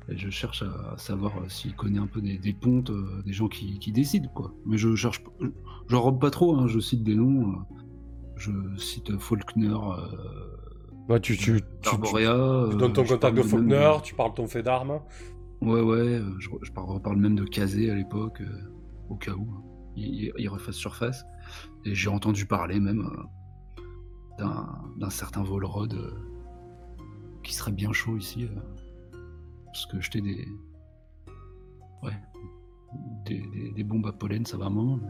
[0.09, 3.33] Et je cherche à, savoir euh, s'il connaît un peu des, des pontes, euh, des
[3.33, 4.51] gens qui, qui décident, quoi.
[4.65, 5.21] Mais je cherche
[5.89, 7.49] J'en robe pas trop, hein, je cite des noms.
[7.51, 7.77] euh,
[8.37, 10.55] je cite Faulkner, euh,
[11.07, 14.63] Ouais, tu, tu, tu, euh, donnes ton contact de même Faulkner, tu parles ton fait
[14.63, 14.99] d'armes.
[15.61, 18.71] Ouais, ouais, euh, je, je par- reparle même de Kazé à l'époque, euh,
[19.09, 19.47] au cas où
[19.95, 21.23] il, il refasse surface.
[21.85, 23.23] Et j'ai entendu parler même euh,
[24.37, 25.93] d'un, certain Volrod
[27.43, 28.47] qui serait bien chaud ici.
[29.65, 30.47] parce que jeter des.
[32.03, 32.13] Ouais.
[33.25, 35.09] Des, des- bombes à pollen, ça va mais-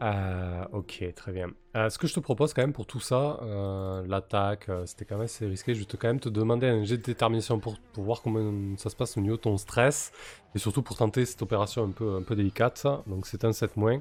[0.00, 1.48] Euh, ok, très bien.
[1.76, 5.16] Euh, ce que je te propose quand même pour tout ça, euh, l'attaque, c'était quand
[5.16, 5.74] même assez risqué.
[5.74, 8.76] Je vais te quand même te demander un jet de détermination pour, pour voir comment
[8.76, 10.12] ça se passe au niveau de ton stress.
[10.54, 12.86] Et surtout pour tenter cette opération un peu, un peu délicate.
[13.06, 14.00] Donc c'est un 7 moins.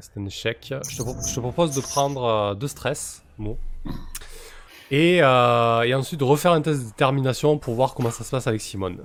[0.00, 0.72] C'est un échec.
[0.88, 3.58] Je te, pro- je te propose de prendre deux stress, bon.
[4.92, 5.22] Et, et
[5.94, 8.98] ensuite de refaire un test de détermination pour voir comment ça se passe avec Simone.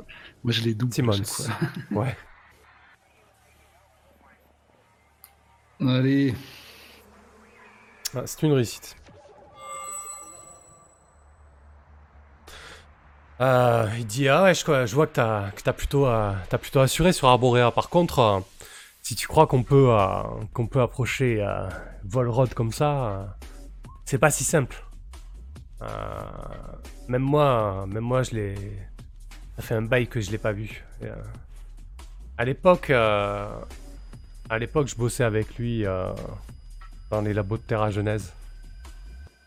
[0.44, 0.94] Moi, je les double.
[1.26, 1.46] fois.
[2.04, 2.16] Ouais.
[5.80, 6.34] Allez.
[8.16, 8.96] Ah, c'est une réussite.
[13.40, 16.80] Euh, il dit ah ouais je, je vois que t'as que t'as plutôt euh, plutôt
[16.80, 17.70] assuré sur Arborea.
[17.72, 18.40] Par contre, euh,
[19.04, 19.96] si tu crois qu'on peut
[20.54, 21.46] qu'on peut approcher
[22.04, 23.38] Volrod comme ça,
[24.06, 24.84] c'est pas si simple.
[27.08, 28.56] Même moi, même moi je l'ai.
[29.58, 30.84] Ça fait un bail que je l'ai pas vu.
[32.38, 32.92] À l'époque,
[34.50, 35.86] à l'époque je bossais avec lui.
[35.86, 36.14] euh,
[37.10, 38.34] dans les labos de Terra Genèse.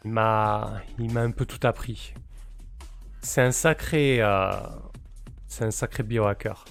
[0.05, 2.15] Il m'a, il m'a un peu tout appris.
[3.23, 4.51] C'est un sacré, euh,
[5.47, 6.65] c'est un sacré biohacker.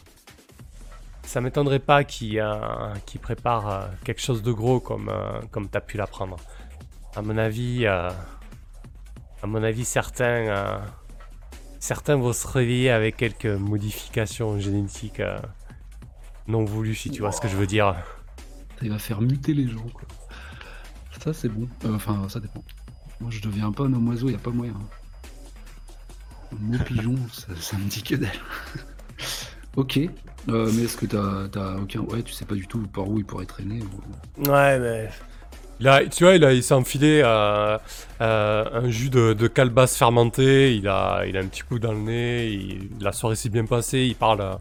[1.24, 5.12] Ça m'étonnerait pas qu'il, euh, prépare quelque chose de gros comme,
[5.52, 6.38] comme t'as pu l'apprendre.
[7.16, 8.16] À mon avis, à
[9.44, 10.82] mon avis, certains,
[11.80, 15.22] certains vont se réveiller avec quelques modifications génétiques
[16.48, 17.96] non voulues, si tu vois ce que je veux dire.
[18.82, 20.04] Il va faire muter les gens, quoi.
[21.24, 21.68] Ça, c'est bon.
[21.86, 22.64] Euh, enfin, ça dépend.
[23.20, 24.74] Moi, je deviens pas un homme oiseau, y a pas moyen.
[26.54, 28.32] Un mot pigeon, ça, ça me dit que dalle.
[29.76, 30.00] ok.
[30.48, 32.00] Euh, mais est-ce que t'as, aucun.
[32.02, 35.10] Ouais, tu sais pas du tout par où il pourrait traîner ou- Ouais, mais.
[35.82, 37.78] Il a, tu vois, il, a, il s'est enfilé euh,
[38.20, 41.94] euh, un jus de, de calebasse fermenté, il a, il a un petit coup dans
[41.94, 44.56] le nez, il- la soirée s'est bien passée, il parle, euh,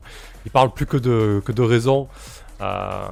[0.45, 2.07] il parle plus que de, que de raison.
[2.61, 3.09] Euh,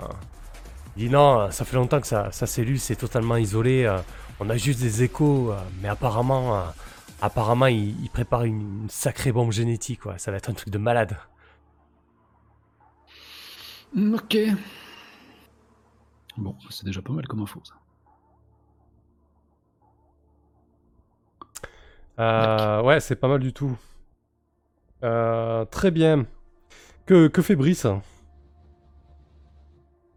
[0.96, 3.98] il dit non, ça fait longtemps que sa, sa cellule s'est totalement isolée, euh,
[4.40, 6.62] on a juste des échos, euh, mais apparemment, euh,
[7.22, 10.18] apparemment il, il prépare une, une sacrée bombe génétique, quoi.
[10.18, 11.16] ça va être un truc de malade.
[13.94, 14.36] Hmm, Ok.
[16.36, 17.74] Bon, c'est déjà pas mal comme info, ça.
[22.18, 23.76] Euh, ouais, c'est pas mal du tout.
[25.04, 26.26] Euh, très bien.
[27.06, 27.86] Que, que fait Brice?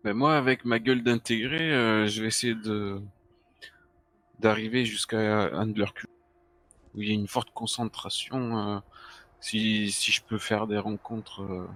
[0.04, 3.02] Ben moi, avec ma gueule d'intégré, euh, je vais essayer de
[4.40, 6.06] d'arriver jusqu'à Handlerku,
[6.96, 8.76] où il y a une forte concentration.
[8.76, 8.80] euh,
[9.42, 11.68] si, si je peux faire des rencontres euh,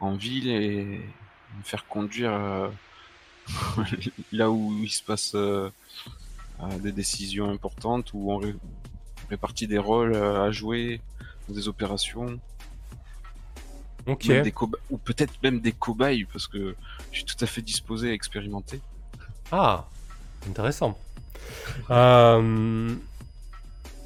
[0.00, 1.00] en ville et
[1.58, 2.70] me faire conduire
[4.32, 5.34] là où il se passe
[6.80, 8.56] des décisions importantes, où on ré-
[9.30, 11.00] répartit des rôles à jouer,
[11.48, 12.38] des opérations.
[14.06, 14.26] Ok.
[14.26, 16.74] Même des coba- ou peut-être même des cobayes, parce que
[17.12, 18.80] je suis tout à fait disposé à expérimenter.
[19.52, 19.86] Ah,
[20.48, 20.96] intéressant.
[21.90, 22.94] Euh,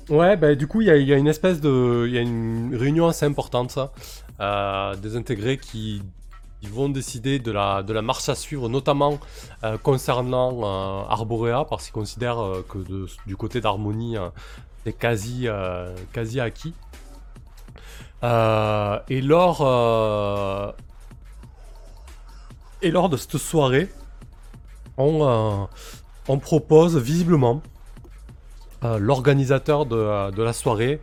[0.09, 2.05] Ouais, bah, du coup, il y, a- il y a une espèce de.
[2.09, 3.93] Il y a une réunion assez importante, ça.
[4.40, 6.02] euh, des intégrés qui,
[6.64, 9.18] vont décider de la, de la marche à suivre, notamment
[9.64, 14.16] euh, concernant euh, Arborea, parce qu'ils considèrent euh, que de- du côté d'Harmonie,
[14.85, 15.47] c'est quasi,
[16.12, 16.74] quasi acquis.
[18.23, 19.61] Euh, et lors.
[19.63, 20.73] euh,
[22.83, 23.91] et lors de cette soirée,
[24.97, 25.65] on, euh,
[26.29, 27.63] on propose visiblement
[28.83, 31.01] l'organisateur de, de la soirée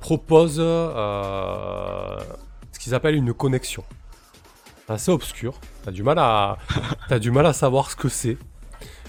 [0.00, 2.18] propose ce
[2.78, 3.84] qu'ils appellent une connexion.
[4.88, 5.54] Assez obscur.
[5.84, 6.58] T'as du mal à,
[7.08, 8.36] t'as du mal à savoir ce que c'est.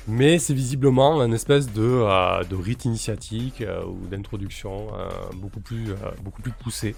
[0.07, 5.61] Mais c'est visiblement un espèce de, euh, de rite initiatique euh, ou d'introduction euh, beaucoup,
[5.61, 6.95] plus, beaucoup plus poussé.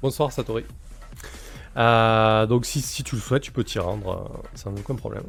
[0.00, 0.64] Bonsoir Satori.
[1.76, 5.24] Donc si, si tu le souhaites, tu peux t'y rendre sans aucun problème.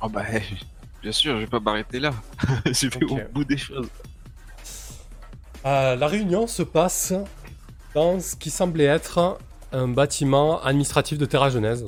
[0.00, 0.24] Ah bah,
[1.02, 2.12] bien sûr, je vais pas m'arrêter là.
[2.66, 3.12] je vais Ok.
[3.12, 3.88] au bout des choses.
[5.64, 7.12] La réunion se passe
[7.94, 9.38] dans ce qui semblait être
[9.72, 11.86] un bâtiment administratif de Terra Genèse.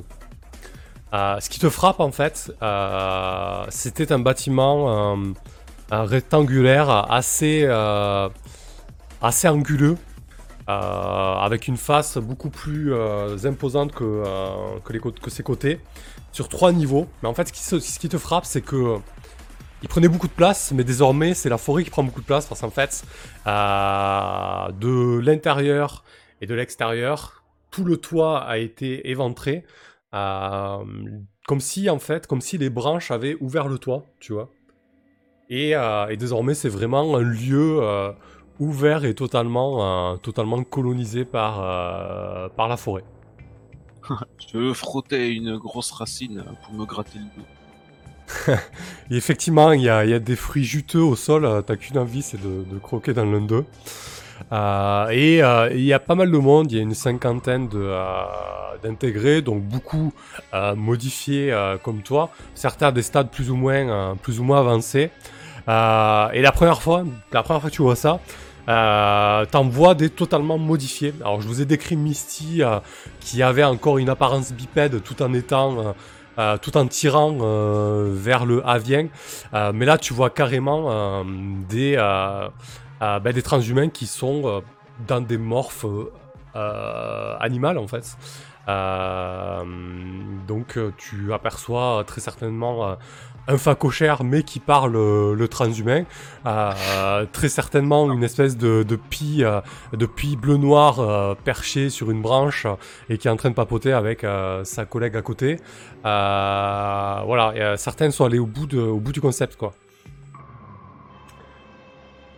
[1.13, 5.33] Euh, ce qui te frappe en fait, euh, c'était un bâtiment euh,
[5.91, 7.65] rectangulaire assez,
[9.21, 9.97] assez anguleux,
[10.67, 12.93] avec une face beaucoup plus
[13.45, 14.23] imposante que,
[14.83, 15.79] que, les ses côtés,
[16.33, 17.07] sur trois niveaux.
[17.23, 18.97] Mais en fait, ce qui, ce qui te frappe, c'est que
[19.83, 22.47] il prenait beaucoup de place, mais désormais, c'est la forêt qui prend beaucoup de place
[22.47, 23.03] parce qu'en fait,
[23.45, 26.03] de l'intérieur
[26.41, 29.63] et de l'extérieur, tout le toit a été éventré,
[30.17, 30.83] euh,
[31.47, 34.49] comme si en fait, comme si les branches avaient ouvert le toit, tu vois.
[35.49, 38.11] Et, euh, et désormais, c'est vraiment un lieu euh,
[38.59, 41.55] ouvert et totalement, totalement colonisé par,
[42.51, 43.05] par la forêt.
[44.51, 48.53] Je veux frotter une grosse racine pour me gratter le dos.
[49.09, 51.63] Et effectivement, il y y a des fruits juteux au sol.
[51.65, 53.65] T'as qu'une envie, c'est de, de croquer dans l'un d'eux.
[54.51, 56.71] Euh, et euh, il y a pas mal de monde.
[56.71, 58.23] Il y a une cinquantaine euh,
[58.83, 60.13] d'intégrés, donc beaucoup
[60.75, 61.53] modifiés
[61.83, 62.29] comme toi.
[62.55, 65.11] Certains à des stades plus ou moins, plus ou moins avancés.
[65.67, 68.19] Et la première fois, la première fois que tu vois ça,
[68.69, 71.13] euh, t'en vois des totalement modifiés.
[71.21, 72.61] Alors je vous ai décrit Misty
[73.19, 75.95] qui avait encore une apparence bipède tout en étant
[76.61, 77.35] tout en tirant
[78.13, 79.07] vers le Havien.
[79.53, 81.23] Euh, mais là, tu vois carrément
[81.69, 81.97] des,
[83.01, 84.61] euh, ben, des transhumains qui sont euh,
[85.07, 85.85] dans des morphes
[86.55, 88.17] euh, animales, en fait.
[90.47, 92.97] Donc, tu aperçois très certainement
[93.47, 96.03] un facochère, mais qui parle le transhumain.
[97.31, 99.45] Très certainement une espèce de, de pie,
[99.93, 102.67] de pie bleu-noir euh, perché sur une branche
[103.07, 104.25] et qui est en train de papoter avec
[104.63, 105.61] sa collègue à côté.
[106.03, 109.73] Voilà, et, certains sont allés au bout, au bout du concept, quoi.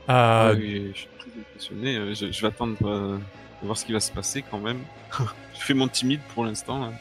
[0.10, 1.98] Euh, Oui, je suis très impressionné.
[1.98, 4.84] euh, Je, je vais attendre euh, de voir ce qui va se passer quand même.
[5.20, 6.84] je fais mon timide pour l'instant.
[6.84, 6.94] hein.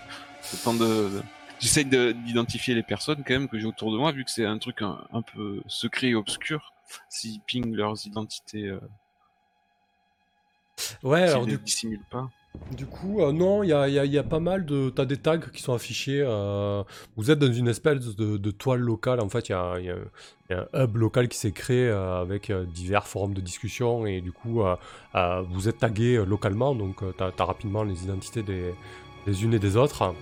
[0.78, 1.22] De,
[1.60, 4.46] J'essaye de- d'identifier les personnes quand même que j'ai autour de moi, vu que c'est
[4.46, 6.72] un truc un, un peu secret et obscur.
[7.08, 8.78] S'ils pingent leurs identités, euh,
[11.02, 12.30] ouais, alors du, dissimulent pas.
[12.70, 14.90] Du coup, euh, non, il y a, pas mal de.
[14.90, 16.22] T'as des tags qui sont affichés.
[16.22, 16.82] euh,
[17.16, 19.20] vous êtes dans une espèce de, toile locale.
[19.20, 19.76] En fait, il y a,
[20.50, 24.06] un hub local qui s'est créé euh, avec divers forums de discussion.
[24.06, 24.62] Et du coup,
[25.50, 26.74] vous êtes tagués euh, localement.
[26.74, 28.74] Donc, t'as as rapidement les identités des,
[29.44, 30.14] unes et des autres.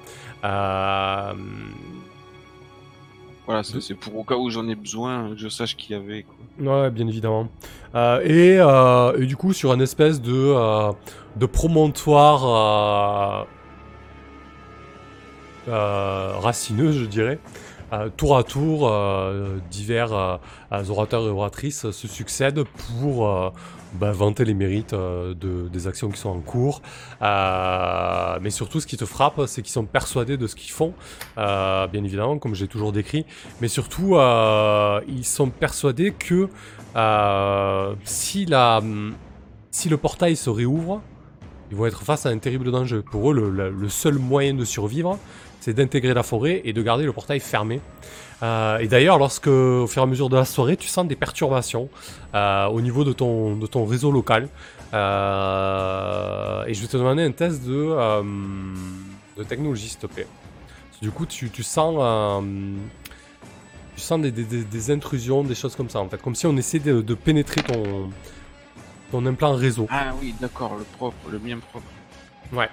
[3.47, 5.95] Voilà, de- c'est pour au cas où j'en ai besoin, que je sache qui y
[5.95, 6.25] avait.
[6.25, 6.83] Quoi.
[6.83, 7.49] Ouais, bien évidemment.
[7.95, 10.93] Euh, et, euh, et du coup, sur une espèce de, euh,
[11.37, 13.45] de promontoire euh,
[15.69, 17.39] euh, racineux, je dirais,
[17.93, 20.39] euh, tour à tour, euh, divers euh,
[20.89, 23.53] orateurs et oratrices se succèdent pour
[23.95, 26.83] bah, vanter les mérites de, des actions qui sont en cours.
[27.21, 30.95] Mais surtout, ce qui te frappe, c'est qu'ils sont persuadés de ce qu'ils font,
[31.37, 33.25] bien évidemment, comme j'ai toujours décrit.
[33.61, 34.17] Mais surtout,
[35.09, 36.49] ils sont persuadés que
[38.05, 41.03] si, le portail se réouvre,
[41.71, 43.01] ils vont être face à un terrible danger.
[43.03, 45.19] Pour eux, le seul moyen de survivre,
[45.67, 47.81] c'est d'intégrer la forêt et de garder le portail fermé.
[48.45, 51.17] Euh, et d'ailleurs, lorsque, au fur et à mesure de la soirée, tu sens des
[51.17, 51.89] perturbations
[52.37, 54.49] euh, au niveau de ton, de ton réseau local.
[54.95, 57.97] Euh, et je vais te demander un test de,
[59.37, 60.29] de technologie, s'il te plaît.
[61.03, 61.95] Du coup, tu, tu sens,
[63.97, 66.23] tu sens des, des- des- des intrusions, des choses comme ça, en fait.
[66.23, 68.11] Comme si on essayait de, de pénétrer ton,
[69.11, 69.89] ton implant réseau.
[69.91, 71.87] Ah oui, d'accord, le propre, le mien propre.
[72.53, 72.69] Ouais.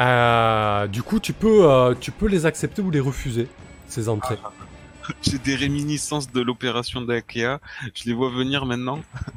[0.00, 3.48] Euh, du coup, tu peux, euh, tu peux les accepter ou les refuser,
[3.86, 4.38] ces entrées.
[5.22, 7.58] J'ai des réminiscences de l'opération d'Akea.
[7.94, 9.00] Je les vois venir maintenant.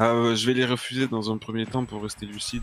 [0.00, 2.62] Ah, euh, je vais les refuser dans un premier temps pour rester lucide.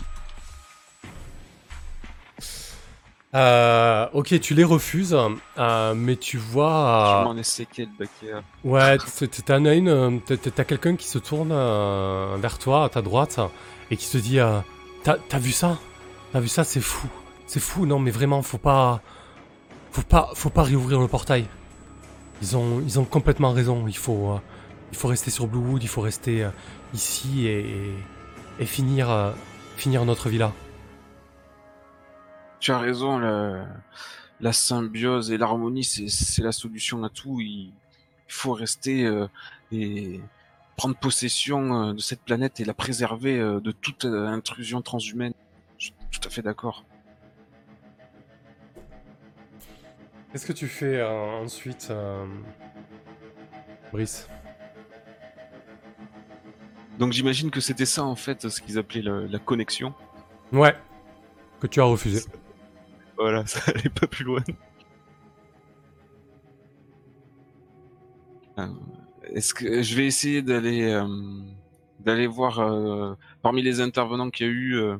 [4.14, 5.18] Ok, tu les refuses,
[5.58, 7.20] mais tu vois.
[7.20, 8.08] Je m'en ai séqué de.
[8.64, 8.98] Ouais,
[9.46, 10.22] t'en as une.
[10.22, 11.50] T'as quelqu'un qui se tourne
[12.40, 13.38] vers toi, à ta droite,
[13.92, 14.60] et qui te dit euh,
[15.04, 15.78] T'as vu ça?
[16.32, 16.64] T'as vu ça?
[16.64, 17.08] C'est fou.
[17.46, 19.02] C'est fou, non, mais vraiment, faut pas.
[19.92, 21.48] Faut pas, faut pas réouvrir le portail.
[22.42, 23.88] Ils ont, ils ont complètement raison.
[23.88, 24.40] Il faut, euh,
[24.92, 26.50] il faut rester sur Bluewood, il faut rester euh,
[26.94, 27.94] ici et,
[28.60, 29.32] et, finir, euh,
[29.78, 30.52] finir notre villa.
[32.60, 33.68] Tu as raison, la,
[34.42, 37.40] la symbiose et l'harmonie, c'est la solution à tout.
[37.40, 37.72] Il,
[38.28, 39.08] il faut rester
[39.72, 40.20] et
[40.76, 45.34] prendre possession euh, de cette planète et la préserver euh, de toute euh, intrusion transhumaine.
[45.78, 46.86] Je suis tout à fait d'accord.
[50.32, 52.26] Qu'est-ce que tu fais euh, ensuite, euh,
[53.92, 54.28] Brice?
[57.00, 59.94] Donc j'imagine que c'était ça en fait ce qu'ils appelaient la connexion.
[60.52, 60.76] Ouais.
[61.60, 62.22] Que tu as refusé.
[63.18, 64.44] Voilà, ça allait pas plus loin.
[68.58, 68.68] Euh,
[69.36, 71.06] Est-ce que je vais essayer d'aller euh,
[72.00, 74.98] d'aller voir euh, parmi les intervenants qu'il y a eu euh,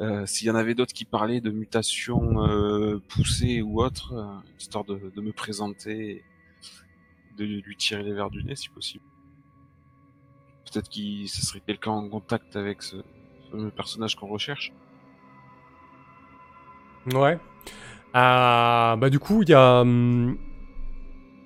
[0.00, 4.26] euh, s'il y en avait d'autres qui parlaient de mutations euh, poussées ou autres, euh,
[4.58, 6.22] histoire de, de me présenter,
[7.38, 9.04] de lui tirer les verres du nez si possible.
[10.70, 12.96] Peut-être qu'il ce serait quelqu'un en contact avec ce
[13.50, 14.72] fameux personnage qu'on recherche.
[17.14, 17.38] Ouais.
[18.12, 20.36] Bah du coup, il y a, hum,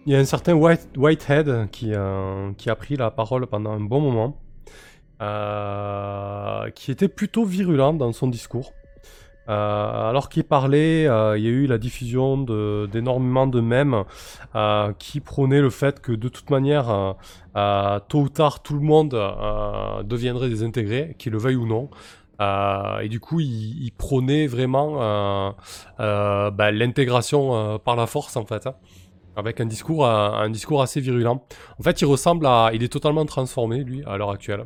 [0.06, 3.72] il y a un certain White, Whitehead qui, euh, qui a pris la parole pendant
[3.72, 4.36] un bon moment,
[5.22, 8.72] euh, qui était plutôt virulent dans son discours.
[9.48, 14.05] Euh, alors qu'il parlait, il y a eu la diffusion de- d'énormément de, mèmes
[14.55, 17.16] euh, qui prônaient le fait que de toute manière,
[18.09, 19.10] tôt ou tard, tout le monde
[20.05, 21.89] deviendrait désintégré, qu'il le veuille ou non.
[23.02, 25.55] Et du coup, il, prônait vraiment
[25.98, 28.74] bah, l'intégration par la force, en fait, hein,
[29.36, 31.43] avec un discours, un discours assez virulent.
[31.78, 34.65] En fait, il ressemble à, il est totalement transformé lui à l'heure actuelle.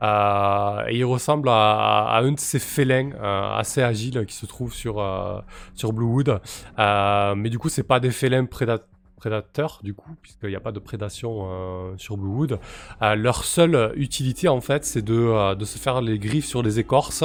[0.00, 4.74] Euh, et il ressemble à, un de ces félins euh, assez agiles qui se trouvent
[4.74, 5.40] sur euh,
[5.74, 6.40] sur Bluewood.
[6.78, 8.84] Mais du coup, c'est pas des félins préda-
[9.18, 12.58] prédateurs du coup, puisqu'il n'y a pas de prédation euh, sur Bluewood.
[13.02, 16.62] Euh, leur seule utilité en fait, c'est de, euh, de se faire les griffes sur
[16.62, 17.24] les écorces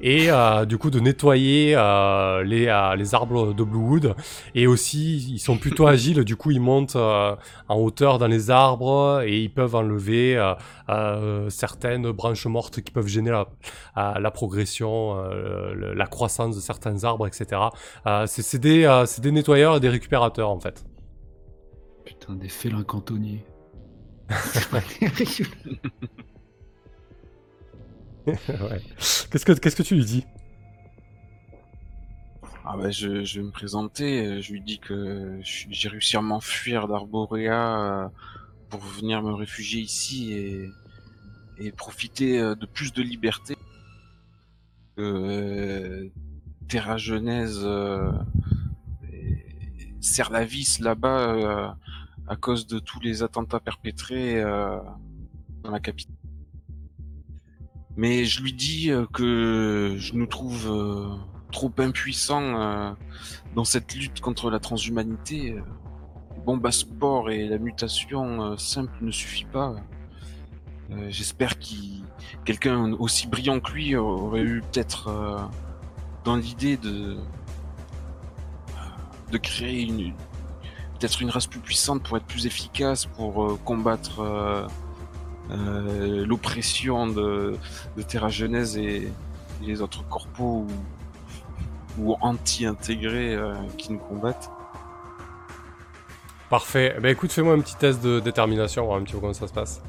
[0.00, 4.14] et euh, du coup de nettoyer euh, les, euh, les arbres de Bluewood.
[4.54, 7.36] Et aussi, ils sont plutôt agiles, du coup ils montent euh,
[7.68, 10.54] en hauteur dans les arbres et ils peuvent enlever euh,
[10.88, 17.04] euh, certaines branches mortes qui peuvent gêner la, la progression, euh, la croissance de certains
[17.04, 17.60] arbres, etc.
[18.06, 20.85] Euh, c'est des, euh, c'est des nettoyeurs et des récupérateurs en fait.
[22.26, 23.44] Putain, des félins cantonniers.
[28.26, 28.34] Ouais.
[29.30, 30.24] Qu'est-ce que qu'est-ce que tu lui dis
[32.64, 36.88] Ah bah je, je vais me présenter, je lui dis que j'ai réussi à m'enfuir
[36.88, 38.08] d'Arborea euh,
[38.68, 40.68] pour venir me réfugier ici et,
[41.58, 43.56] et profiter euh, de plus de liberté.
[44.96, 46.08] Que euh,
[46.68, 48.10] Terra Genèse euh,
[49.12, 49.44] et-
[50.00, 51.68] serre la vis là-bas euh,
[52.28, 54.78] à cause de tous les attentats perpétrés euh,
[55.62, 56.16] dans la capitale.
[57.96, 61.16] Mais je lui dis euh, que je nous trouve euh,
[61.50, 62.92] trop impuissants euh,
[63.54, 65.56] dans cette lutte contre la transhumanité.
[66.34, 69.74] Les bombes à sport et la mutation simple ne suffit pas.
[71.08, 72.04] J'espère qu'il
[72.44, 75.50] quelqu'un aussi brillant que lui aurait eu peut-être
[76.22, 77.16] dans l'idée de
[79.32, 80.12] de créer une
[80.98, 84.66] peut-être une race plus puissante pour être plus efficace pour euh, combattre euh,
[85.50, 87.56] euh, l'oppression de,
[87.96, 89.12] de Terra Genèse et,
[89.62, 90.66] et les autres corpos
[91.98, 93.38] ou, ou anti-intégrés
[93.78, 94.50] qui nous combattent.
[96.50, 96.96] Parfait.
[97.00, 99.52] Ben écoute, fais-moi un petit test de détermination, voir un petit peu comment ça se
[99.52, 99.80] passe.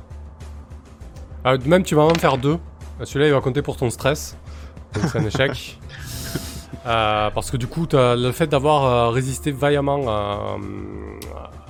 [1.43, 2.57] Ah, même tu vas en faire deux.
[3.03, 4.37] Celui-là, il va compter pour ton stress.
[4.93, 5.79] Donc c'est un échec.
[6.85, 10.57] Euh, parce que du coup, le fait d'avoir euh, résisté vaillamment à,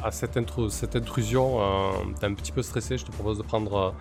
[0.04, 2.98] à cette, intru- cette intrusion, euh, t'es un petit peu stressé.
[2.98, 3.92] Je te propose de prendre euh,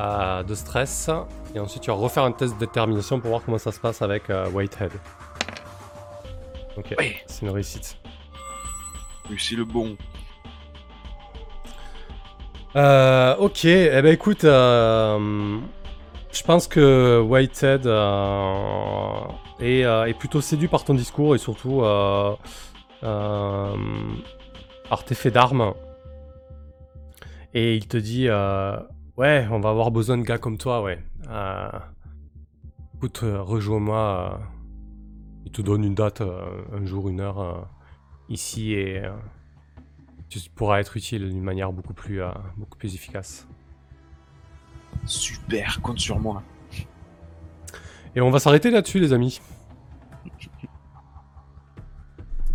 [0.00, 1.08] euh, de stress.
[1.54, 4.02] Et ensuite, tu vas refaire un test de détermination pour voir comment ça se passe
[4.02, 4.90] avec euh, Whitehead.
[6.76, 6.96] Ok,
[7.26, 7.96] c'est une réussite.
[9.38, 9.96] C'est le bon.
[12.76, 15.58] Euh, ok, eh ben écoute, euh,
[16.32, 19.22] je pense que Whitehead euh,
[19.58, 22.34] est, euh, est plutôt séduit par ton discours et surtout euh,
[23.02, 23.76] euh,
[24.90, 25.74] artefact d'armes.
[27.52, 28.28] Et il te dit
[29.16, 30.98] Ouais, on va avoir besoin de gars comme toi, ouais.
[32.96, 34.40] Écoute, rejoins-moi.
[35.44, 37.68] il te donne une date, un jour, une heure
[38.28, 39.02] ici et
[40.28, 42.22] tu pourras être utile d'une manière beaucoup plus,
[42.56, 43.48] beaucoup plus efficace.
[45.06, 46.42] Super, compte sur moi.
[48.14, 49.40] Et on va s'arrêter là-dessus, les amis.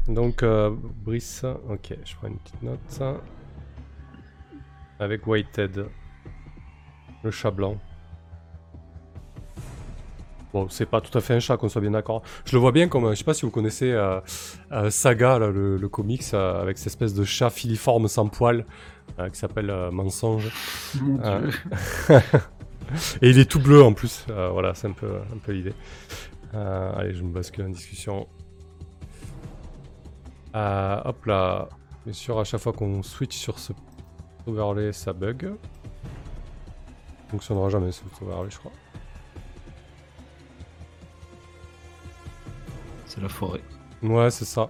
[0.08, 0.72] Donc, euh,
[1.04, 3.20] Brice, ok, je prends une petite note.
[5.00, 5.88] Avec Whitehead,
[7.24, 7.78] le chat blanc.
[10.54, 12.22] Bon, c'est pas tout à fait un chat, qu'on soit bien d'accord.
[12.46, 14.22] Je le vois bien comme, je sais pas si vous connaissez euh,
[14.72, 18.66] euh, Saga, le, comics, avec cette espèce de chat filiforme sans poil,
[19.20, 20.52] euh, qui s'appelle euh, Mensonge.
[21.02, 21.18] Mon.
[21.18, 21.50] Dieu.
[23.22, 24.26] Et il est tout bleu en plus.
[24.30, 25.74] Euh, voilà, c'est un peu, un peu l'idée.
[26.54, 28.28] Euh, allez, je me bascule en discussion.
[30.56, 31.70] Euh, hop là.
[32.06, 33.74] Bien sûr, à chaque fois qu'on switch sur ce
[34.46, 35.42] overlay, ça bug.
[35.44, 38.72] Ça fonctionnera jamais ce overlay, je crois.
[43.06, 43.62] C'est la forêt.
[44.04, 44.70] Ouais, c'est ça.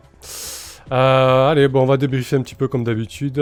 [0.91, 3.39] Euh, allez, bon, on va débriefer un petit peu comme d'habitude.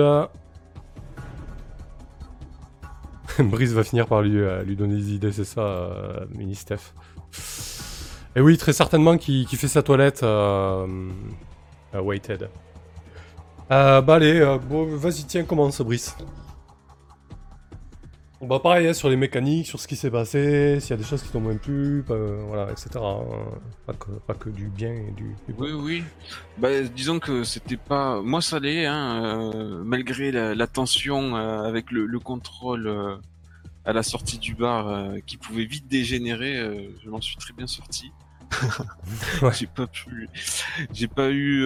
[3.39, 6.93] Brice va finir par lui, euh, lui donner des idées, c'est ça, euh, mini Steph.
[8.35, 10.23] Et oui, très certainement qui, qui fait sa toilette.
[10.23, 10.88] Euh,
[11.93, 12.49] euh, Weighted.
[13.72, 14.39] Euh, bah allez,
[14.69, 16.15] vas-y, tiens, commence, Brice.
[18.48, 21.03] Bah pareil, hein, sur les mécaniques, sur ce qui s'est passé, s'il y a des
[21.03, 22.15] choses qui t'ont moins plu, pas-
[22.48, 22.90] voilà, etc.
[22.95, 23.22] hein.
[23.86, 25.64] Pas, que, pas que du bien et du, du bon.
[25.65, 26.03] Oui, oui.
[26.57, 28.22] Bah, disons que c'était pas.
[28.22, 33.15] Moi, ça l'est, hein, euh, malgré la, la tension euh, avec le, le contrôle euh,
[33.86, 38.11] à la sortie du bar qui pouvait vite dégénérer, je m'en suis très bien sorti.
[39.41, 39.49] Ouais.
[39.60, 40.30] J'ai pas pu.
[40.94, 41.65] J'ai pas eu.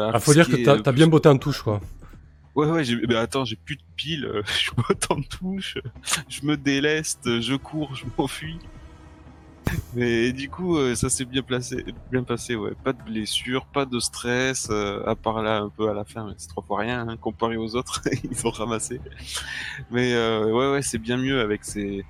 [0.00, 1.80] À Ah, faut dire que t'as bien botté en touche, quoi.
[2.54, 2.96] Ouais, ouais, j'ai...
[3.08, 5.78] mais attends, j'ai plus de piles, euh, je botte en touche,
[6.28, 8.58] je me déleste, je cours, je m'enfuis.
[9.94, 12.72] Mais du coup, euh, ça s'est bien, placé, bien passé, ouais.
[12.82, 16.26] Pas de blessure, pas de stress, euh, à part là un peu à la fin,
[16.26, 18.00] mais c'est trois fois rien, hein, comparé aux autres,
[18.30, 19.00] ils ont ramassé.
[19.90, 22.04] Mais euh, ouais, ouais, c'est bien mieux avec ces,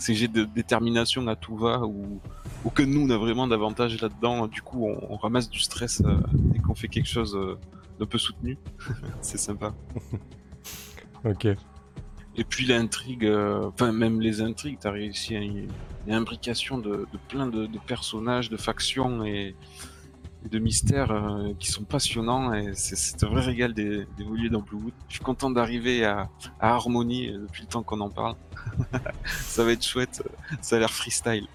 [0.00, 2.20] ces jets de détermination à tout va, ou,
[2.64, 4.46] ou que nous, on a vraiment d'avantages là-dedans.
[4.46, 7.58] Du coup, on, on ramasse du stress euh, dès qu'on fait quelque chose euh,
[7.98, 8.58] d'un peu soutenu.
[9.20, 9.74] c'est sympa.
[11.22, 11.46] Ok.
[12.36, 15.68] Et puis l'intrigue, euh, enfin même les intrigues, t'as réussi à une,
[16.06, 19.54] une imbrication de, de plein de, de personnages, de factions et,
[20.48, 24.92] de mystères euh, qui sont passionnants et c'est- un vrai régal d'é- d'évoluer dans Bluewood.
[25.08, 26.28] Je suis content d'arriver à,
[26.60, 28.34] à Harmony euh, depuis le temps qu'on en parle.
[29.24, 30.22] ça va être chouette,
[30.60, 31.46] ça a l'air freestyle.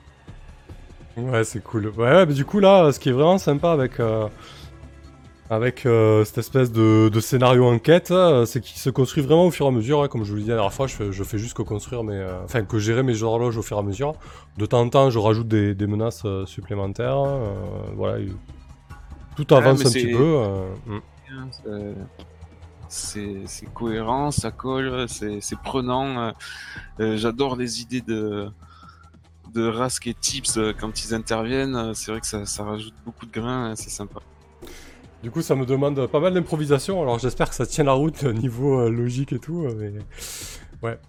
[1.17, 1.87] Ouais, c'est cool.
[1.97, 4.27] Ouais, mais du coup, là, ce qui est vraiment sympa avec, euh,
[5.49, 9.65] avec euh, cette espèce de, scénario enquête, euh, c'est qu'il se construit vraiment au fur
[9.65, 10.03] et à mesure.
[10.03, 10.07] hein.
[10.09, 12.63] Comme je vous l'ai dit la dernière fois, je fais, juste que construire euh, Enfin,
[12.63, 14.13] que gérer mes horloges au fur et à mesure.
[14.57, 17.17] De temps en temps, je rajoute des, des menaces euh, supplémentaires.
[17.17, 17.53] euh,
[17.95, 18.23] voilà.
[19.35, 20.37] Tout avance un petit peu.
[20.39, 21.01] euh, mm.
[22.87, 26.19] c'est- cohérent, ça colle, c'est prenant.
[26.19, 26.31] euh,
[26.99, 28.47] euh, J'adore les idées de
[29.53, 31.93] de Rask et Tips quand ils interviennent.
[31.93, 34.19] C'est vrai que ça, ça rajoute beaucoup de grains, euh, c'est sympa.
[35.23, 37.01] Du coup, ça me demande pas mal d'improvisation.
[37.01, 39.65] Alors, j'espère que ça tient la route niveau logique et tout.
[39.77, 39.93] Mais
[40.83, 40.99] ouais,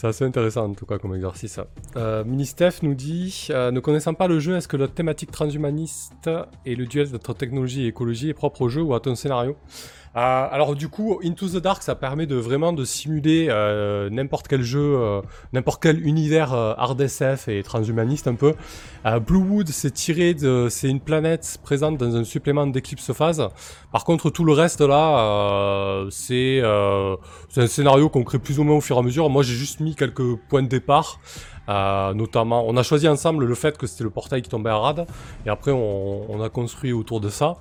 [0.00, 1.60] c'est assez intéressant en tout cas comme exercice.
[1.96, 5.30] Euh, Mini Steph nous dit euh, Ne connaissant pas le jeu, est-ce que la thématique
[5.30, 6.30] transhumaniste
[6.64, 9.56] et le duel entre technologie et écologie est propre au jeu ou à ton scénario?
[10.16, 14.48] Euh, alors du coup, Into the Dark, ça permet de vraiment de simuler euh, n'importe
[14.48, 15.22] quel jeu, euh,
[15.52, 18.54] n'importe quel univers euh, hard SF et transhumaniste un peu.
[19.06, 23.48] Euh, Bluewood, c'est tiré de, c'est une planète présente dans un supplément d'Eclipse Phase.
[23.92, 28.76] Par contre, tout le reste là, euh, c'est un scénario qu'on crée plus ou moins
[28.76, 29.30] au fur et à mesure.
[29.30, 31.20] Moi, j'ai juste mis quelques points de départ.
[31.70, 34.76] Euh, notamment, on a choisi ensemble le fait que c'était le portail qui tombait à
[34.76, 35.06] rade,
[35.46, 37.58] et après on, a construit autour de ça.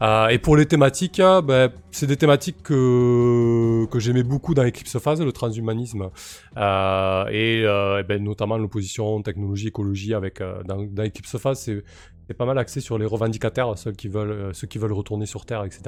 [0.00, 5.20] Euh, et pour les thématiques, ben, c'est des thématiques que, j'aimais beaucoup dans Eclipse Phase,
[5.20, 6.10] le transhumanisme,
[6.56, 7.62] euh, et,
[8.08, 13.04] ben, notamment l'opposition technologie-écologie avec dans, dans Eclipse Phase, c'est pas mal axé sur les
[13.04, 15.82] revendicataires, ceux qui veulent, ceux qui veulent retourner sur Terre, etc.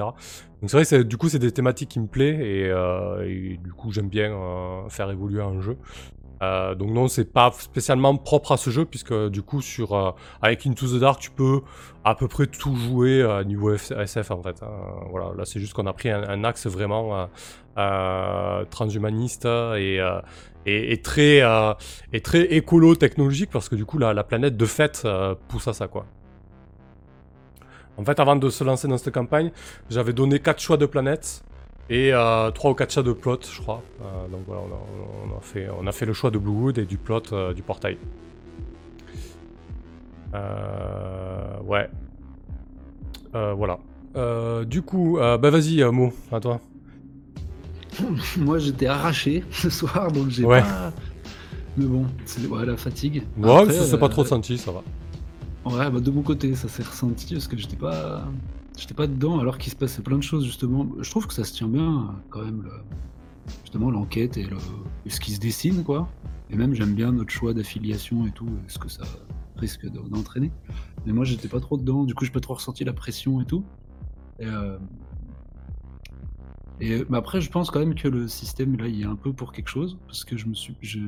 [0.61, 4.09] Donc c'est vrai du coup c'est des thématiques qui me plaisent et, du coup j'aime
[4.09, 4.31] bien
[4.89, 5.75] faire évoluer un jeu.
[6.41, 10.11] Euh, donc non, c'est pas spécialement propre à ce jeu puisque du coup sur euh,
[10.41, 11.61] avec Into the Dark tu peux
[12.03, 14.61] à peu près tout jouer à niveau SF en fait.
[14.61, 14.67] hein.
[15.09, 17.25] voilà, là c'est juste qu'on a pris un, axe vraiment euh,
[17.77, 20.19] euh, transhumaniste et, euh,
[21.03, 21.73] très euh,
[22.21, 25.87] écolo technologique parce que du coup la, la planète de fait euh, pousse à ça
[25.87, 26.05] quoi.
[27.97, 29.51] En fait, avant de se lancer dans cette campagne,
[29.89, 31.45] j'avais donné 4 choix de planètes
[31.89, 32.11] et
[32.55, 33.81] 3 ou 4 choix de plot, je crois.
[34.01, 36.77] Euh, donc voilà, on a, on a fait, on a fait le choix de Bluewood
[36.77, 37.97] et du plot euh, du portail.
[40.33, 41.89] Euh, ouais.
[43.35, 43.79] Euh, voilà.
[44.15, 46.59] Euh, du coup, euh, bah vas-y, euh, Mo, à toi.
[48.37, 50.61] Moi, j'étais arraché ce soir, donc j'ai Ouais.
[50.61, 50.91] pas.
[51.77, 53.23] Mais bon, c'est ouais, la fatigue.
[53.37, 54.81] Ouais, Après, ça s'est pas euh, trop senti, ça va.
[55.65, 58.23] Ouais, bah de mon côté, ça s'est ressenti parce que j'étais pas,
[58.77, 60.87] j'étais pas dedans alors qu'il se passait plein de choses justement.
[60.99, 62.71] Je trouve que ça se tient bien quand même, le-
[63.63, 64.57] justement l'enquête et, le...
[65.05, 66.09] et ce qui se dessine quoi.
[66.49, 69.03] Et même j'aime bien notre choix d'affiliation et tout, et ce que ça
[69.57, 70.51] risque de- d'entraîner.
[71.05, 73.45] Mais moi j'étais pas trop dedans, du coup j'ai pas trop ressenti la pression et
[73.45, 73.63] tout.
[74.39, 74.77] Et, euh,
[76.81, 79.31] et mais après je pense quand même que le système là il est un peu
[79.31, 80.99] pour quelque chose parce que je me suis, je,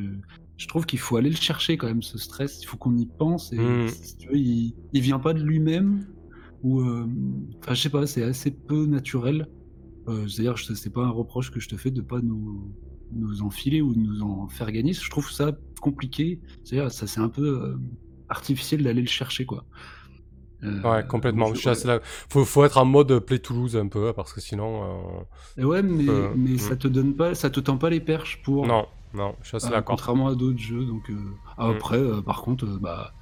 [0.58, 2.62] je trouve qu'il faut aller le chercher quand même ce stress.
[2.64, 3.88] Il faut qu'on y pense et Mm.
[3.90, 6.06] si tu veux, il, il vient pas de lui-même
[6.82, 7.06] euh,
[7.62, 9.48] enfin je sais pas, c'est assez peu naturel.
[10.08, 12.72] Euh, C'est-à-dire c'est pas un reproche que je te fais de pas nous
[13.14, 14.94] nous enfiler ou de nous en faire gagner.
[14.94, 16.40] Je trouve ça compliqué.
[16.64, 17.78] C'est-à-dire ça c'est un peu euh,
[18.30, 19.66] artificiel d'aller le chercher quoi.
[20.64, 21.54] Euh, Ouais, complètement.
[21.54, 22.00] je- assez là.
[22.30, 24.84] Faut, faut être en mode Play Toulouse un peu, parce que sinon.
[24.84, 26.58] euh, Et ouais, mais, Euh, mais mm.
[26.58, 28.66] ça te donne pas, ça te tend pas les perches pour.
[28.66, 29.96] Non, non, je suis assez d'accord.
[29.96, 31.36] contrairement à d'autres jeux, donc euh, Mm.
[31.76, 33.14] après, par contre, bah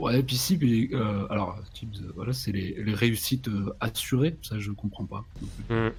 [0.00, 4.58] ouais, puis si, puis, euh, alors euh, voilà, c'est les, les réussites euh, assurées, ça
[4.58, 5.24] je comprends pas.
[5.40, 5.74] non plus.
[5.76, 5.92] Mm.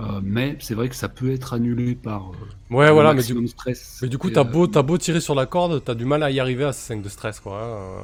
[0.00, 2.30] Euh, mais c'est vrai que ça peut être annulé par
[2.70, 3.98] Ouais, le voilà, mais du, stress.
[4.02, 6.40] mais du coup, t'as beau, beau tirer sur la corde, t'as du mal à y
[6.40, 7.62] arriver à ces 5 de stress, quoi.
[7.62, 8.02] hein,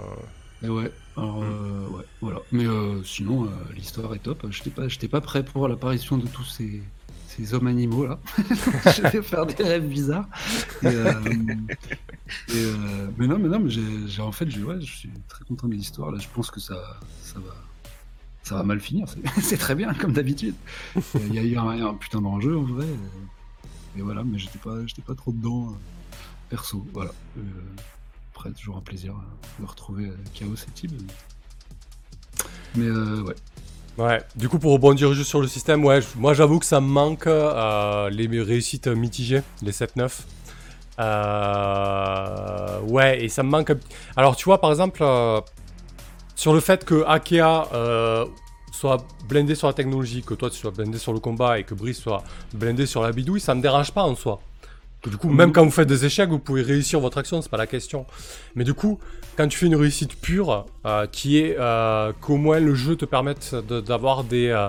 [0.66, 1.45] et ouais, alors, Mm.
[1.45, 2.39] euh, ouais, voilà.
[2.53, 2.65] Mais
[3.05, 4.47] sinon, l'histoire est top.
[4.51, 6.82] J'étais pas, j'étais pas prêt pour l'apparition de tous ces,
[7.55, 8.19] hommes animaux là.
[8.39, 10.28] je vais faire des rêves bizarres.
[10.85, 11.15] Euh,
[12.51, 15.74] euh, mais non, mais non, mais j'ai, en fait, ouais, je suis très content de
[15.74, 16.10] l'histoire.
[16.10, 17.55] Là, je pense que ça, ça va,
[18.43, 19.06] ça va mal finir.
[19.40, 20.55] C'est, très bien comme d'habitude.
[21.15, 22.86] Il y a eu un, putain d'enjeu en vrai.
[23.97, 25.77] Et, voilà, mais j'étais pas, j'étais pas trop dedans
[26.48, 26.86] perso.
[26.93, 27.12] Voilà.
[27.36, 27.43] Euh,
[28.35, 29.15] après, toujours un plaisir
[29.60, 30.93] de retrouver Chaos et Tib.
[32.77, 33.35] Mais ouais.
[33.99, 36.87] Ouais, du coup, pour rebondir juste sur le système, ouais, moi j'avoue que ça me
[36.87, 40.20] manque euh, les réussites mitigées, les 7-9.
[41.01, 43.73] Euh, ouais, et ça me manque.
[44.16, 45.41] Alors, tu vois, par exemple, euh,
[46.37, 47.66] sur le fait que Akea
[48.70, 51.75] soit blindé sur la technologie, que toi tu sois blindé sur le combat et que
[51.75, 52.23] Brice soit
[52.55, 54.41] blindé sur la bidouille, ça me dérange pas en soi.
[55.07, 57.57] Du coup, même quand vous faites des échecs, vous pouvez réussir votre action, c'est pas
[57.57, 58.05] la question.
[58.57, 58.99] Mais du coup,
[59.37, 63.05] quand tu fais une réussite pure, euh, qui est euh, qu'au moins le jeu te
[63.05, 64.69] permette d'avoir des euh,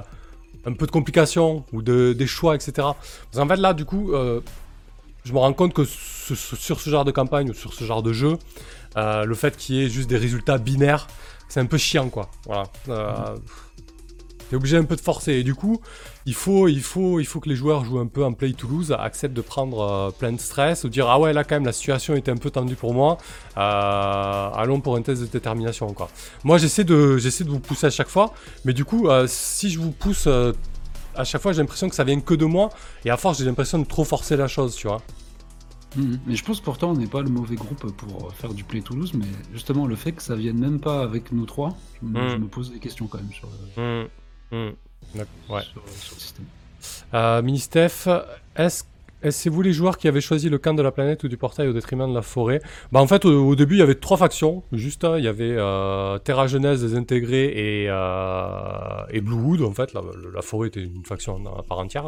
[0.66, 2.90] un peu de complications ou de, des choix, etc.
[3.34, 4.12] Qu'en fait là, du coup,
[5.26, 8.14] je me rends compte que sur ce genre de campagne ou sur ce genre de
[8.14, 8.38] jeu,
[8.96, 11.08] le fait qu'il y ait juste des résultats binaires,
[11.50, 12.30] c'est un peu chiant, quoi.
[12.46, 12.64] Voilà.
[12.88, 13.36] Euh,
[14.50, 15.34] T'es obligé un peu de forcer.
[15.34, 15.80] Et du coup,
[16.26, 18.96] il faut, il faut, il faut que les joueurs jouent un peu en play Toulouse,
[18.98, 21.72] acceptent de prendre euh, plein de stress, ou dire ah ouais là quand même la
[21.72, 23.18] situation était un peu tendue pour moi.
[23.58, 26.10] Euh, allons pour un test de détermination quoi.
[26.44, 28.34] Moi j'essaie de, j'essaie de vous pousser à chaque fois,
[28.66, 30.54] mais du coup euh, si je vous pousse euh,
[31.16, 32.70] à chaque fois j'ai l'impression que ça vient que de moi,
[33.06, 35.02] et à force j'ai l'impression de trop forcer la chose, tu vois.
[35.96, 36.20] Mhm.
[36.28, 39.14] Mais je pense pourtant on n'est pas le mauvais groupe pour faire du Play Toulouse,
[39.14, 42.30] mais justement le fait que ça vienne même pas avec nous trois, je me, Mm.
[42.30, 43.48] je me pose des questions quand même sur
[43.78, 44.08] le,
[44.52, 45.62] D'accord, Ouais.
[45.64, 46.46] sur, sur le système.
[47.14, 48.08] Euh, Ministef,
[48.56, 51.28] est-ce que c'est vous les joueurs qui avez choisi le camp de la planète ou
[51.28, 52.62] du portail au détriment de la forêt?
[52.94, 55.28] Bah en fait au, au début il y avait trois factions, juste hein, il y
[55.28, 60.02] avait euh, Terra Genèse désintégrée et, euh, et Bluewood en fait, la,
[60.34, 62.08] la forêt était une faction à part entière.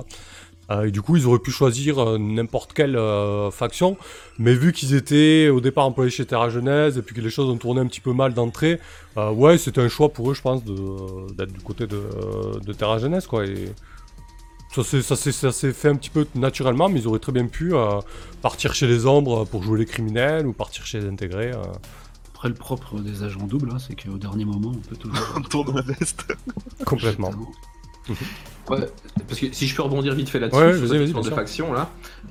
[0.72, 3.98] Euh, et du coup ils auraient pu choisir euh, n'importe quelle euh, faction,
[4.39, 7.49] mais vu qu'ils étaient au départ employés chez Terra Genèse et puis que les choses
[7.49, 8.80] ont tourné un petit peu mal d'entrée,
[9.18, 12.02] euh, ouais c'était un choix pour eux je pense d'être du côté de,
[12.65, 13.45] de Terra Genèse quoi.
[13.45, 13.69] Et,
[14.73, 17.34] ça s'est, ça, s'est, ça s'est fait un petit peu naturellement, mais ils auraient très
[17.34, 17.99] bien pu euh,
[18.41, 21.52] partir chez les ombres pour jouer les criminels ou partir chez les intégrés.
[21.52, 21.61] euh.
[22.34, 25.26] Après le propre des agents doubles, hein, c'est qu'au dernier moment on peut toujours.
[25.35, 26.26] On tourne la veste.
[26.85, 27.31] Complètement.
[28.69, 28.77] Ouais,
[29.27, 31.89] parce que si je peux rebondir vite fait là-dessus, Ouais, sur cette de faction là,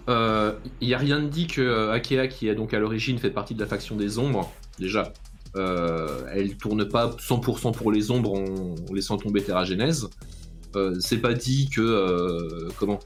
[0.08, 3.18] euh, il n'y a rien de dit que euh, Akea, qui est donc à l'origine
[3.18, 5.12] fait partie de la faction des ombres, déjà,
[5.56, 10.08] euh, elle tourne pas 100% pour les ombres en, en laissant tomber Terra Genèse.
[10.76, 13.00] Euh, c'est pas dit que euh, comment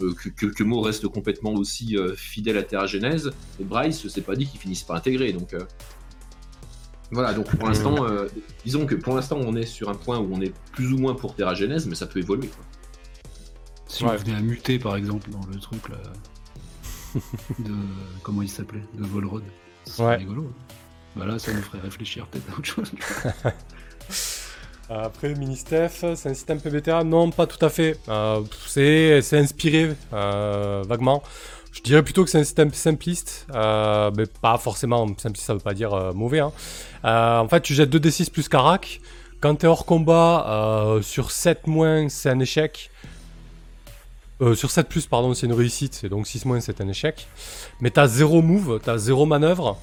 [0.00, 3.32] euh, que, que, que Mo reste complètement aussi euh, fidèle à Terra Genèse.
[3.60, 5.58] Et Bryce c'est pas dit qu'ils finissent par intégrer donc euh,
[7.10, 8.28] voilà donc pour l'instant euh,
[8.64, 11.14] disons que pour l'instant on est sur un point où on est plus ou moins
[11.14, 12.64] pour Terra Genèse mais ça peut évoluer quoi.
[13.86, 14.10] Si Ouais.
[14.12, 15.96] on venait à muter par exemple dans le truc là.
[17.58, 17.72] de.
[18.22, 19.42] Comment il s'appelait De Volrod.
[19.84, 20.16] C'est Ouais.
[20.16, 20.52] rigolo.
[21.16, 22.92] Bah là ça nous ferait réfléchir peut-être à autre chose.
[24.90, 27.98] Après, Ministef, c'est un système PBTA Non, pas tout à fait.
[28.08, 31.22] Euh, c'est c'est inspiré euh, vaguement.
[31.78, 35.60] Je dirais plutôt que c'est un système simpliste, euh, mais pas forcément simpliste, ça veut
[35.60, 36.40] pas dire euh, mauvais.
[36.40, 36.50] hein.
[37.04, 39.00] Euh, en fait, tu jettes 2d6 plus Karak.
[39.40, 42.90] Quand t'es hors combat, sur 7 moins, c'est un échec.
[44.54, 47.28] Sur 7 plus, pardon, c'est une réussite, et donc 6 moins, c'est un échec.
[47.80, 49.78] Mais t'as 0 move, t'as 0 manœuvre.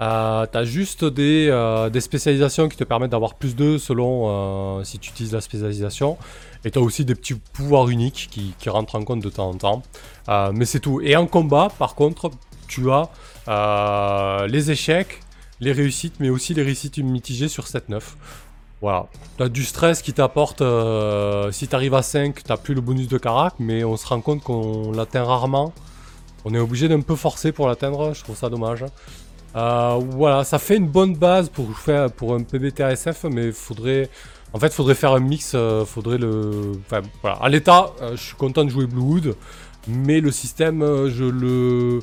[0.00, 4.84] Euh, t'as juste des, euh, des spécialisations qui te permettent d'avoir plus 2 selon euh,
[4.84, 6.16] si tu utilises la spécialisation.
[6.64, 9.82] Et t'as aussi des petits pouvoirs uniques qui, rentrent en compte de temps en temps.
[10.52, 11.00] Mais c'est tout.
[11.00, 12.30] Et en combat, par contre,
[12.68, 15.20] tu as les échecs,
[15.60, 18.00] les réussites, mais aussi les réussites mitigées sur 7-9.
[18.82, 19.06] Voilà.
[19.38, 20.62] T'as du stress qui t'apporte.
[21.50, 24.42] si t'arrives à 5, t'as plus le bonus de carac, mais on se rend compte
[24.42, 25.72] qu'on l'atteint rarement.
[26.44, 28.84] On est obligé d'un peu forcer pour l'atteindre, je trouve ça dommage.
[29.56, 34.08] Euh, voilà, ça fait une bonne base pour faire pour un PBTASF, mais faudrait.
[34.52, 35.52] En fait, faudrait faire un mix.
[35.54, 36.72] euh, faudrait le.
[36.86, 37.36] Enfin, voilà.
[37.38, 39.34] À l'état, euh, je suis content de jouer Bluewood,
[39.88, 42.00] mais le système, je le.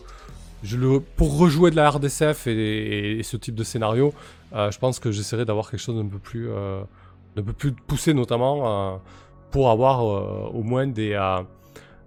[0.63, 4.11] Je le, pour rejouer de la RDCF et, ce type de scénario,
[4.51, 6.49] je pense que j'essaierai d'avoir quelque chose d'un peu plus,
[7.35, 8.99] peu plus poussé, notamment
[9.51, 11.15] pour avoir au moins des,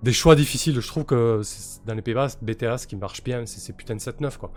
[0.02, 0.80] des choix difficiles.
[0.80, 1.42] Je trouve que
[1.86, 4.50] dans les PBA, BTA, ce qui marche bien, c'est ces putains de 7-9 quoi.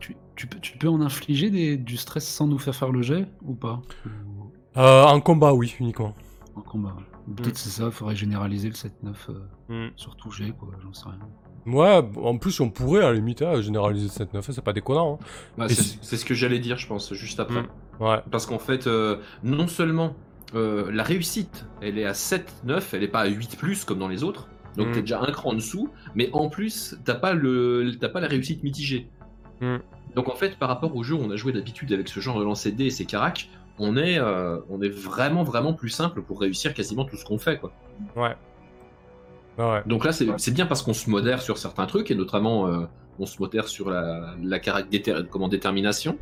[0.00, 3.02] Tu, tu peux, tu peux en infliger des- du stress sans nous faire faire le
[3.02, 3.80] jet ou pas?
[4.06, 6.14] Ou Euh, en combat, oui, uniquement.
[6.56, 6.96] En combat.
[7.36, 9.92] Peut-être c'est ça, il faudrait généraliser le 7-9 euh, Mm.
[9.96, 11.18] sur tout jet, quoi, j'en sais rien.
[11.66, 15.18] Ouais, en plus, on pourrait à la limite hein, généraliser 7-9, c'est pas déconnant.
[15.22, 15.24] hein.
[15.56, 17.62] Bah, c'est ce que j'allais dire, je pense, juste après.
[17.62, 17.68] Mm.
[18.00, 20.14] Ouais, Parce qu'en fait, euh, non seulement
[20.54, 23.98] euh, la réussite, elle est à 7, 9, elle est pas à 8 plus comme
[24.00, 24.48] dans les autres.
[24.76, 24.92] Donc Mm.
[24.92, 28.26] t'es déjà un cran en dessous, mais en plus, t'as pas, le, t'as pas la
[28.28, 29.08] réussite mitigée.
[29.62, 29.78] Mm.
[30.14, 32.38] Donc en fait, par rapport au jeu où on a joué d'habitude avec ce genre
[32.38, 33.48] de lancer de dés et ces caracs,
[33.78, 37.38] on est, euh, on est vraiment, vraiment plus simple pour réussir quasiment tout ce qu'on
[37.38, 37.58] fait.
[37.58, 37.72] Quoi.
[38.16, 38.36] ouais.
[39.58, 42.86] Ouais, Donc là, c'est bien parce qu'on se modère sur certains trucs, et notamment, euh,
[43.18, 46.16] on se modère sur la, la carac- déter- comment, détermination.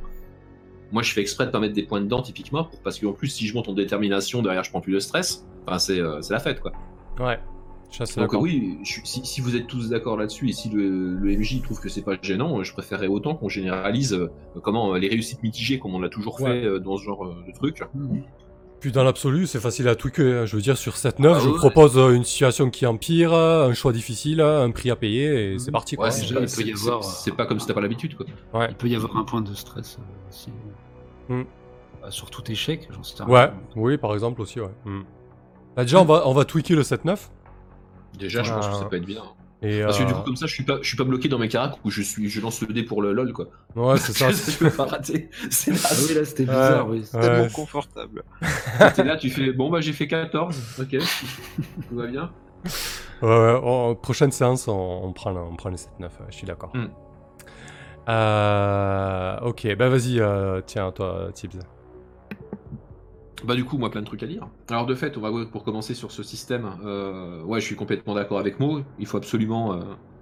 [0.90, 3.28] Moi, je fais exprès de pas mettre des points dedans, typiquement, pour- parce qu'en plus,
[3.28, 5.46] si je monte en détermination, derrière, je prends plus de stress.
[5.66, 6.72] Enfin, c'est euh, c'est la fête, quoi.
[7.20, 7.38] ouais.
[7.90, 11.16] Je suis Donc oui, je si, si vous êtes tous d'accord là-dessus, et si le,
[11.16, 14.30] le MJ trouve que c'est pas gênant, je préférerais autant qu'on généralise euh,
[14.62, 16.60] comment euh, les réussites mitigées, comme on l'a toujours Ouais.
[16.60, 17.82] fait euh, dans ce genre euh, de truc.
[18.78, 20.42] Puis dans l'absolu, c'est facile à tweaker.
[20.42, 20.46] hein.
[20.46, 21.56] Je veux dire, sur 7-9, Ah je ouais.
[21.58, 25.72] propose une situation qui empire, un choix difficile, un prix à payer, et c'est Mhm.
[25.72, 26.10] parti quoi.
[26.12, 27.80] C'est déjà, pas, il peut y c'est- avoir, c'est- c'est pas comme si t'as pas
[27.82, 28.24] l'habitude, quoi.
[28.70, 30.48] Il peut y avoir un point de stress euh, aussi.
[31.28, 31.42] Mm.
[32.00, 34.70] Bah, sur tout échec, j'en sais Ouais, oui, par exemple aussi, ouais.
[34.86, 35.00] Mm.
[35.76, 37.30] Bah, déjà, on va, on va tweaker le 7-9.
[38.19, 39.23] Déjà, je pense que ça peut être bien.
[39.62, 41.28] Et, Parce que du euh, coup, comme ça, je suis pas, je suis pas bloqué
[41.28, 43.49] dans mes caracs où je suis, je lance le dé pour le lol, quoi.
[43.77, 44.31] Ouais, c'est ça.
[44.31, 45.28] je peux pas rater.
[45.51, 47.05] C'est là, Ah oui, là c'était bizarre, oui.
[47.12, 47.20] Ouais.
[47.20, 48.24] Tellement confortable.
[48.95, 50.97] t'es là, tu fais, bon bah j'ai fait 14, ok,
[51.89, 52.31] tout va bien.
[53.20, 54.73] Ouais, ouais, en- prochaine séance, on,
[55.05, 56.74] on prend, on prend les 7-9, ouais, je suis d'accord.
[56.74, 56.87] Mm.
[58.09, 61.59] Euh, ok, bah vas-y, euh, tiens, toi, Tibbs.
[63.44, 64.48] Bah du coup, moi plein de trucs à dire.
[64.68, 66.70] Alors de fait, on va pour commencer sur ce système.
[66.84, 68.82] euh, ouais, je suis complètement d'accord avec Mo.
[68.98, 69.80] Il faut absolument, euh,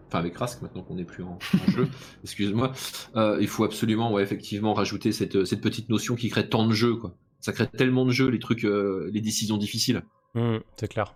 [0.09, 1.89] enfin avec Rask maintenant qu'on n'est plus en, en jeu,
[2.23, 2.73] excuse-moi.
[3.17, 6.73] euh, il faut absolument, ouais, effectivement, rajouter cette, cette petite notion qui crée tant de
[6.73, 7.15] jeux, quoi.
[7.41, 10.03] Ça crée tellement de jeux, les trucs, les décisions difficiles.
[10.35, 11.15] Mm, c'est clair.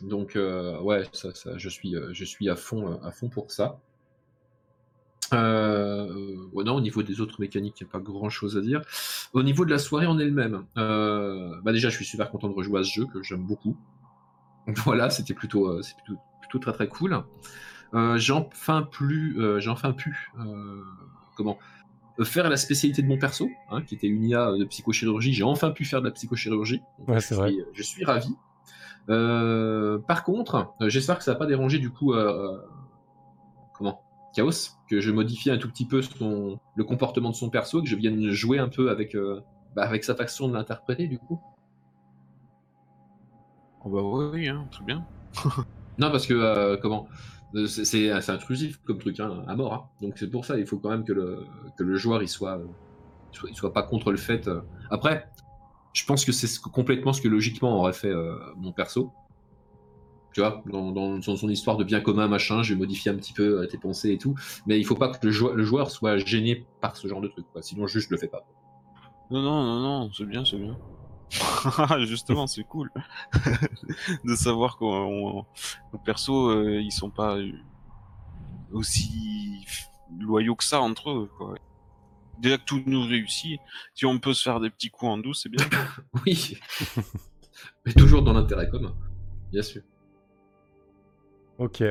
[0.00, 3.78] Donc ouais, ça, ça, je suis, je suis à fond, à fond pour ça.
[5.32, 8.60] Euh, ouais, non, au niveau des autres mécaniques, il n'y a pas grand chose à
[8.60, 8.82] dire.
[9.32, 12.54] Au niveau de la soirée en elle-même, euh, bah déjà, je suis super content de
[12.54, 13.76] rejouer à ce jeu que j'aime beaucoup.
[14.66, 17.22] Donc voilà, c'était plutôt, euh, c'est plutôt, plutôt très très cool.
[17.94, 20.82] Euh, j'ai enfin plus, euh, j'ai enfin pu, euh,
[21.36, 21.58] comment,
[22.18, 25.32] euh, faire la spécialité de mon perso, hein, qui était une IA de psychochirurgie.
[25.32, 26.82] J'ai enfin pu faire de la psychochirurgie.
[26.98, 27.52] Donc, Ouais, je suis- vrai.
[27.72, 28.34] Je suis ravi.
[29.08, 32.58] Euh, par contre, euh, j'espère que ça va pas déranger du coup, euh, euh,
[33.74, 34.02] comment,
[34.34, 34.50] Chaos,
[34.88, 37.96] que je modifie un tout petit peu son, le comportement de son perso, que je
[37.96, 39.40] vienne jouer un peu avec, euh,
[39.74, 41.40] bah, avec sa façon de l'interpréter du coup.
[43.84, 45.04] Oh bah oui, oui, hein, très bien.
[45.98, 47.08] Non, parce que euh, comment
[47.54, 49.74] euh, c'est- intrusif comme truc, hein, à mort.
[49.74, 49.84] hein.
[50.00, 51.44] Donc c'est pour ça, il faut quand même que le,
[51.76, 52.66] que le joueur il soit, euh,
[53.48, 54.48] il soit, pas contre le fait.
[54.90, 55.28] Après,
[55.92, 58.14] je pense que c'est complètement ce que logiquement aurait fait
[58.56, 59.12] mon perso.
[60.32, 63.32] Tu vois, dans, dans, son histoire de bien commun, machin, je vais modifier un petit
[63.32, 64.34] peu euh, tes pensées et tout.
[64.66, 67.28] Mais il faut pas que le, joueur- le joueur soit gêné par ce genre de
[67.28, 67.46] truc.
[67.52, 67.62] Quoi.
[67.62, 68.46] Sinon, juste je le fais pas.
[69.30, 70.76] Non, non, non, non, c'est bien, c'est bien.
[72.06, 72.90] Justement, c'est cool
[74.24, 75.46] de savoir qu'on
[75.92, 77.52] nos persos, euh, ils sont pas euh,
[78.72, 79.64] aussi
[80.18, 81.30] loyaux que ça entre eux.
[81.38, 81.54] Quoi.
[82.40, 83.60] déjà que tout nous réussit,
[83.94, 85.64] si on peut se faire des petits coups en douce, c'est bien.
[86.26, 86.58] Oui.
[87.86, 88.94] Mais toujours dans l'intérêt commun,
[89.52, 89.82] bien sûr.
[91.60, 91.84] Ok.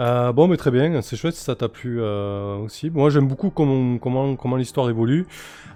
[0.00, 2.88] Euh, bon, mais très bien, c'est chouette si ça t'a plu euh, aussi.
[2.88, 5.26] Moi, j'aime beaucoup comment, comment, comment l'histoire évolue.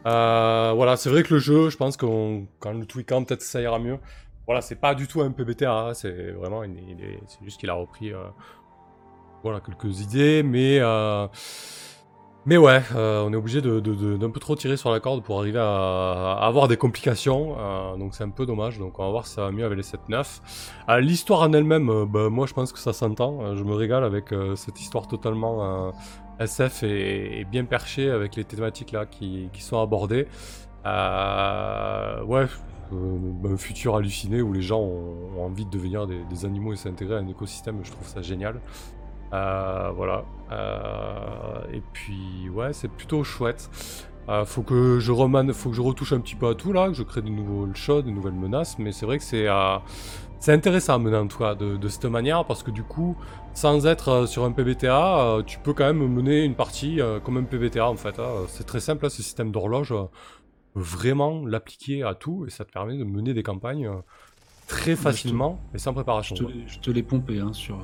[0.07, 2.07] Euh, voilà, c'est vrai que le jeu, je pense que
[2.59, 3.99] quand le tweakant, peut-être ça ira mieux.
[4.47, 8.13] Voilà, c'est pas du tout un PBTA, hein, c'est vraiment, c'est juste qu'il a repris,
[9.43, 10.81] voilà, quelques idées, mais,
[12.47, 13.81] mais ouais, euh, on est obligé de,
[14.17, 18.15] d'un peu trop tirer sur la corde pour arriver à, avoir des complications, euh, donc
[18.15, 18.79] c'est un peu dommage.
[18.79, 20.41] Donc on va voir si ça va mieux avec les 7-9.
[20.89, 23.55] Euh, L'histoire en elle-même, bah, moi je pense que ça s'entend.
[23.57, 25.93] Je me régale avec cette histoire totalement
[26.39, 30.27] SF et, bien perchée avec les thématiques là qui, sont abordées.
[30.85, 32.47] Ouais,
[32.93, 37.19] un futur halluciné où les gens ont, envie de devenir des animaux et s'intégrer à
[37.19, 38.61] un écosystème, je trouve ça génial.
[39.33, 40.25] Euh, voilà.
[40.51, 43.71] Euh, et puis ouais, c'est plutôt chouette.
[44.29, 46.89] Euh, faut que je remane, faut que je retouche un petit peu à tout là,
[46.89, 49.77] que je crée de nouvelles choses, de nouvelles menaces, mais c'est vrai que c'est euh,
[50.39, 53.17] c'est intéressant à mener en tout cas de, de cette manière parce que du coup,
[53.55, 57.45] sans être euh, sur un PBTA, tu peux quand même mener une partie comme un
[57.45, 58.19] PBTA en fait.
[58.19, 58.45] hein.
[58.49, 59.95] C'est très simple, hein, ce système d'horloge,
[60.75, 63.91] vraiment l'appliquer à tout et ça te permet de mener des campagnes
[64.69, 66.37] très te- facilement et sans préparation.
[66.37, 66.53] Je te, quoi.
[66.67, 67.79] je te l'ai pompé hein, sur.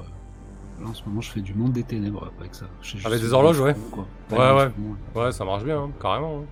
[0.80, 2.66] Là, en ce moment, je fais du monde des ténèbres avec ça.
[3.04, 3.74] Avec des faire horloges, ouais.
[3.90, 4.06] quoi.
[4.30, 4.70] Ouais, ouais.
[5.14, 6.40] Ouais, ça marche bien, hein, carrément.
[6.40, 6.44] hein.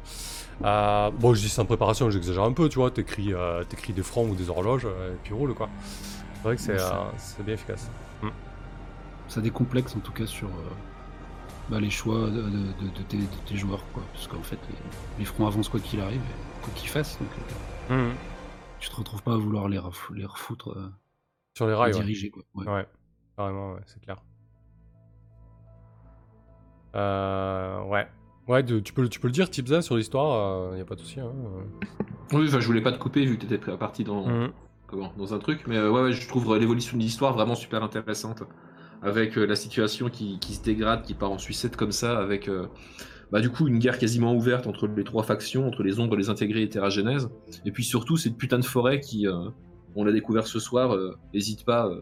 [0.64, 2.90] Euh, bon, je dis sans préparation, j'exagère un peu, tu vois.
[2.90, 5.68] T'écris euh, des francs ou des horloges, euh, et puis roule, quoi.
[6.36, 7.90] C'est vrai que c'est euh, bien efficace.
[9.28, 10.48] Ça décomplexe en tout cas sur
[11.70, 13.82] bah, les choix de, de- de- de tes, de tes joueurs.
[13.92, 14.02] Quoi.
[14.12, 14.76] Parce qu'en fait, les,
[15.20, 17.18] les fronts avancent quoi qu'il arrive, et quoi qu'ils fassent.
[17.18, 17.28] Donc,
[17.98, 18.12] Mhm.
[18.80, 20.76] tu te retrouves pas à vouloir les, ref- les refoutre,
[21.54, 22.00] Sur les les rails, ouais.
[22.00, 22.30] diriger.
[22.30, 22.42] Quoi.
[22.54, 22.86] Ouais.
[23.36, 24.16] Carrément, ouais, c'est clair.
[26.94, 28.06] Euh, ouais.
[28.46, 30.94] Ouais, tu, peux, le- tu peux le dire, Tipza, sur l'histoire, il y a pas
[30.94, 31.18] de souci.
[31.20, 31.32] Hein.
[32.32, 34.26] Oui, enfin, je voulais pas te couper vu que t'étais parti dans,
[34.86, 37.54] comment, dans un truc, mais euh, ouais, ouais, je trouve euh, l'évolution de l'histoire vraiment
[37.54, 38.42] super intéressante.
[39.02, 42.48] Avec euh, la situation qui, qui se dégrade, qui part en sucette comme ça, avec
[42.48, 42.66] euh,
[43.32, 46.30] bah, du coup une guerre quasiment ouverte entre les trois factions, entre les ombres, les
[46.30, 47.28] intégrés et Terra Genèse.
[47.66, 49.48] Et puis surtout cette putain de forêt qui, euh,
[49.94, 52.00] on l'a découvert ce soir, euh, n'hésite pas euh,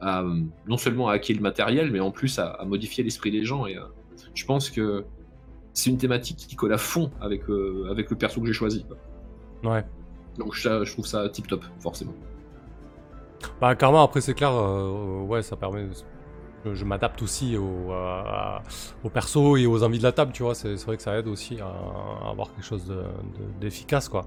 [0.00, 3.30] à euh, non seulement à hacker le matériel, mais en plus à, à modifier l'esprit
[3.30, 3.66] des gens.
[3.66, 3.82] Et euh,
[4.34, 5.04] je pense que
[5.72, 8.84] c'est une thématique qui colle à fond avec, euh, avec le perso que j'ai choisi.
[8.84, 9.72] quoi.
[9.72, 9.84] Ouais.
[10.38, 12.14] Donc je, je trouve ça tip top, forcément.
[13.60, 15.86] Bah, carrément, après, c'est clair, euh, ouais, ça permet.
[16.64, 18.58] Je, je m'adapte aussi au, euh,
[19.04, 20.54] au perso et aux envies de la table, tu vois.
[20.54, 24.26] C'est vrai que ça aide aussi à, à avoir quelque chose de- de- d'efficace, quoi.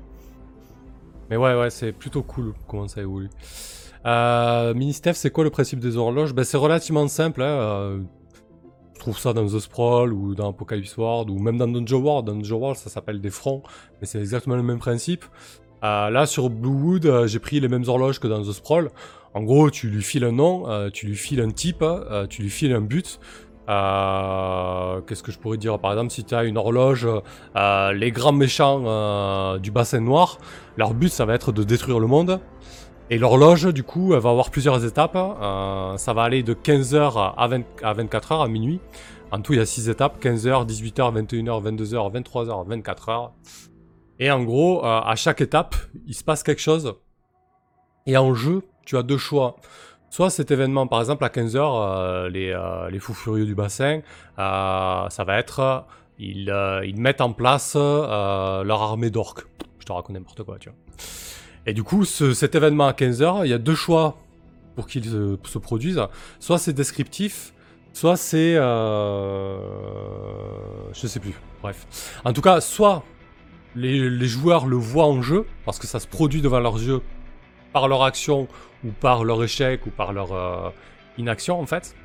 [1.29, 3.29] Mais ouais, ouais, c'est plutôt cool comment ça évolue.
[4.07, 6.33] Euh, Mini-Steph, c'est quoi le principe des horloges?
[6.33, 7.41] Ben, C'est relativement simple.
[7.41, 7.99] Hein, euh,
[8.93, 12.25] je trouve ça dans The Sprawl ou dans Apocalypse World ou même dans Dungeon World.
[12.25, 13.61] Dans Dungeon World, ça s'appelle des fronts,
[13.99, 15.25] mais c'est exactement le même principe.
[15.83, 18.89] Euh, là, sur Bluewood, euh, j'ai pris les mêmes horloges que dans The Sprawl.
[19.33, 22.49] En gros, tu lui files un nom, tu lui files un type, euh, tu lui
[22.49, 23.19] files un but.
[23.67, 25.77] Qu'est-ce que je pourrais dire?
[25.77, 27.07] Par exemple, si tu as une horloge,
[27.55, 30.39] les grands méchants du bassin noir,
[30.75, 32.39] leur but, ça va être de détruire le monde.
[33.09, 35.15] Et l'horloge, du coup, elle va avoir plusieurs étapes.
[35.15, 38.81] Euh, ça va aller de 15h à, 20 à 24h, à minuit.
[39.31, 43.31] En tout, il y a 6 étapes 15h, 18h, 21h, 22h, 23h, 24h.
[44.19, 45.75] Et en gros, euh, à chaque étape,
[46.05, 46.95] il se passe quelque chose.
[48.07, 49.55] Et en jeu, tu as deux choix.
[50.09, 54.01] Soit cet événement, par exemple, à 15h, les, euh, les fous furieux du bassin,
[54.37, 55.85] ça va être.
[56.19, 56.51] Ils,
[56.97, 59.45] mettent en place leur armée d'orques.
[59.79, 60.77] Je te raconte n'importe quoi, tu vois.
[61.67, 64.17] Et du coup, ce- cet événement à 15h, il y a deux choix
[64.75, 66.01] pour qu'il se, se produise.
[66.39, 67.53] Soit c'est descriptif,
[67.93, 68.55] soit c'est.
[68.55, 69.59] Euh...
[70.93, 71.33] Je sais plus.
[71.61, 71.85] Bref.
[72.23, 73.03] En tout cas, soit
[73.75, 77.01] les, joueurs le voient en jeu, parce que ça se produit devant leurs yeux
[77.73, 78.47] par leur action,
[78.85, 80.69] ou par leur échec, ou par leur euh,
[81.17, 81.95] inaction, en fait.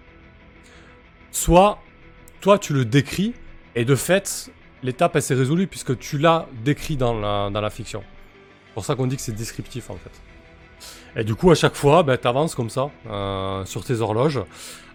[1.31, 1.79] Soit,
[2.41, 3.35] toi, tu le décris,
[3.75, 4.51] et de fait,
[4.83, 8.03] l'étape, elle s'est résolue, puisque tu l'as décrit dans la fiction.
[8.75, 11.21] Pour ça qu'on dit que c'est descriptif, en fait.
[11.21, 14.41] Et du coup, à chaque fois, ben, tu avances comme ça, euh, sur tes horloges,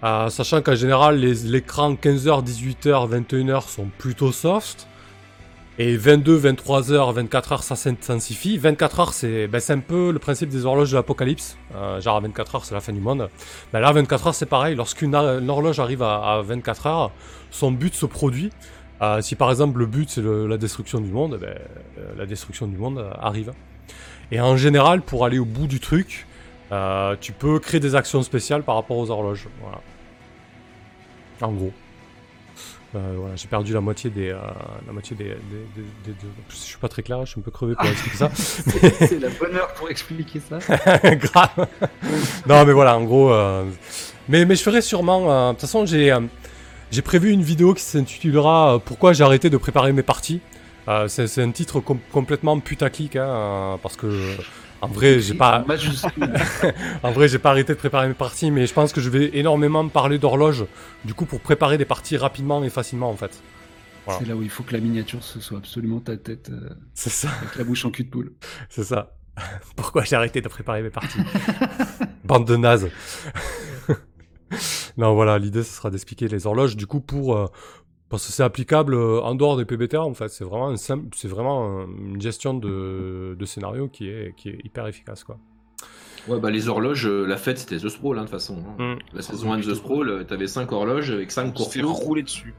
[0.03, 4.87] euh, sachant qu'en général, les- l'écran 15h, 18h, 21h sont plutôt soft.
[5.79, 8.57] Et 22, 23h, 24h, ça s'intensifie.
[8.57, 11.55] 24h, c'est ben, c'est un peu le principe des horloges de l'apocalypse.
[11.75, 13.29] Euh, genre à 24h, c'est la fin du monde.
[13.71, 14.73] Ben là, 24h, c'est pareil.
[14.75, 17.11] Lorsqu'une horloge arrive à, à 24h,
[17.51, 18.49] son but se produit.
[19.01, 21.55] Euh, si par exemple le but c'est la destruction du monde, ben,
[21.99, 23.53] euh, la destruction du monde euh, arrive.
[24.31, 26.25] Et en général, pour aller au bout du truc,
[26.71, 29.47] euh, tu peux créer des actions spéciales par rapport aux horloges.
[29.61, 29.79] Voilà.
[31.41, 31.71] En gros.
[32.95, 34.37] Euh, voilà, j'ai perdu la moitié des, euh,
[34.87, 35.31] la moitié des, des-
[35.75, 38.17] des- des- des- Je suis pas très clair, je suis un peu crevé pour expliquer
[38.17, 38.31] ça.
[38.35, 40.57] C'est la bonne heure pour expliquer ça.
[41.15, 41.67] Grave.
[42.47, 43.31] non, mais voilà, en gros.
[43.31, 43.65] euh,
[44.29, 45.29] Mais, mais je ferai sûrement.
[45.31, 46.21] euh, De toute façon, j'ai euh,
[46.91, 50.41] j'ai prévu une vidéo qui s'intitulera euh, Pourquoi j'ai arrêté de préparer mes parties.
[50.87, 54.07] Euh, c'est c'est un titre com- complètement putaclic, hein, euh, parce que.
[54.79, 56.31] En vrai, j'ai pas, Majuscule.
[57.03, 59.31] en vrai, j'ai pas arrêté de préparer mes parties, mais je pense que je vais
[59.33, 60.65] énormément parler d'horloge,
[61.03, 63.41] du coup, pour préparer des parties rapidement et facilement, en fait.
[64.05, 64.19] Voilà.
[64.19, 67.09] C'est là où il faut que la miniature ce soit absolument ta tête euh, C'est
[67.09, 67.27] ça.
[67.41, 68.33] avec la bouche en cul de poule.
[68.69, 69.15] C'est ça.
[69.75, 71.19] Pourquoi j'ai arrêté de préparer mes parties?
[72.23, 72.89] Bande de nazes.
[74.97, 77.35] non, voilà, l'idée, ce sera d'expliquer les horloges, du coup, pour...
[77.37, 77.45] euh,
[78.09, 80.29] parce que c'est applicable euh, en dehors des PBTA, en fait.
[80.29, 84.49] C'est vraiment, un simple- c'est vraiment euh, une gestion de, de scénario qui est, qui
[84.49, 85.37] est hyper efficace, quoi.
[86.27, 88.57] Ouais, bah les horloges, la fête c'était The Sprawl hein, de toute façon.
[88.79, 88.95] hein.
[88.95, 88.99] Mm.
[89.13, 92.03] La saison 1 de The Sprawl, t'avais 5 horloges avec 5 On se fait corpos.
[92.03, 92.53] rouler dessus.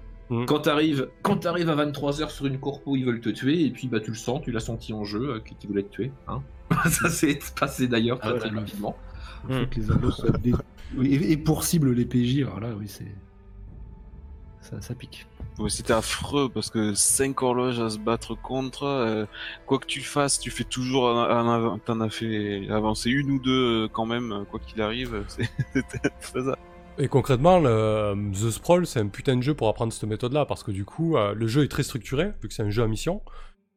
[0.47, 3.89] Quand t'arrives, quand t'arrives à 23h sur une corpo, ils veulent te tuer, et puis
[3.89, 6.13] bah tu le sens, tu l'as senti en jeu, euh, qui qui voulait te tuer.
[6.29, 6.43] Hein
[6.91, 8.97] Ça s'est passé d'ailleurs très Ah ouais, très le- rapidement.
[9.51, 10.53] Il faut que les soient dé-
[10.97, 13.13] Oui, et, et pour cible les PJ, alors là, oui, c'est.
[14.61, 15.27] Ça, ça pique.
[15.59, 19.25] Ouais, C'était affreux parce que 5 horloges à se battre contre, euh,
[19.67, 23.31] quoi que tu fasses, tu fais toujours en, en avant, t'en as fait avancer une
[23.31, 25.25] ou deux euh, quand même, euh, quoi qu'il arrive,
[25.73, 26.11] c'était.
[27.01, 30.65] Et concrètement, le, The Sprawl, c'est un putain de jeu pour apprendre cette méthode-là, parce
[30.65, 32.89] que du coup, euh, le jeu est très structuré, vu que c'est un jeu à
[32.89, 33.23] mission,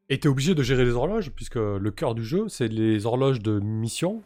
[0.10, 3.40] et t'es obligé de gérer les horloges, puisque le cœur du jeu, c'est les horloges
[3.40, 4.24] de mission,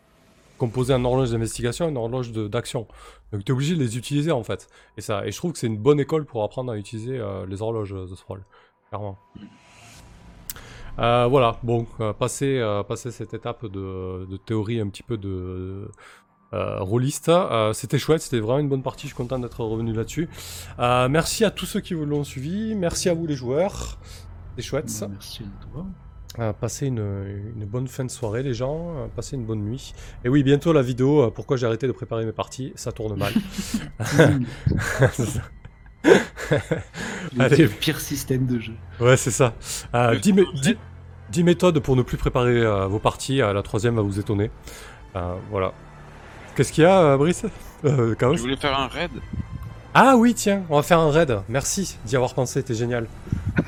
[0.58, 2.88] composées en horloge d'investigation et en horloge de- d'action.
[3.32, 4.68] Donc t'es obligé de les utiliser, en fait.
[4.98, 7.46] Et, ça, et je trouve que c'est une bonne école pour apprendre à utiliser euh,
[7.46, 8.44] les horloges euh, The Sprawl,
[8.90, 9.18] clairement.
[10.98, 11.86] Euh, voilà, bon,
[12.18, 15.90] passer, passer cette étape de, de théorie un petit peu de,
[16.54, 17.30] euh, rôliste.
[17.74, 20.30] C'était chouette, c'était vraiment une bonne partie, je suis content d'être revenu là-dessus.
[20.80, 23.98] Merci à tous ceux qui vous l'ont suivi, merci à vous les joueurs,
[24.56, 24.90] c'est chouette.
[25.12, 25.86] Merci à toi.
[26.40, 27.00] Euh, passez une,
[27.56, 29.94] une bonne fin de soirée les gens, euh, passez une bonne nuit.
[30.26, 33.18] Et oui, bientôt la vidéo, euh, pourquoi j'ai arrêté de préparer mes parties, ça tourne
[33.18, 33.32] mal.
[35.14, 35.42] C'est ça.
[37.36, 37.68] Le Allez.
[37.68, 38.74] pire système de jeu.
[39.00, 39.54] Ouais, c'est ça.
[39.96, 40.78] Euh, Le 10, mé- tourne- 10
[41.32, 44.52] 10 méthodes pour ne plus préparer euh, vos parties, euh, la troisième va vous étonner.
[45.16, 45.74] Euh, voilà.
[46.56, 47.46] Qu'est-ce qu'il y a, euh, Brice?
[47.86, 49.10] Euh, Je voulais faire un raid.
[49.94, 51.40] Ah oui, tiens, on va faire un raid.
[51.50, 53.08] Merci d'y avoir pensé, t'es génial.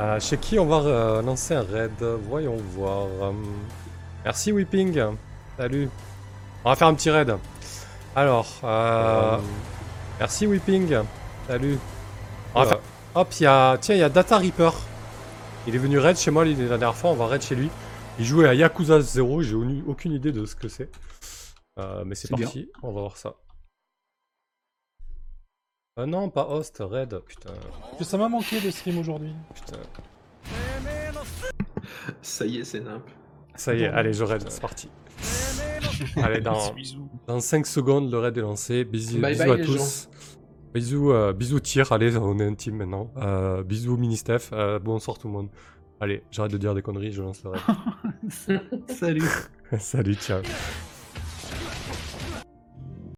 [0.00, 1.92] Euh, chez qui on va euh, lancer un raid?
[2.28, 3.06] Voyons voir.
[3.20, 3.44] Hum,
[4.24, 4.98] Merci Whipping.
[5.58, 5.88] Salut.
[6.64, 7.34] On va faire un petit raid.
[8.16, 9.38] Alors, euh,
[10.18, 10.96] merci Whipping.
[11.46, 11.78] Salut.
[12.54, 12.70] On va Voilà.
[12.70, 12.80] faire-
[13.14, 13.76] Hop, il y a...
[13.80, 14.70] Tiens, il y a Data Reaper.
[15.66, 17.68] Il est venu raid chez moi la dernière fois, on va raid chez lui.
[18.18, 20.90] Il jouait à Yakuza 0, j'ai au- aucune idée de ce que c'est.
[21.78, 22.44] Euh, mais c'est bien.
[22.46, 23.34] parti, on va voir ça.
[26.02, 27.52] Ah non, pas host, raid, putain,
[27.98, 29.34] Que ça m'a manqué de stream aujourd'hui.
[29.54, 29.76] putain.
[32.22, 33.02] Ça y est, c'est nimp.
[33.54, 34.88] Ça y est, allez, je raid, c'est parti.
[36.16, 36.74] allez, dans,
[37.26, 38.84] dans 5 secondes, le raid est lancé.
[38.84, 40.08] Bisous, Bye bisous bye, à les tous.
[40.72, 43.10] Bisous, euh, bisous tir, allez, on est un team maintenant.
[43.18, 45.48] Euh, bisous mini-Steph, euh, bonsoir tout le monde.
[46.00, 48.62] Allez, j'arrête de dire des conneries, je lance le raid.
[48.88, 49.28] Salut.
[49.78, 50.40] Salut, ciao.